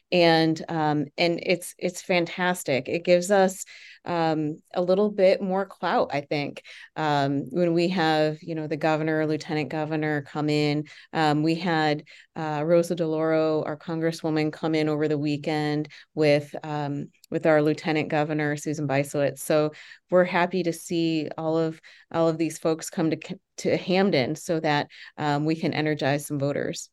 And 0.09 0.63
um, 0.69 1.05
and 1.17 1.39
it's 1.43 1.75
it's 1.77 2.01
fantastic. 2.01 2.87
It 2.87 3.03
gives 3.03 3.29
us 3.29 3.65
um, 4.05 4.61
a 4.73 4.81
little 4.81 5.09
bit 5.09 5.41
more 5.41 5.65
clout, 5.65 6.11
I 6.13 6.21
think. 6.21 6.63
Um, 6.95 7.47
when 7.49 7.73
we 7.73 7.89
have, 7.89 8.41
you 8.41 8.55
know, 8.55 8.67
the 8.67 8.77
governor, 8.77 9.27
lieutenant 9.27 9.69
governor 9.69 10.21
come 10.21 10.49
in, 10.49 10.85
um, 11.13 11.43
we 11.43 11.55
had 11.55 12.03
uh, 12.35 12.63
Rosa 12.65 12.95
DeLauro, 12.95 13.65
our 13.65 13.77
congresswoman, 13.77 14.51
come 14.51 14.75
in 14.75 14.87
over 14.87 15.07
the 15.07 15.17
weekend 15.17 15.89
with 16.15 16.55
um, 16.63 17.09
with 17.31 17.45
our 17.45 17.61
lieutenant 17.61 18.09
governor 18.09 18.55
Susan 18.57 18.87
Bysiewicz. 18.87 19.39
So 19.39 19.71
we're 20.11 20.25
happy 20.25 20.63
to 20.63 20.73
see 20.73 21.29
all 21.37 21.57
of 21.57 21.81
all 22.11 22.27
of 22.27 22.37
these 22.37 22.59
folks 22.59 22.89
come 22.89 23.09
to 23.09 23.39
to 23.57 23.77
Hamden 23.77 24.35
so 24.35 24.59
that 24.59 24.87
um, 25.17 25.45
we 25.45 25.55
can 25.55 25.73
energize 25.73 26.27
some 26.27 26.37
voters. 26.37 26.89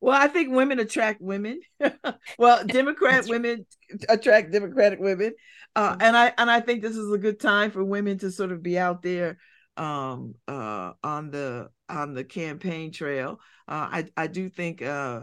Well, 0.00 0.20
I 0.20 0.26
think 0.26 0.50
women 0.50 0.80
attract 0.80 1.20
women. 1.20 1.60
well, 2.38 2.64
Democrat 2.66 3.26
women 3.28 3.64
attract 4.08 4.50
Democratic 4.50 4.98
women, 4.98 5.34
uh, 5.76 5.92
mm-hmm. 5.92 6.02
and 6.02 6.16
I 6.16 6.32
and 6.36 6.50
I 6.50 6.60
think 6.60 6.82
this 6.82 6.96
is 6.96 7.12
a 7.12 7.18
good 7.18 7.38
time 7.38 7.70
for 7.70 7.84
women 7.84 8.18
to 8.18 8.30
sort 8.32 8.50
of 8.50 8.62
be 8.62 8.76
out 8.78 9.02
there 9.02 9.38
um, 9.76 10.34
uh, 10.48 10.92
on 11.04 11.30
the 11.30 11.70
on 11.88 12.14
the 12.14 12.24
campaign 12.24 12.90
trail. 12.90 13.38
Uh, 13.68 13.88
I 13.92 14.08
I 14.16 14.26
do 14.26 14.48
think 14.48 14.82
uh, 14.82 15.22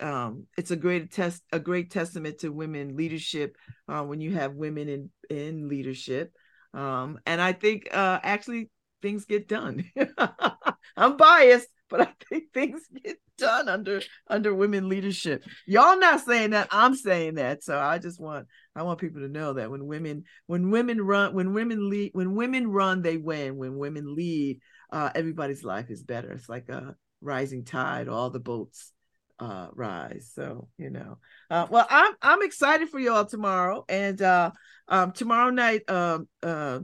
um, 0.00 0.46
it's 0.56 0.70
a 0.70 0.76
great 0.76 1.12
test 1.12 1.42
a 1.52 1.58
great 1.58 1.90
testament 1.90 2.38
to 2.38 2.50
women 2.50 2.96
leadership 2.96 3.56
uh, 3.88 4.02
when 4.02 4.20
you 4.20 4.32
have 4.32 4.54
women 4.54 4.88
in 4.88 5.10
in 5.30 5.68
leadership, 5.68 6.32
um, 6.72 7.18
and 7.26 7.40
I 7.40 7.52
think 7.52 7.88
uh, 7.92 8.18
actually 8.22 8.70
things 9.02 9.24
get 9.24 9.48
done. 9.48 9.84
I'm 10.96 11.16
biased, 11.16 11.68
but 11.88 12.00
I 12.00 12.08
think 12.28 12.44
things 12.52 12.82
get 13.04 13.18
done 13.38 13.68
under 13.68 14.00
under 14.28 14.54
women 14.54 14.88
leadership. 14.88 15.44
Y'all 15.66 15.98
not 15.98 16.20
saying 16.20 16.50
that, 16.50 16.68
I'm 16.70 16.96
saying 16.96 17.34
that. 17.34 17.62
So 17.62 17.78
I 17.78 17.98
just 17.98 18.20
want 18.20 18.48
I 18.74 18.82
want 18.82 19.00
people 19.00 19.20
to 19.20 19.28
know 19.28 19.52
that 19.54 19.70
when 19.70 19.86
women 19.86 20.24
when 20.46 20.70
women 20.70 21.00
run 21.00 21.34
when 21.34 21.54
women 21.54 21.88
lead 21.88 22.10
when 22.14 22.34
women 22.34 22.68
run 22.68 23.02
they 23.02 23.16
win. 23.16 23.56
When 23.56 23.76
women 23.76 24.14
lead, 24.16 24.60
uh, 24.90 25.10
everybody's 25.14 25.62
life 25.62 25.90
is 25.90 26.02
better. 26.02 26.32
It's 26.32 26.48
like 26.48 26.68
a 26.68 26.96
rising 27.20 27.64
tide, 27.64 28.08
all 28.08 28.30
the 28.30 28.40
boats 28.40 28.92
uh 29.38 29.68
rise. 29.72 30.30
So 30.34 30.68
you 30.78 30.90
know 30.90 31.18
uh 31.50 31.66
well 31.70 31.86
i'm 31.90 32.12
i'm 32.22 32.42
excited 32.42 32.88
for 32.88 32.98
y'all 32.98 33.24
tomorrow. 33.24 33.84
And 33.88 34.20
uh 34.22 34.50
um 34.88 35.12
tomorrow 35.12 35.50
night 35.50 35.88
um 35.90 36.28
uh, 36.42 36.80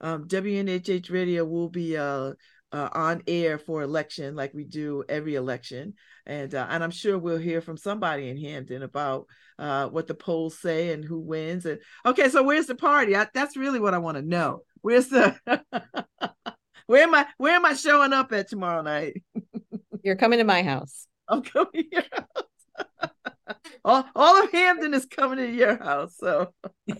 um 0.00 0.28
wnhh 0.28 1.10
radio 1.10 1.44
will 1.44 1.68
be 1.68 1.96
uh 1.96 2.32
uh, 2.74 2.88
on 2.92 3.22
air 3.28 3.56
for 3.56 3.82
election 3.82 4.34
like 4.34 4.52
we 4.52 4.64
do 4.64 5.04
every 5.08 5.36
election. 5.36 5.94
And 6.26 6.52
uh, 6.54 6.66
and 6.68 6.82
I'm 6.82 6.90
sure 6.90 7.16
we'll 7.16 7.38
hear 7.38 7.60
from 7.60 7.76
somebody 7.76 8.28
in 8.28 8.36
Hamden 8.36 8.82
about 8.82 9.26
uh, 9.60 9.88
what 9.88 10.08
the 10.08 10.14
polls 10.14 10.58
say 10.58 10.92
and 10.92 11.04
who 11.04 11.20
wins. 11.20 11.66
And 11.66 11.78
okay 12.04 12.28
so 12.28 12.42
where's 12.42 12.66
the 12.66 12.74
party? 12.74 13.14
I, 13.14 13.28
that's 13.32 13.56
really 13.56 13.78
what 13.78 13.94
I 13.94 13.98
want 13.98 14.16
to 14.16 14.22
know. 14.22 14.62
Where's 14.80 15.08
the 15.08 15.38
where 16.86 17.04
am 17.04 17.14
I 17.14 17.26
where 17.38 17.54
am 17.54 17.64
I 17.64 17.74
showing 17.74 18.12
up 18.12 18.32
at 18.32 18.48
tomorrow 18.48 18.82
night? 18.82 19.22
You're 20.02 20.16
coming 20.16 20.38
to 20.40 20.44
my 20.44 20.64
house 20.64 21.06
I'm 21.28 21.42
coming 21.42 21.72
to 21.72 21.84
your 21.90 22.04
house 22.12 23.56
all, 23.84 24.04
all 24.14 24.42
of 24.42 24.50
Hamden 24.52 24.94
is 24.94 25.06
coming 25.06 25.38
to 25.38 25.50
your 25.50 25.76
house 25.76 26.16
so 26.18 26.52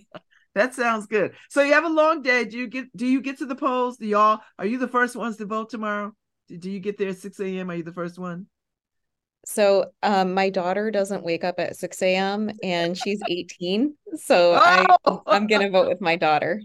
that 0.55 0.75
sounds 0.75 1.07
good. 1.07 1.35
So 1.51 1.63
you 1.63 1.73
have 1.73 1.85
a 1.85 1.89
long 1.89 2.23
day. 2.23 2.45
Do 2.45 2.59
you 2.59 2.69
get 2.69 2.97
do 2.97 3.07
you 3.07 3.21
get 3.21 3.39
to 3.39 3.47
the 3.47 3.57
polls? 3.57 3.97
Do 3.97 4.07
y'all 4.07 4.41
are 4.59 4.67
you 4.67 4.79
the 4.79 4.89
first 4.89 5.17
ones 5.17 5.37
to 5.39 5.47
vote 5.47 5.71
tomorrow? 5.71 6.13
Do 6.49 6.71
you 6.71 6.81
get 6.81 6.99
there 6.99 7.09
at 7.09 7.19
6 7.19 7.41
a.m.? 7.41 7.71
Are 7.71 7.75
you 7.75 7.83
the 7.83 7.93
first 7.93 8.19
one? 8.19 8.47
So 9.47 9.87
um, 10.03 10.33
my 10.33 10.51
daughter 10.51 10.91
doesn't 10.91 11.25
wake 11.25 11.45
up 11.45 11.57
at 11.59 11.77
6 11.77 12.03
a.m. 12.03 12.51
and 12.63 12.97
she's 12.97 13.21
18. 13.29 13.95
So 14.17 14.55
oh! 14.55 15.23
I, 15.27 15.37
I'm 15.37 15.47
gonna 15.47 15.71
vote 15.71 15.89
with 15.89 16.01
my 16.01 16.17
daughter. 16.17 16.63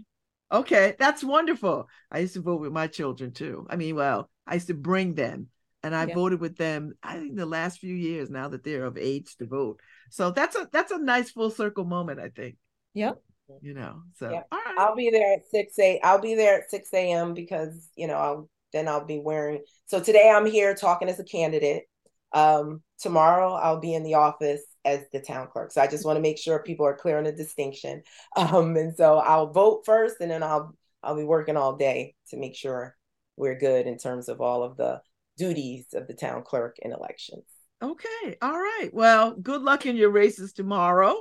Okay, 0.52 0.96
that's 0.98 1.22
wonderful. 1.22 1.88
I 2.10 2.20
used 2.20 2.34
to 2.34 2.42
vote 2.42 2.60
with 2.60 2.72
my 2.72 2.86
children 2.86 3.32
too. 3.32 3.66
I 3.70 3.76
mean, 3.76 3.94
well, 3.94 4.28
I 4.46 4.54
used 4.54 4.66
to 4.68 4.74
bring 4.74 5.14
them 5.14 5.48
and 5.82 5.94
I 5.94 6.06
yeah. 6.06 6.14
voted 6.14 6.40
with 6.40 6.56
them 6.56 6.92
I 7.02 7.18
think 7.18 7.36
the 7.36 7.46
last 7.46 7.78
few 7.78 7.94
years 7.94 8.30
now 8.30 8.48
that 8.48 8.64
they're 8.64 8.84
of 8.84 8.98
age 8.98 9.36
to 9.36 9.46
vote. 9.46 9.80
So 10.10 10.30
that's 10.30 10.56
a 10.56 10.68
that's 10.72 10.92
a 10.92 10.98
nice 10.98 11.30
full 11.30 11.50
circle 11.50 11.84
moment, 11.84 12.20
I 12.20 12.28
think. 12.28 12.56
Yep 12.94 13.20
you 13.60 13.74
know. 13.74 14.02
So 14.16 14.30
yeah. 14.30 14.42
I'll 14.78 14.94
be 14.94 15.10
there 15.10 15.34
at 15.34 15.46
six 15.50 15.78
a. 15.78 16.00
I'll 16.00 16.20
be 16.20 16.34
there 16.34 16.60
at 16.60 16.70
six 16.70 16.92
a.m. 16.92 17.34
because 17.34 17.88
you 17.96 18.06
know 18.06 18.14
I'll 18.14 18.50
then 18.72 18.88
I'll 18.88 19.04
be 19.04 19.18
wearing. 19.18 19.62
So 19.86 20.00
today 20.00 20.30
I'm 20.30 20.46
here 20.46 20.74
talking 20.74 21.08
as 21.08 21.18
a 21.18 21.24
candidate. 21.24 21.84
Um, 22.32 22.82
tomorrow 23.00 23.54
I'll 23.54 23.80
be 23.80 23.94
in 23.94 24.04
the 24.04 24.14
office 24.14 24.62
as 24.84 25.00
the 25.12 25.20
town 25.20 25.48
clerk. 25.52 25.72
So 25.72 25.80
I 25.80 25.88
just 25.88 26.06
want 26.06 26.16
to 26.16 26.22
make 26.22 26.38
sure 26.38 26.62
people 26.62 26.86
are 26.86 26.96
clear 26.96 27.18
on 27.18 27.24
the 27.24 27.32
distinction. 27.32 28.02
Um, 28.36 28.76
and 28.76 28.94
so 28.96 29.18
I'll 29.18 29.52
vote 29.52 29.82
first, 29.84 30.16
and 30.20 30.30
then 30.30 30.42
I'll 30.42 30.74
I'll 31.02 31.16
be 31.16 31.24
working 31.24 31.56
all 31.56 31.76
day 31.76 32.14
to 32.28 32.36
make 32.36 32.54
sure 32.54 32.96
we're 33.36 33.58
good 33.58 33.86
in 33.86 33.98
terms 33.98 34.28
of 34.28 34.40
all 34.40 34.62
of 34.62 34.76
the 34.76 35.00
duties 35.40 35.86
of 35.94 36.06
the 36.06 36.14
town 36.14 36.42
clerk 36.44 36.76
in 36.82 36.92
elections. 36.92 37.44
Okay. 37.82 38.36
All 38.42 38.58
right. 38.58 38.90
Well, 38.92 39.34
good 39.34 39.62
luck 39.62 39.86
in 39.86 39.96
your 39.96 40.10
races 40.10 40.52
tomorrow. 40.52 41.16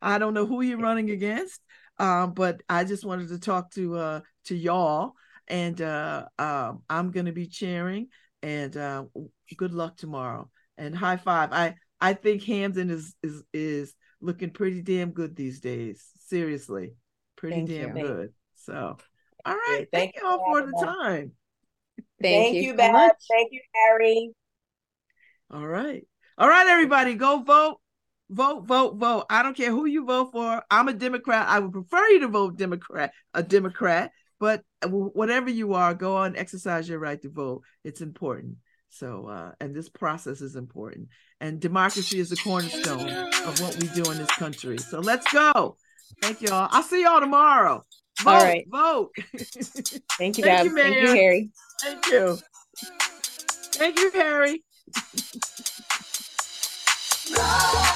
I 0.00 0.18
don't 0.18 0.32
know 0.32 0.46
who 0.46 0.62
you're 0.62 0.78
running 0.78 1.10
against, 1.10 1.60
um, 1.98 2.34
but 2.34 2.62
I 2.68 2.84
just 2.84 3.04
wanted 3.04 3.28
to 3.30 3.40
talk 3.40 3.72
to 3.72 3.96
uh, 3.96 4.20
to 4.44 4.54
y'all, 4.54 5.14
and 5.48 5.80
uh, 5.80 6.26
um, 6.38 6.82
I'm 6.88 7.10
going 7.10 7.26
to 7.26 7.32
be 7.32 7.48
cheering. 7.48 8.08
And 8.42 8.76
uh, 8.76 9.04
good 9.56 9.72
luck 9.72 9.96
tomorrow. 9.96 10.50
And 10.78 10.94
high 10.94 11.16
five. 11.16 11.52
I 11.52 11.74
I 12.00 12.12
think 12.12 12.44
Hamden 12.44 12.90
is 12.90 13.16
is 13.22 13.42
is 13.52 13.94
looking 14.20 14.50
pretty 14.50 14.82
damn 14.82 15.10
good 15.10 15.34
these 15.34 15.60
days. 15.60 16.04
Seriously, 16.26 16.94
pretty 17.36 17.56
Thank 17.56 17.70
damn 17.70 17.96
you. 17.96 18.02
good. 18.04 18.32
So, 18.54 18.96
all 19.44 19.54
right. 19.54 19.86
Thank, 19.90 20.14
Thank 20.14 20.16
you 20.16 20.28
all 20.28 20.44
for 20.44 20.62
the 20.62 20.72
time. 20.86 21.32
Thank, 22.20 22.44
Thank 22.44 22.54
you, 22.56 22.62
you 22.62 22.74
Beth. 22.74 23.12
Thank 23.30 23.52
you, 23.52 23.60
Harry. 23.74 24.32
All 25.50 25.66
right. 25.66 26.06
All 26.38 26.48
right, 26.48 26.66
everybody, 26.66 27.14
go 27.14 27.42
vote. 27.42 27.78
Vote, 28.30 28.64
vote, 28.66 28.96
vote. 28.96 29.26
I 29.28 29.42
don't 29.42 29.56
care 29.56 29.70
who 29.70 29.84
you 29.84 30.06
vote 30.06 30.32
for. 30.32 30.62
I'm 30.70 30.88
a 30.88 30.94
Democrat. 30.94 31.46
I 31.46 31.58
would 31.58 31.72
prefer 31.72 32.08
you 32.08 32.20
to 32.20 32.28
vote 32.28 32.56
Democrat, 32.56 33.12
a 33.34 33.42
Democrat, 33.42 34.12
but 34.40 34.62
whatever 34.82 35.50
you 35.50 35.74
are, 35.74 35.94
go 35.94 36.16
on, 36.16 36.34
exercise 36.34 36.88
your 36.88 36.98
right 36.98 37.20
to 37.20 37.28
vote. 37.28 37.62
It's 37.84 38.00
important. 38.00 38.56
So, 38.88 39.26
uh, 39.26 39.52
and 39.60 39.74
this 39.74 39.88
process 39.88 40.40
is 40.40 40.56
important. 40.56 41.08
And 41.40 41.60
democracy 41.60 42.18
is 42.18 42.30
the 42.30 42.36
cornerstone 42.36 43.10
of 43.10 43.60
what 43.60 43.76
we 43.80 43.88
do 43.88 44.10
in 44.10 44.18
this 44.18 44.30
country. 44.30 44.78
So 44.78 45.00
let's 45.00 45.30
go. 45.32 45.76
Thank 46.22 46.40
you 46.40 46.48
all. 46.50 46.68
I'll 46.70 46.82
see 46.82 47.02
y'all 47.02 47.20
tomorrow. 47.20 47.84
Vote, 48.20 48.30
all 48.30 48.42
right. 48.42 48.66
Vote. 48.70 49.10
Thank 50.18 50.38
you, 50.38 50.44
Thank 50.44 50.64
you, 50.64 50.76
Thank 50.76 50.96
you, 50.96 51.14
Harry. 51.14 51.50
Thank 51.82 52.06
you. 52.06 52.38
Thank 53.72 53.98
you, 53.98 54.10
Harry. 54.12 54.62